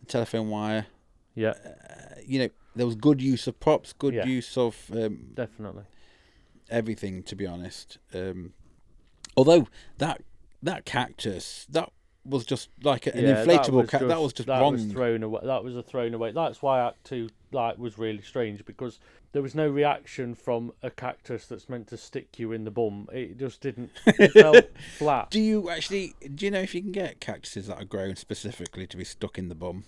the 0.00 0.06
telephone 0.06 0.50
wire. 0.50 0.86
yeah, 1.34 1.50
Uh, 1.64 2.20
you 2.26 2.38
know, 2.40 2.48
there 2.76 2.86
was 2.86 2.94
good 2.96 3.22
use 3.22 3.46
of 3.46 3.58
props, 3.60 3.92
good 3.92 4.14
Yeah. 4.14 4.26
use 4.26 4.56
of 4.58 4.90
um, 4.92 5.30
definitely. 5.34 5.84
everything 6.70 7.22
to 7.24 7.36
be 7.36 7.46
honest. 7.46 7.98
Um, 8.12 8.52
although 9.36 9.68
that 9.98 10.22
that 10.62 10.84
cactus 10.84 11.66
that 11.70 11.90
was 12.26 12.44
just 12.44 12.70
like 12.82 13.06
a, 13.06 13.14
an 13.16 13.24
Yeah, 13.24 13.44
inflatable 13.44 13.88
cactus. 13.88 14.08
that 14.08 14.20
was 14.20 14.32
just 14.32 14.46
that 14.46 14.60
wrong. 14.60 14.72
Was 14.74 14.84
thrown 14.86 15.22
away. 15.22 15.40
That 15.44 15.62
was 15.64 15.76
a 15.76 15.82
thrown 15.82 16.14
away. 16.14 16.32
That's 16.32 16.62
why 16.62 16.80
Act 16.86 17.04
Two 17.04 17.28
like 17.52 17.78
was 17.78 17.98
really 17.98 18.22
strange 18.22 18.64
because 18.64 18.98
there 19.32 19.42
was 19.42 19.54
no 19.54 19.68
reaction 19.68 20.34
from 20.34 20.72
a 20.82 20.90
cactus 20.90 21.46
that's 21.46 21.68
meant 21.68 21.86
to 21.88 21.96
stick 21.96 22.38
you 22.38 22.52
in 22.52 22.64
the 22.64 22.70
bum. 22.70 23.08
It 23.12 23.38
just 23.38 23.60
didn't. 23.60 23.90
It 24.06 24.32
felt 24.32 24.64
flat. 24.98 25.30
do 25.30 25.40
you 25.40 25.68
actually 25.70 26.14
do 26.34 26.44
you 26.46 26.50
know 26.50 26.60
if 26.60 26.74
you 26.74 26.82
can 26.82 26.92
get 26.92 27.20
cactuses 27.20 27.66
that 27.66 27.76
are 27.80 27.84
grown 27.84 28.16
specifically 28.16 28.86
to 28.86 28.96
be 28.96 29.04
stuck 29.04 29.38
in 29.38 29.48
the 29.48 29.54
bum? 29.54 29.84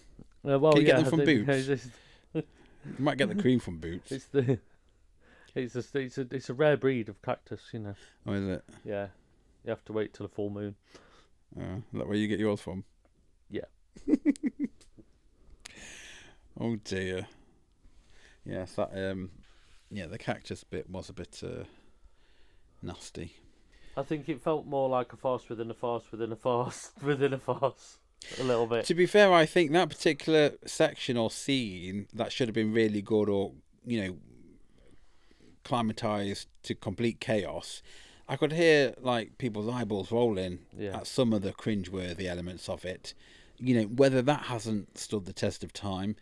Uh, 0.48 0.58
well, 0.58 0.72
Can 0.72 0.82
you 0.82 0.86
get 0.86 0.96
them 0.96 1.06
from 1.06 1.24
Boots? 1.24 1.68
It's, 1.68 1.88
You 2.34 2.42
might 3.04 3.18
get 3.18 3.28
the 3.28 3.34
cream 3.34 3.58
from 3.58 3.78
Boots. 3.78 4.12
it's 4.12 4.26
the. 4.26 4.58
It's 5.56 5.74
a 5.74 5.82
it's 5.98 6.18
a 6.18 6.26
it's 6.32 6.50
a 6.50 6.54
rare 6.54 6.76
breed 6.76 7.08
of 7.08 7.22
cactus, 7.22 7.62
you 7.72 7.78
know. 7.78 7.94
Or 8.26 8.36
is 8.36 8.46
it? 8.46 8.64
Yeah, 8.84 9.06
you 9.64 9.70
have 9.70 9.82
to 9.86 9.94
wait 9.94 10.12
till 10.12 10.26
the 10.26 10.34
full 10.34 10.50
moon. 10.50 10.74
Uh, 11.58 11.76
is 11.76 11.98
that 11.98 12.06
where 12.06 12.16
you 12.16 12.28
get 12.28 12.38
yours 12.38 12.60
from? 12.60 12.84
Yeah. 13.50 13.62
oh 16.60 16.76
dear. 16.76 17.26
Yes, 18.44 18.72
that 18.72 18.90
um, 18.94 19.30
yeah, 19.90 20.06
the 20.06 20.18
cactus 20.18 20.64
bit 20.64 20.90
was 20.90 21.08
a 21.08 21.12
bit 21.12 21.42
uh, 21.44 21.64
nasty. 22.82 23.34
I 23.96 24.02
think 24.02 24.28
it 24.28 24.42
felt 24.42 24.66
more 24.66 24.88
like 24.88 25.12
a 25.12 25.16
farce 25.16 25.48
within 25.48 25.70
a 25.70 25.74
farce 25.74 26.04
within 26.10 26.32
a 26.32 26.36
farce 26.36 26.92
within 27.02 27.32
a 27.32 27.38
farce. 27.38 27.98
A 28.40 28.42
little 28.42 28.66
bit. 28.66 28.84
To 28.86 28.94
be 28.94 29.06
fair, 29.06 29.32
I 29.32 29.46
think 29.46 29.72
that 29.72 29.88
particular 29.88 30.52
section 30.64 31.16
or 31.16 31.30
scene 31.30 32.08
that 32.12 32.32
should 32.32 32.48
have 32.48 32.54
been 32.54 32.72
really 32.72 33.02
good, 33.02 33.28
or 33.28 33.52
you 33.84 34.02
know, 34.02 34.16
climatized 35.64 36.46
to 36.64 36.74
complete 36.74 37.20
chaos. 37.20 37.82
I 38.28 38.36
could 38.36 38.52
hear 38.52 38.94
like 39.00 39.38
people's 39.38 39.68
eyeballs 39.68 40.10
rolling 40.10 40.60
Yeah. 40.76 40.96
at 40.98 41.06
some 41.06 41.32
of 41.32 41.42
the 41.42 41.52
cringeworthy 41.52 42.24
elements 42.26 42.68
of 42.68 42.84
it. 42.84 43.14
You 43.58 43.74
know, 43.76 43.82
whether 43.86 44.20
that 44.22 44.42
hasn't 44.44 44.98
stood 44.98 45.24
the 45.26 45.32
test 45.32 45.62
of 45.64 45.72
time. 45.72 46.16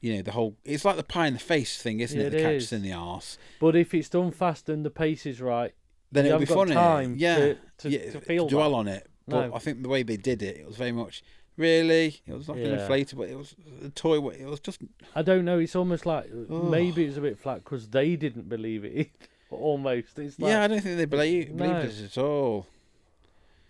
You 0.00 0.16
know, 0.16 0.22
the 0.22 0.32
whole 0.32 0.56
it's 0.64 0.84
like 0.84 0.96
the 0.96 1.02
pie 1.02 1.28
in 1.28 1.34
the 1.34 1.38
face 1.40 1.80
thing, 1.80 2.00
isn't 2.00 2.20
it? 2.20 2.34
it 2.34 2.42
The 2.42 2.50
is. 2.50 2.72
in 2.72 2.82
the 2.82 2.92
arse. 2.92 3.38
But 3.58 3.74
if 3.74 3.94
it's 3.94 4.08
done 4.10 4.32
fast 4.32 4.68
and 4.68 4.84
the 4.84 4.90
pace 4.90 5.24
is 5.24 5.40
right, 5.40 5.72
Then 6.12 6.26
it'll 6.26 6.40
be 6.40 6.44
funny. 6.46 6.74
time 6.74 7.14
yeah, 7.18 7.36
to- 7.38 7.58
to- 7.78 7.90
yeah, 7.90 8.10
to 8.10 8.20
feel 8.20 8.46
dwell 8.48 8.70
that. 8.72 8.76
on 8.76 8.88
it. 8.88 9.06
But 9.26 9.46
No. 9.48 9.54
I 9.54 9.58
think 9.60 9.82
the 9.82 9.88
way 9.88 10.02
they 10.02 10.18
did 10.18 10.42
it, 10.42 10.58
it 10.58 10.66
was 10.66 10.76
very 10.76 10.92
much 10.92 11.22
really. 11.56 12.20
It 12.26 12.34
was 12.34 12.48
like 12.50 12.58
an 12.58 12.64
Yeah. 12.72 12.86
inflatable. 12.86 13.30
It 13.30 13.36
was 13.36 13.54
a 13.82 13.88
toy. 13.90 14.18
It 14.30 14.44
was 14.46 14.60
just 14.60 14.82
I 15.14 15.22
don't 15.22 15.44
know. 15.46 15.58
It's 15.58 15.74
almost 15.76 16.04
like 16.04 16.30
maybe 16.50 17.04
it's 17.04 17.16
a 17.16 17.22
bit 17.22 17.38
flat 17.38 17.64
because 17.64 17.88
they 17.88 18.16
didn't 18.16 18.48
believe 18.48 18.84
it. 18.84 19.10
Almost. 19.56 20.18
It's 20.18 20.38
like, 20.38 20.50
yeah. 20.50 20.62
I 20.62 20.66
don't 20.68 20.80
think 20.80 20.96
they 20.96 21.04
believe 21.04 21.56
believed 21.56 21.74
No. 21.74 21.80
it 21.80 22.00
at 22.00 22.18
all. 22.18 22.66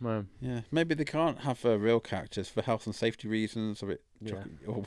Man, 0.00 0.28
Yeah, 0.40 0.60
maybe 0.70 0.94
they 0.94 1.04
can't 1.04 1.40
have 1.40 1.64
a 1.64 1.78
real 1.78 2.00
cactus 2.00 2.48
for 2.48 2.62
health 2.62 2.84
and 2.86 2.94
safety 2.94 3.28
reasons, 3.28 3.82
or 3.82 3.92
it, 3.92 4.02
Yeah. 4.20 4.42
it, 4.66 4.84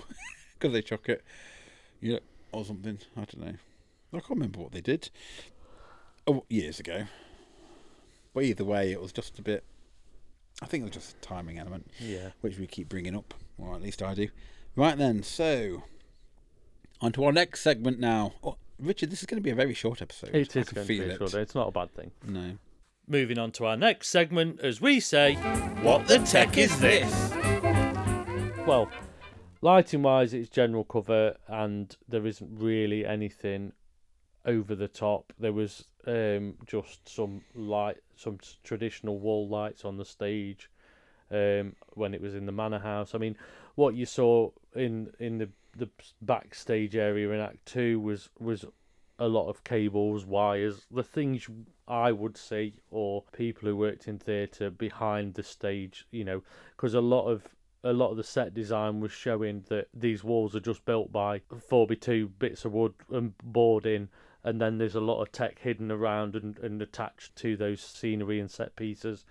because 0.54 0.74
they 0.74 0.82
chuck 0.82 1.08
it, 1.10 1.24
yeah, 2.02 2.20
or 2.52 2.66
something. 2.66 3.00
I 3.16 3.22
don't 3.22 3.40
know. 3.40 3.54
I 4.14 4.20
can't 4.20 4.30
remember 4.32 4.60
what 4.60 4.74
they 4.74 4.82
did. 4.82 5.10
Oh, 6.28 6.44
years 6.50 6.80
ago. 6.80 7.06
But 8.34 8.44
either 8.44 8.66
way, 8.66 8.92
it 8.92 9.02
was 9.02 9.12
just 9.12 9.40
a 9.40 9.42
bit. 9.42 9.64
I 10.62 10.66
think 10.66 10.82
it 10.82 10.86
was 10.86 10.94
just 10.96 11.16
a 11.18 11.20
timing 11.22 11.58
element, 11.58 11.90
yeah. 12.00 12.30
which 12.42 12.58
we 12.60 12.68
keep 12.68 12.90
bringing 12.90 13.16
up, 13.16 13.34
or 13.58 13.74
at 13.76 13.82
least 13.82 14.04
I 14.04 14.14
do. 14.14 14.28
Right 14.76 14.98
then, 14.98 15.24
so 15.24 15.84
on 17.02 17.12
to 17.14 17.24
our 17.24 17.32
next 17.32 17.62
segment 17.62 18.00
now. 18.00 18.34
Oh, 18.44 18.58
Richard, 18.80 19.10
this 19.12 19.22
is 19.22 19.26
going 19.26 19.40
to 19.42 19.44
be 19.44 19.50
a 19.50 19.56
very 19.56 19.74
short 19.74 20.02
episode. 20.02 20.30
It 20.34 20.56
is 20.56 20.58
I 20.58 20.60
is 20.62 20.70
going 20.70 20.86
to 20.86 20.88
be 20.88 21.00
a 21.02 21.14
it. 21.14 21.18
short. 21.18 21.34
It's 21.34 21.56
not 21.56 21.68
a 21.70 21.72
bad 21.72 21.94
thing. 21.94 22.12
No. 22.26 22.58
Moving 23.08 23.40
on 23.40 23.52
to 23.54 23.66
our 23.66 23.78
next 23.78 24.10
segment, 24.10 24.60
as 24.62 24.82
we 24.82 25.00
say, 25.00 25.36
What 25.82 26.08
the 26.08 26.20
tech 26.20 26.58
is 26.58 26.78
this? 26.80 27.12
well, 28.68 28.90
lighting 29.62 30.04
wise, 30.04 30.34
it's 30.34 30.50
general 30.50 30.84
cover, 30.84 31.36
and 31.48 31.96
there 32.08 32.26
isn't 32.28 32.50
really 32.60 33.06
anything 33.06 33.72
over 34.46 34.76
the 34.76 34.88
top. 34.90 35.34
There 35.40 35.54
was 35.54 35.86
um, 36.06 36.56
just 36.68 37.08
some 37.10 37.42
light, 37.56 37.98
some 38.16 38.40
traditional 38.64 39.20
wall 39.20 39.48
lights 39.48 39.86
on 39.86 39.98
the 39.98 40.06
stage 40.06 40.70
um, 41.32 41.76
when 41.94 42.14
it 42.14 42.22
was 42.22 42.36
in 42.36 42.46
the 42.46 42.52
manor 42.52 42.80
house. 42.80 43.16
I 43.16 43.18
mean, 43.18 43.38
what 43.76 43.96
you 43.96 44.06
saw 44.06 44.52
in 44.76 45.12
in 45.20 45.38
the 45.38 45.50
the 45.78 45.90
backstage 46.22 46.96
area 46.96 47.30
in 47.32 47.40
Act 47.40 47.66
Two 47.66 48.00
was 48.00 48.30
was 48.40 48.66
a 49.20 49.28
lot 49.28 49.50
of 49.50 49.64
cables, 49.64 50.26
wires, 50.26 50.86
the 50.92 51.04
things 51.04 51.50
I 51.88 52.12
would 52.12 52.38
see, 52.38 52.82
or 52.92 53.24
people 53.32 53.68
who 53.68 53.76
worked 53.76 54.08
in 54.08 54.20
theatre 54.20 54.70
behind 54.70 55.34
the 55.34 55.44
stage. 55.44 56.08
You 56.12 56.26
know, 56.26 56.44
because 56.76 56.94
a 56.94 57.02
lot 57.02 57.28
of 57.28 57.48
a 57.84 57.94
lot 57.94 58.12
of 58.12 58.18
the 58.18 58.24
set 58.24 58.54
design 58.54 59.00
was 59.00 59.12
showing 59.12 59.64
that 59.70 59.88
these 59.94 60.24
walls 60.24 60.56
are 60.56 60.60
just 60.60 60.86
built 60.86 61.12
by 61.12 61.42
four 61.70 61.88
by 61.88 61.96
two 61.96 62.28
bits 62.28 62.66
of 62.66 62.74
wood 62.74 62.94
and 63.12 63.38
board 63.40 63.86
in, 63.86 64.10
and 64.44 64.60
then 64.60 64.78
there's 64.78 64.96
a 64.96 65.02
lot 65.02 65.22
of 65.22 65.32
tech 65.32 65.60
hidden 65.60 65.92
around 65.92 66.36
and, 66.36 66.58
and 66.60 66.82
attached 66.82 67.36
to 67.38 67.56
those 67.56 67.82
scenery 67.82 68.40
and 68.40 68.52
set 68.52 68.76
pieces. 68.76 69.26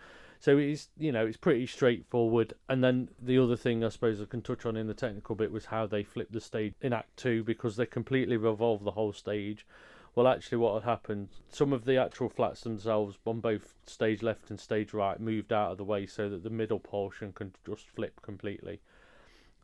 So 0.46 0.58
it's 0.58 0.90
you 0.96 1.10
know 1.10 1.26
it's 1.26 1.36
pretty 1.36 1.66
straightforward. 1.66 2.54
And 2.68 2.84
then 2.84 3.08
the 3.20 3.36
other 3.36 3.56
thing 3.56 3.82
I 3.82 3.88
suppose 3.88 4.22
I 4.22 4.26
can 4.26 4.42
touch 4.42 4.64
on 4.64 4.76
in 4.76 4.86
the 4.86 4.94
technical 4.94 5.34
bit 5.34 5.50
was 5.50 5.64
how 5.64 5.88
they 5.88 6.04
flipped 6.04 6.30
the 6.30 6.40
stage 6.40 6.72
in 6.80 6.92
Act 6.92 7.16
Two 7.16 7.42
because 7.42 7.74
they 7.74 7.84
completely 7.84 8.36
revolved 8.36 8.84
the 8.84 8.92
whole 8.92 9.12
stage. 9.12 9.66
Well, 10.14 10.28
actually, 10.28 10.58
what 10.58 10.74
had 10.74 10.88
happened, 10.88 11.30
some 11.48 11.72
of 11.72 11.84
the 11.84 11.96
actual 11.96 12.28
flats 12.28 12.60
themselves 12.60 13.18
on 13.26 13.40
both 13.40 13.74
stage 13.86 14.22
left 14.22 14.48
and 14.48 14.60
stage 14.60 14.94
right 14.94 15.18
moved 15.18 15.52
out 15.52 15.72
of 15.72 15.78
the 15.78 15.84
way 15.84 16.06
so 16.06 16.28
that 16.30 16.44
the 16.44 16.48
middle 16.48 16.78
portion 16.78 17.32
can 17.32 17.52
just 17.66 17.88
flip 17.88 18.22
completely. 18.22 18.80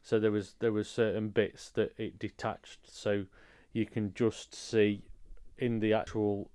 So 0.03 0.19
there 0.19 0.33
was 0.33 0.57
there 0.59 0.73
was 0.73 0.89
certain 0.89 1.29
bits 1.29 1.71
that 1.71 1.93
it 1.97 2.19
detached. 2.19 2.81
So 2.93 3.27
you 3.73 3.87
can 3.87 4.15
just 4.15 4.53
see 4.53 5.05
in 5.59 5.79
the 5.79 5.93
actual 5.93 6.51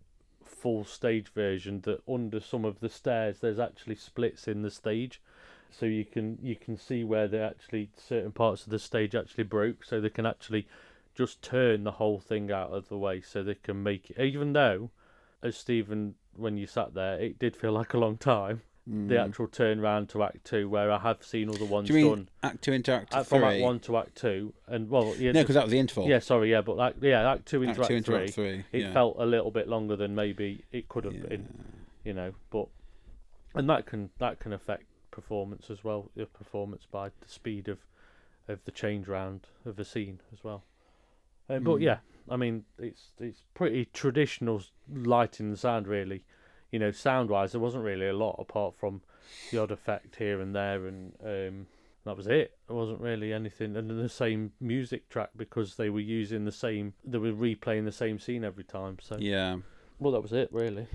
full 0.67 0.83
stage 0.83 1.29
version 1.29 1.79
that 1.85 2.01
under 2.09 2.41
some 2.41 2.65
of 2.65 2.81
the 2.81 2.89
stairs 2.89 3.39
there's 3.39 3.57
actually 3.57 3.95
splits 3.95 4.49
in 4.49 4.63
the 4.63 4.69
stage. 4.69 5.21
So 5.71 5.85
you 5.85 6.03
can 6.03 6.37
you 6.41 6.57
can 6.57 6.75
see 6.75 7.05
where 7.05 7.29
they 7.29 7.39
actually 7.39 7.89
certain 7.95 8.33
parts 8.33 8.65
of 8.65 8.71
the 8.71 8.79
stage 8.79 9.15
actually 9.15 9.45
broke. 9.45 9.85
So 9.85 10.01
they 10.01 10.09
can 10.09 10.25
actually 10.25 10.67
just 11.15 11.41
turn 11.41 11.85
the 11.85 11.91
whole 11.91 12.19
thing 12.19 12.51
out 12.51 12.71
of 12.71 12.89
the 12.89 12.97
way 12.97 13.21
so 13.21 13.43
they 13.43 13.55
can 13.55 13.81
make 13.81 14.09
it. 14.09 14.19
Even 14.21 14.51
though 14.51 14.89
as 15.41 15.55
Stephen 15.55 16.15
when 16.35 16.57
you 16.57 16.67
sat 16.67 16.93
there 16.93 17.17
it 17.17 17.39
did 17.39 17.55
feel 17.55 17.71
like 17.71 17.93
a 17.93 17.97
long 17.97 18.17
time 18.17 18.61
the 18.89 19.19
actual 19.19 19.47
turn 19.47 19.81
round 19.81 20.07
to 20.07 20.23
act 20.23 20.45
two 20.45 20.69
where 20.69 20.89
I 20.89 20.97
have 20.99 21.21
seen 21.21 21.49
other 21.49 21.65
ones 21.65 21.89
Mm. 21.89 21.91
Do 21.91 21.99
you 21.99 22.05
mean 22.05 22.15
done 22.15 22.29
Act 22.43 22.61
Two 22.63 22.71
into 22.71 22.93
Act 22.93 23.13
uh, 23.13 23.21
Three? 23.23 23.39
from 23.39 23.43
act 23.49 23.61
one 23.61 23.79
to 23.81 23.97
act 23.97 24.15
two 24.15 24.53
and 24.67 24.89
well 24.89 25.13
yeah 25.17 25.33
no, 25.33 25.41
because 25.41 25.55
that 25.55 25.63
was 25.65 25.71
the 25.71 25.79
interval. 25.79 26.07
yeah 26.07 26.19
sorry 26.19 26.51
yeah 26.51 26.61
but 26.61 26.79
act, 26.79 26.97
yeah 27.03 27.29
act 27.29 27.45
two 27.47 27.63
into 27.63 27.71
Act 27.71 27.79
act, 27.81 27.87
Two 27.89 27.95
into 27.95 28.11
three 28.11 28.23
Act 28.23 28.33
Three. 28.33 28.63
it 28.71 28.81
yeah. 28.83 28.93
felt 28.93 29.17
a 29.19 29.25
little 29.25 29.51
bit 29.51 29.67
longer 29.67 29.97
than 29.97 30.15
maybe 30.15 30.63
it 30.71 30.87
could 30.87 31.03
have 31.03 31.13
Yeah. 31.15 31.27
been 31.27 31.47
you 32.05 32.13
know 32.13 32.33
but 32.49 32.67
and 33.55 33.69
that 33.69 33.85
can 33.85 34.09
that 34.19 34.39
can 34.39 34.53
affect 34.53 34.85
performance 35.11 35.69
as 35.69 35.83
well 35.83 36.09
your 36.15 36.27
performance 36.27 36.87
by 36.89 37.09
the 37.09 37.27
speed 37.27 37.67
of 37.67 37.79
of 38.47 38.63
the 38.63 38.71
change 38.71 39.07
round 39.09 39.47
of 39.65 39.75
the 39.75 39.83
scene 39.83 40.21
as 40.31 40.43
well 40.45 40.63
uh, 41.49 41.59
but 41.59 41.79
Mm. 41.79 41.81
yeah 41.81 41.97
i 42.29 42.37
mean 42.37 42.63
it's 42.79 43.11
it's 43.19 43.41
pretty 43.53 43.85
traditional 43.91 44.61
lighting 44.89 45.47
and 45.47 45.59
sound 45.59 45.87
really 45.87 46.23
you 46.71 46.79
know 46.79 46.91
sound 46.91 47.29
wise 47.29 47.51
there 47.53 47.61
wasn't 47.61 47.83
really 47.83 48.07
a 48.07 48.13
lot 48.13 48.35
apart 48.39 48.75
from 48.75 49.01
the 49.51 49.57
odd 49.57 49.71
effect 49.71 50.15
here 50.17 50.41
and 50.41 50.55
there 50.55 50.85
and 50.87 51.13
um 51.23 51.67
that 52.07 52.15
was 52.15 52.25
it. 52.27 52.57
There 52.67 52.75
wasn't 52.77 53.01
really 53.01 53.33
anything, 53.33 53.75
and 53.75 53.89
the 53.89 54.07
same 54.07 54.53
music 54.61 55.09
track 55.09 55.31
because 55.35 55.75
they 55.75 55.89
were 55.89 55.99
using 55.99 56.45
the 56.45 56.53
same. 56.53 56.93
They 57.03 57.17
were 57.17 57.33
replaying 57.33 57.83
the 57.83 57.91
same 57.91 58.17
scene 58.17 58.45
every 58.45 58.63
time. 58.63 58.97
So, 59.01 59.17
Yeah. 59.19 59.57
well, 59.99 60.13
that 60.13 60.21
was 60.21 60.31
it 60.31 60.47
really. 60.53 60.87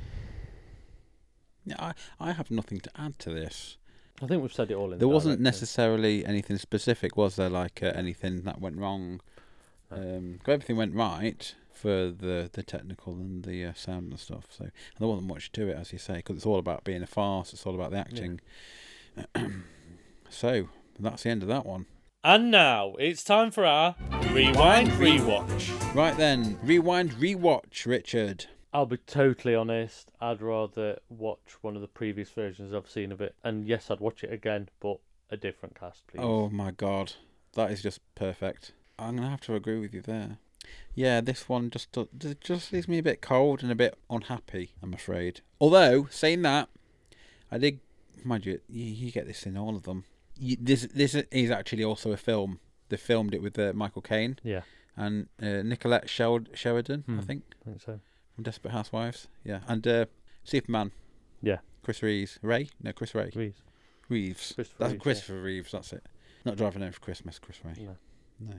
Yeah, 1.67 1.77
I, 1.79 1.93
I 2.19 2.33
have 2.33 2.51
nothing 2.51 2.81
to 2.81 2.91
add 2.97 3.19
to 3.21 3.31
this. 3.31 3.77
I 4.23 4.27
think 4.27 4.41
we've 4.41 4.53
said 4.53 4.71
it 4.71 4.75
all 4.75 4.87
in. 4.87 4.99
There 4.99 5.01
the 5.01 5.09
wasn't 5.09 5.41
necessarily 5.41 6.25
anything 6.25 6.57
specific, 6.57 7.15
was 7.17 7.37
there? 7.37 7.51
Like 7.51 7.83
uh, 7.83 7.93
anything 7.95 8.43
that 8.45 8.61
went 8.61 8.79
wrong? 8.79 9.21
No. 9.91 9.97
Um, 9.99 10.41
everything 10.47 10.77
went 10.77 10.95
right 10.95 11.55
for 11.83 12.13
the 12.13 12.49
the 12.53 12.63
technical 12.63 13.15
and 13.15 13.45
the 13.45 13.67
uh, 13.67 13.73
sound 13.75 14.13
and 14.13 14.21
stuff. 14.21 14.47
So 14.51 14.65
and 14.65 14.73
there 15.01 15.09
wasn't 15.09 15.27
much 15.27 15.51
to 15.53 15.69
it, 15.69 15.77
as 15.77 15.93
you 15.93 15.99
say, 15.99 16.15
because 16.15 16.37
it's 16.37 16.47
all 16.47 16.61
about 16.61 16.85
being 16.85 17.03
a 17.03 17.07
farce. 17.09 17.53
It's 17.53 17.67
all 17.67 17.75
about 17.75 17.91
the 17.91 17.99
acting. 17.99 18.41
so 20.31 20.69
that's 21.01 21.25
the 21.25 21.31
end 21.31 21.43
of 21.43 21.49
that 21.49 21.67
one. 21.67 21.87
And 22.23 22.53
now 22.53 22.95
it's 23.01 23.25
time 23.25 23.51
for 23.51 23.67
our 23.67 23.97
Rewind 24.31 24.91
Rewatch. 24.91 25.95
Right 25.95 26.17
then, 26.17 26.57
rewind, 26.63 27.11
rewatch, 27.15 27.85
Richard. 27.85 28.47
I'll 28.73 28.87
be 28.87 28.99
totally 28.99 29.57
honest. 29.57 30.13
I'd 30.21 30.41
rather 30.41 31.01
watch 31.09 31.57
one 31.63 31.75
of 31.75 31.83
the 31.83 31.89
previous 31.89 32.31
versions 32.31 32.73
I've 32.73 32.89
seen 32.89 33.11
of 33.11 33.21
it, 33.21 33.35
and 33.43 33.67
yes, 33.67 33.91
I'd 33.91 33.99
watch 33.99 34.23
it 34.23 34.33
again, 34.33 34.69
but 34.79 34.99
a 35.31 35.37
different 35.37 35.79
cast, 35.79 36.07
please. 36.07 36.21
Oh 36.23 36.49
my 36.49 36.71
god, 36.71 37.15
that 37.55 37.73
is 37.73 37.83
just 37.83 38.01
perfect. 38.15 38.73
I'm 39.01 39.17
gonna 39.17 39.29
have 39.29 39.41
to 39.43 39.57
agree 39.57 39.81
with 39.81 39.93
you 39.93 40.01
there. 40.01 40.39
Yeah, 40.95 41.21
this 41.21 41.49
one 41.49 41.71
just 41.71 41.97
just 42.41 42.73
leaves 42.73 42.89
me 42.89 42.99
a 42.99 43.03
bit 43.03 43.21
cold 43.23 43.63
and 43.63 43.73
a 43.73 43.75
bit 43.75 43.99
unhappy. 44.11 44.73
I'm 44.83 44.93
afraid. 44.95 45.41
Although 45.61 46.07
saying 46.11 46.43
that, 46.43 46.69
I 47.51 47.59
did, 47.59 47.81
mind 48.25 48.45
you, 48.47 48.61
you, 48.69 48.85
you 48.85 49.13
get 49.13 49.27
this 49.27 49.47
in 49.47 49.57
all 49.57 49.75
of 49.77 49.85
them. 49.85 50.05
You, 50.39 50.57
this 50.61 50.87
this 50.95 51.15
is 51.15 51.51
actually 51.51 51.85
also 51.85 52.13
a 52.13 52.17
film. 52.17 52.61
They 52.91 52.97
filmed 52.99 53.33
it 53.35 53.43
with 53.43 53.59
uh, 53.59 53.73
Michael 53.75 54.03
Caine 54.03 54.39
Yeah, 54.43 54.63
and 54.97 55.29
uh, 55.41 55.63
Nicolette 55.63 56.11
Sheld- 56.11 56.51
Sheridan, 56.55 57.05
I 57.09 57.13
Hmm. 57.13 57.21
think, 57.21 57.43
I 57.63 57.65
think 57.71 57.81
so. 57.81 58.01
from 58.35 58.45
Desperate 58.45 58.73
Housewives. 58.73 59.29
Yeah, 59.45 59.61
and 59.67 59.87
uh, 59.87 60.05
Superman. 60.45 60.93
Yeah. 61.41 61.59
Chris 61.83 62.03
Reeves. 62.03 62.39
Rea? 62.43 62.69
No, 62.83 62.93
Chris 62.93 63.15
Rea. 63.15 63.31
Reeves. 63.35 63.63
Reeves. 64.11 64.53
Christopher 64.55 64.79
That's 64.79 64.93
Reeves, 64.93 65.01
yeah. 65.01 65.03
Christopher 65.03 65.43
Reeves. 65.43 65.73
That's 65.73 65.93
it. 65.95 66.05
Not 66.45 66.57
driving 66.57 66.83
home 66.83 66.93
for 66.93 67.01
Christmas. 67.01 67.39
Chris 67.39 67.59
Rea. 67.65 67.83
No. 67.85 67.97
No. 68.41 68.55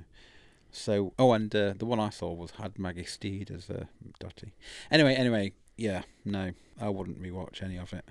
So, 0.75 1.13
oh, 1.19 1.33
and 1.33 1.55
uh, 1.55 1.73
the 1.77 1.85
one 1.85 1.99
I 1.99 2.09
saw 2.09 2.33
was 2.33 2.51
had 2.51 2.79
Maggie 2.79 3.05
Steed 3.05 3.51
as 3.51 3.69
uh, 3.69 3.85
Dottie. 4.19 4.53
Anyway, 4.89 5.13
anyway, 5.13 5.53
yeah, 5.77 6.01
no, 6.25 6.51
I 6.81 6.89
wouldn't 6.89 7.21
rewatch 7.21 7.61
any 7.61 7.77
of 7.77 7.93
it. 7.93 8.05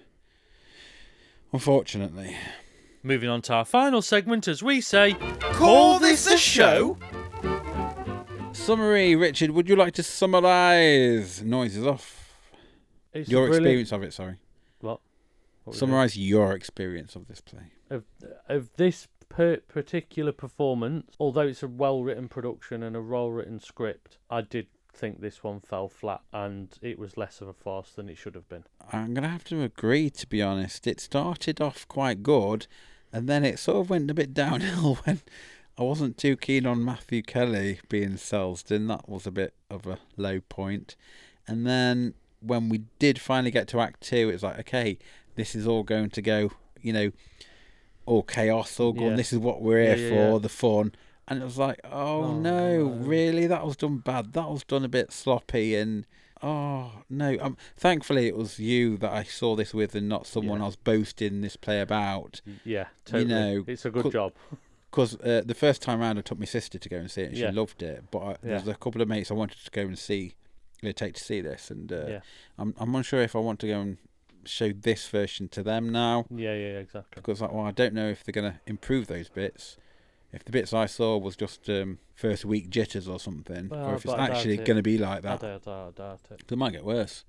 Unfortunately, 1.53 2.37
Moving 3.03 3.29
on 3.29 3.43
to 3.43 3.53
our 3.55 3.65
final 3.65 4.01
segment, 4.01 4.47
as 4.47 4.63
we 4.63 4.81
say, 4.81 5.15
Call 5.41 5.99
this 5.99 6.27
a 6.29 6.39
show? 6.39 6.97
summary. 8.53 9.17
Richard, 9.17 9.51
would 9.51 9.69
you 9.69 9.75
like 9.75 9.95
to 9.95 10.05
summarise? 10.05 11.43
Noises 11.43 11.85
off. 11.85 12.39
it's 13.13 13.29
your 13.29 13.47
a 13.47 13.49
experience 13.49 13.91
of 13.93 14.05
it. 14.05 14.13
Sorry, 14.13 14.37
What? 14.81 15.01
What 15.65 15.75
summarise 15.77 16.17
your 16.17 16.53
experience 16.53 17.17
of 17.17 17.27
this 17.27 17.41
play. 17.41 17.73
of 17.91 18.05
of 18.49 18.71
this 18.77 19.09
per- 19.33 19.59
particular 19.69 20.33
performance, 20.33 21.15
although 21.19 21.47
it's 21.49 21.63
a 21.63 21.69
well 21.69 22.03
written 22.03 22.29
production 22.29 22.83
and 22.83 22.95
a 22.95 23.03
well 23.03 23.31
written 23.31 23.59
script, 23.59 24.19
I 24.31 24.43
did 24.43 24.67
think 24.95 25.21
this 25.21 25.43
one 25.43 25.59
fell 25.59 25.89
flat 25.89 26.21
and 26.35 26.69
it 26.83 26.99
was 26.99 27.17
less 27.17 27.41
of 27.41 27.49
a 27.49 27.55
farce 27.55 27.93
than 27.93 28.11
it 28.11 28.19
should 28.19 28.35
have 28.35 28.49
been. 28.49 28.65
I'm 28.93 29.15
gonna 29.15 29.29
have 29.29 29.45
to 29.45 29.63
agree. 29.63 30.11
To 30.11 30.27
be 30.27 30.43
honest, 30.43 30.87
it 30.87 31.01
started 31.01 31.61
off 31.61 31.89
quite 31.89 32.23
good, 32.23 32.67
and 33.13 33.29
then 33.29 33.45
it 33.45 33.59
sort 33.59 33.79
of 33.79 33.91
went 33.91 34.11
a 34.11 34.15
bit 34.15 34.35
downhill 34.45 34.97
when 35.05 35.21
I 35.79 35.83
wasn't 35.83 36.19
too 36.19 36.37
keen 36.37 36.67
on 36.67 36.85
Matthew 36.85 37.23
Kelly 37.23 37.81
being 37.89 38.17
Selsdon. 38.19 38.89
That 38.89 39.09
was 39.09 39.27
a 39.27 39.31
bit 39.33 39.55
of 39.71 39.87
a 39.87 39.99
low 40.17 40.41
point. 40.41 40.95
and 41.49 41.67
then 41.67 42.15
when 42.41 42.69
we 42.69 42.83
did 42.99 43.21
finally 43.21 43.53
get 43.53 43.69
to 43.69 43.81
Act 43.81 44.01
Two, 44.03 44.29
it 44.29 44.33
was 44.33 44.43
like, 44.43 44.59
okay, 44.59 44.99
this 45.37 45.55
is 45.55 45.67
all 45.67 45.85
going 45.85 46.11
to 46.11 46.21
go, 46.21 46.51
you 46.81 46.93
know, 46.93 47.13
all 48.07 48.23
chaos, 48.23 48.79
all 48.81 48.93
good. 48.93 49.11
Yeah. 49.11 49.17
This 49.17 49.33
is 49.33 49.39
what 49.39 49.63
we're 49.63 49.95
here 49.95 50.11
Yeah, 50.11 50.31
for, 50.33 50.41
the 50.41 50.49
fun. 50.49 50.93
And 51.29 51.41
it 51.41 51.45
was 51.45 51.59
like, 51.59 51.81
oh, 51.85 52.23
Oh, 52.25 52.33
no, 52.39 52.79
no. 52.79 52.85
really? 53.07 53.47
That 53.47 53.65
was 53.65 53.77
done 53.77 53.99
bad. 53.99 54.33
That 54.33 54.49
was 54.49 54.65
done 54.65 54.85
a 54.85 54.89
bit 54.89 55.13
sloppy 55.13 55.75
and 55.77 56.05
oh 56.43 56.91
no. 57.09 57.37
Um, 57.41 57.57
thankfully 57.77 58.27
it 58.27 58.37
was 58.37 58.59
you 58.59 58.97
that 58.99 59.13
I 59.13 59.23
saw 59.23 59.55
this 59.55 59.73
with 59.73 59.95
and 59.95 60.09
not 60.09 60.27
someone. 60.27 60.61
I 60.61 60.67
was 60.67 60.77
boasting 60.77 61.41
this 61.41 61.57
play 61.57 61.81
about. 61.81 62.41
Yeah, 62.65 62.87
totally. 63.05 63.23
You 63.23 63.29
know, 63.29 63.65
it's 63.67 63.85
a 63.85 63.91
good 63.91 64.11
job. 64.13 64.33
Because 64.91 65.19
uh, 65.21 65.41
the 65.47 65.55
first 65.55 65.81
time 65.81 66.01
round 66.01 66.19
I 66.19 66.21
took 66.21 66.39
my 66.39 66.45
sister 66.45 66.79
to 66.79 66.89
go 66.91 66.99
and 66.99 67.11
see 67.11 67.23
it 67.23 67.29
and 67.29 67.37
she 67.39 67.51
loved 67.51 67.83
it. 67.83 68.05
But 68.11 68.19
I, 68.19 68.37
there's 68.43 68.69
a 68.69 68.75
couple 68.75 69.01
of 69.01 69.09
mates 69.09 69.31
I 69.31 69.35
wanted 69.35 69.57
to 69.65 69.71
go 69.71 69.81
and 69.81 69.99
see, 69.99 70.35
uh, 70.85 70.93
take 70.93 71.15
to 71.15 71.25
see 71.25 71.41
this, 71.41 71.71
and 71.71 71.91
uh, 71.91 72.05
yeah, 72.07 72.21
I'm 72.59 72.75
I'm 72.79 72.95
unsure 72.95 73.23
if 73.23 73.35
I 73.35 73.39
want 73.39 73.59
to 73.61 73.69
go 73.69 73.81
and 73.81 73.97
show 74.45 74.73
this 74.73 75.09
version 75.09 75.49
to 75.49 75.63
them 75.63 75.91
now 75.91 76.27
yeah, 76.31 76.55
yeah, 76.55 76.79
exactly. 76.79 77.13
because 77.15 77.41
like, 77.41 77.53
well, 77.53 77.65
I 77.65 77.71
don't 77.71 77.95
know 77.95 78.09
if 78.09 78.25
they're 78.25 78.33
going 78.33 78.53
to 78.53 78.59
improve 78.67 79.07
those 79.07 79.29
bits. 79.29 79.77
If 80.33 80.45
the 80.45 80.53
bits 80.53 80.73
I 80.73 80.87
saw 80.87 81.19
was 81.19 81.37
just 81.37 81.69
um, 81.69 81.99
first 82.15 82.45
week 82.45 82.71
jitters 82.71 83.07
or 83.07 83.21
something, 83.21 83.71
or 83.71 83.95
if 83.95 84.05
it's 84.07 84.15
I 84.15 84.27
actually 84.27 84.55
it. 84.55 84.65
going 84.65 84.79
to 84.79 84.83
be 84.83 84.97
like 84.97 85.19
I 85.19 85.37
that, 85.37 85.41
doubt, 85.41 85.69
I 85.69 85.91
doubt 85.91 86.21
it. 86.31 86.43
it 86.51 86.57
might 86.57 86.73
get 86.73 86.85
worse 86.85 87.25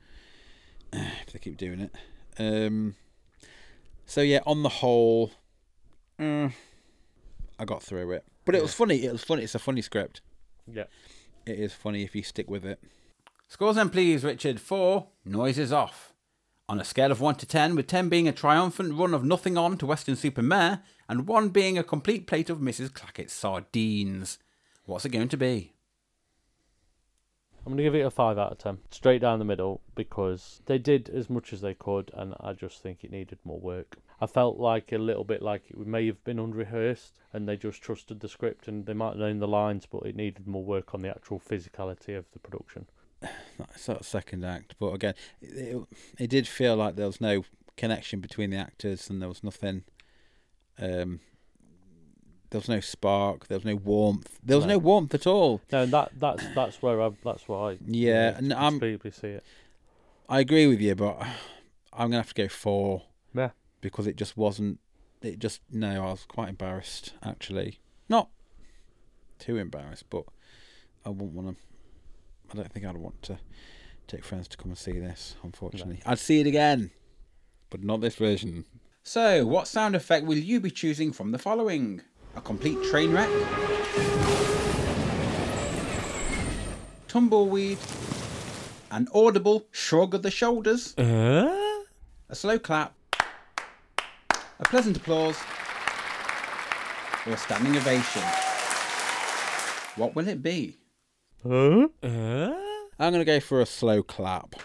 if 0.93 1.34
they 1.34 1.39
keep 1.39 1.57
doing 1.57 1.82
it. 1.82 1.95
Um, 2.39 2.95
so 4.05 4.22
yeah, 4.22 4.39
on 4.45 4.64
the 4.64 4.70
whole, 4.70 5.32
mm, 6.18 6.53
I 7.59 7.66
got 7.66 7.84
through 7.84 8.11
it, 8.11 8.26
but 8.45 8.55
it 8.55 8.61
was 8.61 8.74
funny. 8.74 9.03
It 9.03 9.11
was 9.11 9.24
funny. 9.24 9.43
It's 9.43 9.55
a 9.55 9.59
funny 9.59 9.82
script. 9.82 10.22
Yeah. 10.66 10.86
It 11.45 11.59
is 11.59 11.74
funny 11.74 12.03
if 12.03 12.16
you 12.16 12.24
stick 12.24 12.49
with 12.49 12.66
it. 12.66 12.80
Scores 13.49 13.76
then, 13.76 13.89
please, 13.89 14.24
Richard, 14.24 14.59
for 14.59 15.07
Noises 15.26 15.74
Off. 15.74 16.12
On 16.70 16.80
a 16.80 16.86
scale 16.86 17.11
of 17.11 17.20
1 17.20 17.36
to 17.36 17.45
10, 17.45 17.76
with 17.76 17.88
10 17.88 18.07
being 18.07 18.28
a 18.28 18.32
triumphant 18.32 18.97
run 18.97 19.14
of 19.14 19.26
nothing 19.26 19.57
on 19.57 19.78
to 19.78 19.86
Weston-super-Mare, 19.86 20.82
and 21.09 21.28
1 21.28 21.49
being 21.49 21.78
a 21.78 21.84
complete 21.84 22.26
plate 22.26 22.49
of 22.49 22.59
Mrs. 22.59 22.93
Clackett's 22.93 23.34
sardines. 23.34 24.39
What's 24.86 25.03
it 25.03 25.09
going 25.09 25.28
to 25.28 25.38
be? 25.38 25.74
I'm 27.66 27.74
going 27.74 27.78
to 27.78 27.84
give 27.84 27.95
it 27.95 28.05
a 28.05 28.09
5 28.09 28.38
out 28.38 28.51
of 28.53 28.57
10. 28.59 28.78
Straight 28.91 29.22
down 29.22 29.39
the 29.39 29.45
middle 29.45 29.82
because 29.95 30.61
they 30.66 30.78
did 30.78 31.09
as 31.09 31.30
much 31.30 31.51
as 31.51 31.61
they 31.61 31.74
could 31.74 32.11
and 32.14 32.34
I 32.39 32.53
just 32.53 32.82
think 32.82 33.03
it 33.03 33.11
needed 33.11 33.39
more 33.45 33.59
work. 33.59 33.97
I 34.20 34.26
felt 34.26 34.57
like 34.57 34.91
a 34.91 34.97
little 34.97 35.24
bit 35.24 35.41
like 35.41 35.64
it 35.70 35.78
may 35.78 36.05
have 36.07 36.22
been 36.26 36.39
unrehearsed 36.39 37.20
and 37.32 37.47
they 37.47 37.55
just 37.55 37.82
trusted 37.82 38.20
the 38.20 38.28
script 38.28 38.68
and 38.68 38.86
they 38.86 38.93
might 38.93 39.11
have 39.11 39.18
known 39.18 39.39
the 39.39 39.47
lines 39.47 39.86
but 39.86 40.05
it 40.05 40.16
needed 40.16 40.45
more 40.45 40.64
work 40.64 40.93
on 40.93 41.01
the 41.01 41.09
actual 41.09 41.39
physicality 41.39 42.18
of 42.18 42.26
the 42.34 42.39
production. 42.39 42.86
That's 43.58 43.86
that 43.86 44.06
second 44.06 44.44
act, 44.44 44.76
but 44.80 44.94
again, 44.94 45.14
it, 45.42 45.78
it, 46.20 46.30
did 46.30 46.48
feel 46.48 46.76
like 46.76 46.96
there 46.96 47.06
was 47.08 47.22
no 47.22 47.44
connection 47.78 48.20
between 48.20 48.50
the 48.50 48.58
actors, 48.58 49.10
and 49.10 49.22
there 49.22 49.30
was 49.30 49.44
nothing. 49.44 49.84
Um, 50.80 51.20
there 52.50 52.60
was 52.60 52.70
no 52.70 52.80
spark. 52.80 53.48
There 53.48 53.58
was 53.58 53.66
no 53.66 53.76
warmth. 53.76 54.40
There 54.44 54.58
was 54.58 54.66
no, 54.66 54.74
No. 54.74 54.78
warmth 54.80 55.14
at 55.14 55.26
all. 55.28 55.62
No, 55.72 55.86
that 55.86 56.12
that's 56.20 56.44
that's 56.56 56.82
where 56.82 57.02
I 57.02 57.12
that's 57.24 57.48
why 57.48 57.72
I 57.74 57.78
Yeah, 57.86 58.38
and 58.38 58.54
I'm- 58.54 58.74
completely 58.74 59.12
see 59.12 59.28
it. 59.28 59.44
I 60.30 60.40
agree 60.40 60.68
with 60.68 60.80
you, 60.82 60.96
but 60.96 61.20
I'm 61.92 62.10
gonna 62.10 62.18
have 62.18 62.34
to 62.34 62.44
go 62.44 62.48
four. 62.48 63.04
Yeah. 63.36 63.52
Because 63.82 64.08
it 64.08 64.16
just 64.16 64.38
wasn't. 64.38 64.80
It 65.22 65.40
just 65.40 65.62
no. 65.72 66.06
I 66.08 66.12
was 66.12 66.26
quite 66.26 66.50
embarrassed 66.50 67.14
actually. 67.24 67.80
Not 68.10 68.30
too 69.40 69.58
embarrassed, 69.58 70.06
but 70.10 70.24
I 71.06 71.10
wouldn't 71.10 71.34
want 71.34 71.58
to 71.58 71.64
I 72.54 72.58
don't 72.58 72.72
think 72.72 72.86
I'd 72.86 72.97
want 72.97 73.20
to 73.24 73.39
take 74.08 74.24
friends 74.24 74.47
to 74.49 74.58
come 74.58 74.70
and 74.70 74.78
see 74.78 74.91
this. 74.99 75.36
Unfortunately, 75.43 76.01
I'd 76.06 76.20
see 76.20 76.39
it 76.39 76.45
again, 76.47 76.91
but 77.72 77.84
not 77.84 77.99
this 78.01 78.16
version. 78.16 78.66
So, 79.04 79.45
what 79.45 79.68
sound 79.68 79.95
effect 79.95 80.26
will 80.28 80.38
you 80.38 80.60
be 80.60 80.70
choosing 80.70 81.12
from 81.12 81.32
the 81.32 81.39
following? 81.39 82.01
A 82.36 82.41
complete 82.41 82.82
train 82.89 83.12
wreck, 83.12 83.30
tumbleweed, 87.08 87.78
an 88.91 89.08
audible 89.14 89.66
shrug 89.72 90.14
of 90.14 90.22
the 90.22 90.32
shoulders, 90.32 90.95
Uh? 90.97 91.84
a 92.30 92.36
slow 92.36 92.58
clap, 92.60 92.93
a 94.60 94.64
pleasant 94.66 94.97
applause, 94.97 95.38
or 97.26 97.34
a 97.34 97.38
standing 97.38 97.76
ovation. 97.78 98.22
What 99.95 100.16
will 100.16 100.28
it 100.28 100.41
be? 100.41 100.78
Huh? 101.48 101.88
Uh? 102.02 102.54
I'm 103.00 103.12
going 103.12 103.20
to 103.20 103.26
go 103.26 103.39
for 103.39 103.62
a 103.62 103.66
slow 103.66 104.02
clap. 104.04 104.56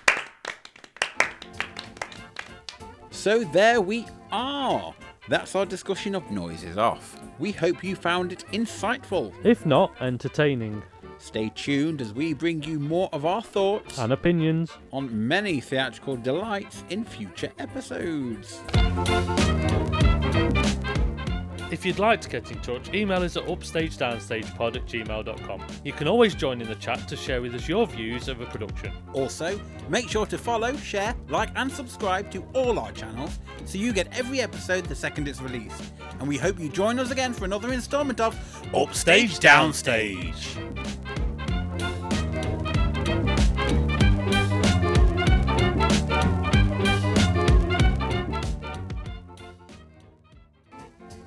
So 3.10 3.42
there 3.44 3.80
we 3.80 4.06
are. 4.30 4.94
That's 5.28 5.54
our 5.54 5.66
discussion 5.66 6.14
of 6.14 6.30
Noises 6.30 6.78
Off. 6.78 7.20
We 7.38 7.52
hope 7.52 7.82
you 7.84 7.96
found 7.96 8.32
it 8.32 8.44
insightful. 8.52 9.32
If 9.44 9.66
not, 9.66 9.92
entertaining. 10.00 10.82
Stay 11.18 11.50
tuned 11.54 12.00
as 12.00 12.12
we 12.14 12.32
bring 12.32 12.62
you 12.62 12.78
more 12.78 13.08
of 13.12 13.26
our 13.26 13.42
thoughts 13.42 13.98
And 13.98 14.12
opinions. 14.12 14.70
on 14.92 15.26
many 15.28 15.60
theatrical 15.60 16.16
delights 16.16 16.84
in 16.90 17.04
future 17.04 17.50
episodes. 17.58 18.60
If 21.70 21.84
you'd 21.84 21.98
like 21.98 22.20
to 22.22 22.28
get 22.30 22.50
in 22.50 22.58
touch, 22.60 22.94
email 22.94 23.22
us 23.22 23.36
at 23.36 23.44
upstagedownstagepod 23.44 24.76
at 24.76 24.86
gmail.com. 24.86 25.66
You 25.84 25.92
can 25.92 26.08
always 26.08 26.34
join 26.34 26.62
in 26.62 26.68
the 26.68 26.74
chat 26.76 27.06
to 27.08 27.16
share 27.16 27.42
with 27.42 27.54
us 27.54 27.68
your 27.68 27.86
views 27.86 28.28
of 28.28 28.40
a 28.40 28.46
production. 28.46 28.92
Also, 29.12 29.60
make 29.88 30.08
sure 30.08 30.24
to 30.26 30.38
follow, 30.38 30.74
share, 30.76 31.14
like, 31.28 31.50
and 31.56 31.70
subscribe 31.70 32.30
to 32.30 32.42
all 32.54 32.78
our 32.78 32.92
channels 32.92 33.38
so 33.66 33.76
you 33.76 33.92
get 33.92 34.08
every 34.18 34.40
episode 34.40 34.84
the 34.86 34.94
second 34.94 35.28
it's 35.28 35.42
released. 35.42 35.82
And 36.20 36.26
we 36.28 36.38
hope 36.38 36.58
you 36.58 36.70
join 36.70 36.98
us 36.98 37.10
again 37.10 37.34
for 37.34 37.44
another 37.44 37.72
installment 37.72 38.20
of 38.20 38.34
Upstage 38.74 39.38
Downstage. 39.38 40.97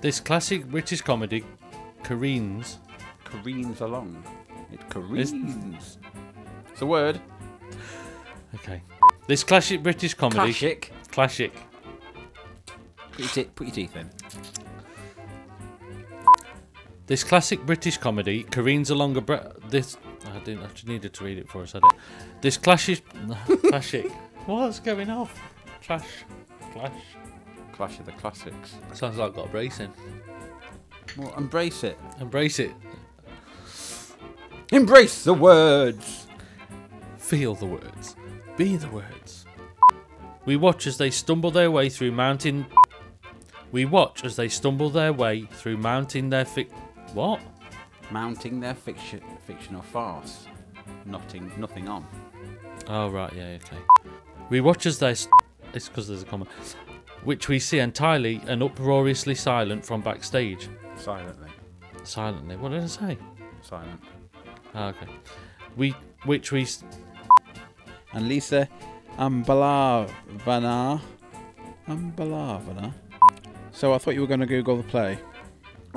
This 0.01 0.19
classic 0.19 0.65
British 0.65 1.01
comedy 1.01 1.43
careens. 2.03 2.79
Careens 3.23 3.81
along. 3.81 4.23
It 4.71 4.89
careens. 4.89 5.97
It's 6.71 6.81
a 6.81 6.85
word. 6.85 7.21
Okay. 8.55 8.81
This 9.27 9.43
classic 9.43 9.83
British 9.83 10.13
comedy. 10.15 10.53
Classic. 10.53 10.91
Classic. 11.11 11.53
Put 13.11 13.19
your, 13.19 13.27
te- 13.29 13.43
put 13.55 13.67
your 13.67 13.75
teeth 13.75 13.95
in. 13.95 14.09
This 17.05 17.23
classic 17.23 17.65
British 17.65 17.97
comedy 17.97 18.43
careens 18.43 18.89
along 18.89 19.17
a 19.17 19.21
bre- 19.21 19.35
this. 19.69 19.97
I 20.33 20.39
didn't 20.39 20.63
actually 20.63 20.93
needed 20.93 21.13
to 21.13 21.23
read 21.23 21.37
it 21.37 21.45
before 21.45 21.63
I 21.63 21.65
said 21.65 21.83
it. 21.83 21.91
This 22.41 22.57
classic. 22.57 23.03
classic. 23.69 24.09
What's 24.45 24.79
going 24.79 25.09
off? 25.09 25.39
Clash. 25.83 26.07
Clash. 26.73 26.91
Clash 27.81 27.97
of 27.99 28.05
the 28.05 28.11
classics. 28.11 28.75
Sounds 28.93 29.17
like 29.17 29.29
I've 29.29 29.35
got 29.35 29.47
a 29.47 29.49
brace 29.49 29.79
in. 29.79 29.89
Well, 31.17 31.33
embrace 31.35 31.83
it. 31.83 31.97
Embrace 32.19 32.59
it. 32.59 32.73
Embrace 34.71 35.23
the 35.23 35.33
words. 35.33 36.27
Feel 37.17 37.55
the 37.55 37.65
words. 37.65 38.15
Be 38.55 38.75
the 38.75 38.87
words. 38.89 39.47
We 40.45 40.57
watch 40.57 40.85
as 40.85 40.99
they 40.99 41.09
stumble 41.09 41.49
their 41.49 41.71
way 41.71 41.89
through 41.89 42.11
mountain. 42.11 42.67
We 43.71 43.85
watch 43.85 44.23
as 44.23 44.35
they 44.35 44.47
stumble 44.47 44.91
their 44.91 45.11
way 45.11 45.45
through 45.45 45.77
mounting 45.77 46.29
their 46.29 46.45
fi- 46.45 46.67
What? 47.15 47.39
Mounting 48.11 48.59
their 48.59 48.75
fiction, 48.75 49.21
fictional 49.47 49.81
farce. 49.81 50.45
Nothing, 51.05 51.51
nothing 51.57 51.87
on. 51.89 52.05
Oh 52.87 53.09
right, 53.09 53.33
yeah, 53.33 53.57
okay. 53.63 53.81
We 54.51 54.61
watch 54.61 54.85
as 54.85 54.99
they. 54.99 55.11
s- 55.11 55.27
It's 55.73 55.87
because 55.89 56.07
there's 56.07 56.21
a 56.21 56.25
comma. 56.25 56.45
Which 57.23 57.47
we 57.47 57.59
see 57.59 57.79
entirely 57.79 58.41
and 58.47 58.63
uproariously 58.63 59.35
silent 59.35 59.85
from 59.85 60.01
backstage. 60.01 60.67
Silently. 60.95 61.49
Silently. 62.03 62.55
What 62.57 62.69
did 62.71 62.83
I 62.83 62.87
say? 62.87 63.17
Silent. 63.61 64.01
Ah, 64.73 64.87
okay. 64.89 65.07
We, 65.77 65.95
which 66.25 66.51
we, 66.51 66.63
s- 66.63 66.83
And 68.13 68.27
Lisa 68.27 68.67
Ambalavanar. 69.17 70.99
Ambalavanar. 71.87 72.93
So 73.71 73.93
I 73.93 73.97
thought 73.99 74.15
you 74.15 74.21
were 74.21 74.27
going 74.27 74.39
to 74.39 74.45
Google 74.47 74.77
the 74.77 74.83
play. 74.83 75.19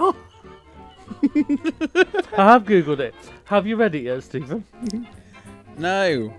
I 2.36 2.52
have 2.52 2.64
googled 2.64 3.00
it. 3.00 3.14
Have 3.44 3.66
you 3.66 3.76
read 3.76 3.94
it 3.94 4.02
yet, 4.02 4.22
Stephen? 4.22 4.64
No. 5.78 6.34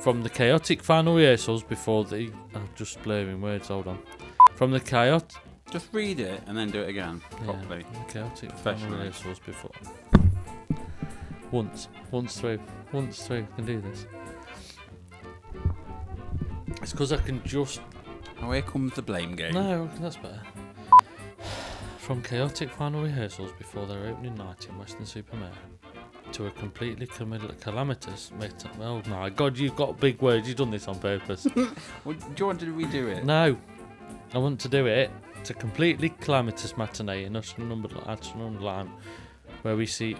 From 0.00 0.22
the 0.22 0.30
chaotic 0.30 0.82
final 0.82 1.16
rehearsals 1.16 1.62
before 1.62 2.04
the. 2.04 2.30
I'm 2.54 2.68
just 2.76 3.02
blurring 3.02 3.40
words. 3.40 3.68
Hold 3.68 3.88
on. 3.88 3.98
From 4.54 4.70
the 4.70 4.80
chaotic. 4.80 5.36
Just 5.70 5.88
read 5.92 6.18
it 6.20 6.42
and 6.46 6.56
then 6.56 6.70
do 6.70 6.80
it 6.80 6.88
again 6.88 7.20
Yeah, 7.40 7.44
properly. 7.44 7.84
the 7.92 8.12
chaotic 8.12 8.52
final 8.52 8.88
rehearsals 8.90 9.38
before. 9.38 9.70
Once, 11.50 11.88
once 12.10 12.40
through, 12.40 12.58
once 12.92 13.26
through. 13.26 13.46
Can 13.56 13.66
do 13.66 13.80
this. 13.82 14.06
It's 16.82 16.92
because 16.92 17.12
I 17.12 17.18
can 17.18 17.42
just 17.44 17.80
Oh, 18.40 18.52
here 18.52 18.62
comes 18.62 18.94
the 18.94 19.02
blame 19.02 19.34
game. 19.34 19.52
No, 19.52 19.90
that's 20.00 20.16
better. 20.16 20.40
From 21.98 22.22
chaotic 22.22 22.70
final 22.70 23.02
rehearsals 23.02 23.50
before 23.58 23.84
their 23.86 24.06
opening 24.06 24.36
night 24.36 24.66
in 24.70 24.78
Weston-super-Mare 24.78 25.50
to 26.32 26.46
a 26.46 26.50
completely 26.52 27.06
calamitous. 27.06 28.30
Meta- 28.38 28.70
oh 28.80 29.02
my 29.08 29.30
god, 29.30 29.56
you've 29.58 29.76
got 29.76 29.98
big 30.00 30.20
words. 30.22 30.48
You've 30.48 30.56
done 30.58 30.70
this 30.70 30.88
on 30.88 30.98
purpose. 30.98 31.46
Well, 32.04 32.14
do 32.16 32.34
you 32.36 32.46
want 32.46 32.60
to 32.60 32.66
redo 32.66 33.08
it? 33.08 33.24
no, 33.24 33.56
I 34.34 34.38
want 34.38 34.60
to 34.60 34.68
do 34.68 34.86
it. 34.86 35.10
To 35.44 35.54
completely 35.54 36.08
calamitous 36.10 36.76
matinee 36.76 37.24
in 37.24 37.36
Ashton-under-Lyne, 37.36 38.90
where 39.62 39.76
we 39.76 39.86
see 39.86 40.16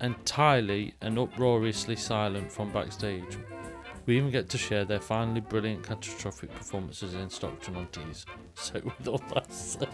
entirely 0.00 0.94
and 1.00 1.18
uproariously 1.18 1.96
silent 1.96 2.50
from 2.52 2.70
backstage. 2.70 3.38
We 4.06 4.16
even 4.16 4.30
get 4.30 4.48
to 4.50 4.58
share 4.58 4.84
their 4.84 5.00
finally 5.00 5.40
brilliant 5.40 5.82
catastrophic 5.84 6.54
performances 6.54 7.14
in 7.14 7.30
Stockton 7.30 7.76
on 7.76 7.86
Tees. 7.88 8.26
So, 8.54 8.80
with 8.84 9.08
all 9.08 9.22
that 9.32 9.50
said, 9.52 9.88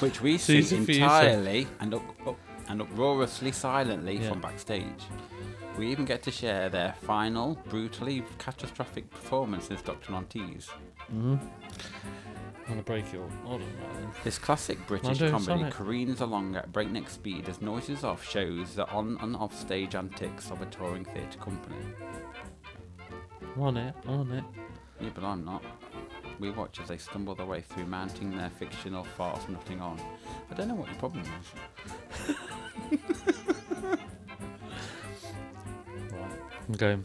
Which 0.00 0.20
we 0.20 0.38
see 0.38 0.58
entirely 0.76 1.66
and 1.80 1.94
up, 1.94 2.02
up, 2.28 2.38
and 2.68 2.80
uproariously 2.82 3.52
silently 3.52 4.16
Yeah. 4.18 4.28
from 4.30 4.40
backstage. 4.40 5.04
We 5.78 5.88
even 5.90 6.04
get 6.04 6.22
to 6.24 6.30
share 6.30 6.68
their 6.68 6.94
final, 7.02 7.56
brutally 7.68 8.22
catastrophic 8.38 9.10
performance 9.10 9.70
as 9.70 9.82
Dr. 9.82 10.14
on 10.14 10.26
Tees. 10.26 10.70
mm 11.12 11.38
I'm 12.66 12.70
gonna 12.70 12.82
break 12.82 13.04
it 13.12 13.18
all. 13.18 13.28
Hold 13.44 13.60
on, 13.60 13.66
right 13.68 13.94
then. 13.94 14.10
This 14.24 14.38
classic 14.38 14.86
British 14.86 15.18
comedy 15.18 15.70
careens 15.70 16.22
along 16.22 16.56
at 16.56 16.72
breakneck 16.72 17.10
speed 17.10 17.46
as 17.50 17.60
noises 17.60 18.04
off 18.04 18.26
shows 18.26 18.76
the 18.76 18.88
on 18.88 19.18
and 19.20 19.36
off 19.36 19.54
stage 19.54 19.94
antics 19.94 20.50
of 20.50 20.62
a 20.62 20.66
touring 20.66 21.04
theatre 21.04 21.38
company. 21.38 21.76
On 23.58 23.76
it, 23.76 23.94
on 24.06 24.30
it. 24.32 24.44
Yeah, 24.98 25.10
but 25.14 25.24
I'm 25.24 25.44
not. 25.44 25.62
We 26.40 26.50
watch 26.50 26.80
as 26.80 26.88
they 26.88 26.98
stumble 26.98 27.34
their 27.34 27.46
way 27.46 27.60
through 27.60 27.86
mounting 27.86 28.36
their 28.36 28.50
fictional 28.50 29.04
farce 29.04 29.48
nothing 29.48 29.80
on. 29.80 30.00
I 30.50 30.54
don't 30.54 30.68
know 30.68 30.74
what 30.74 30.88
your 30.88 30.98
problem 30.98 31.24
is. 31.24 31.52
I'm 36.68 36.74
going. 36.76 37.04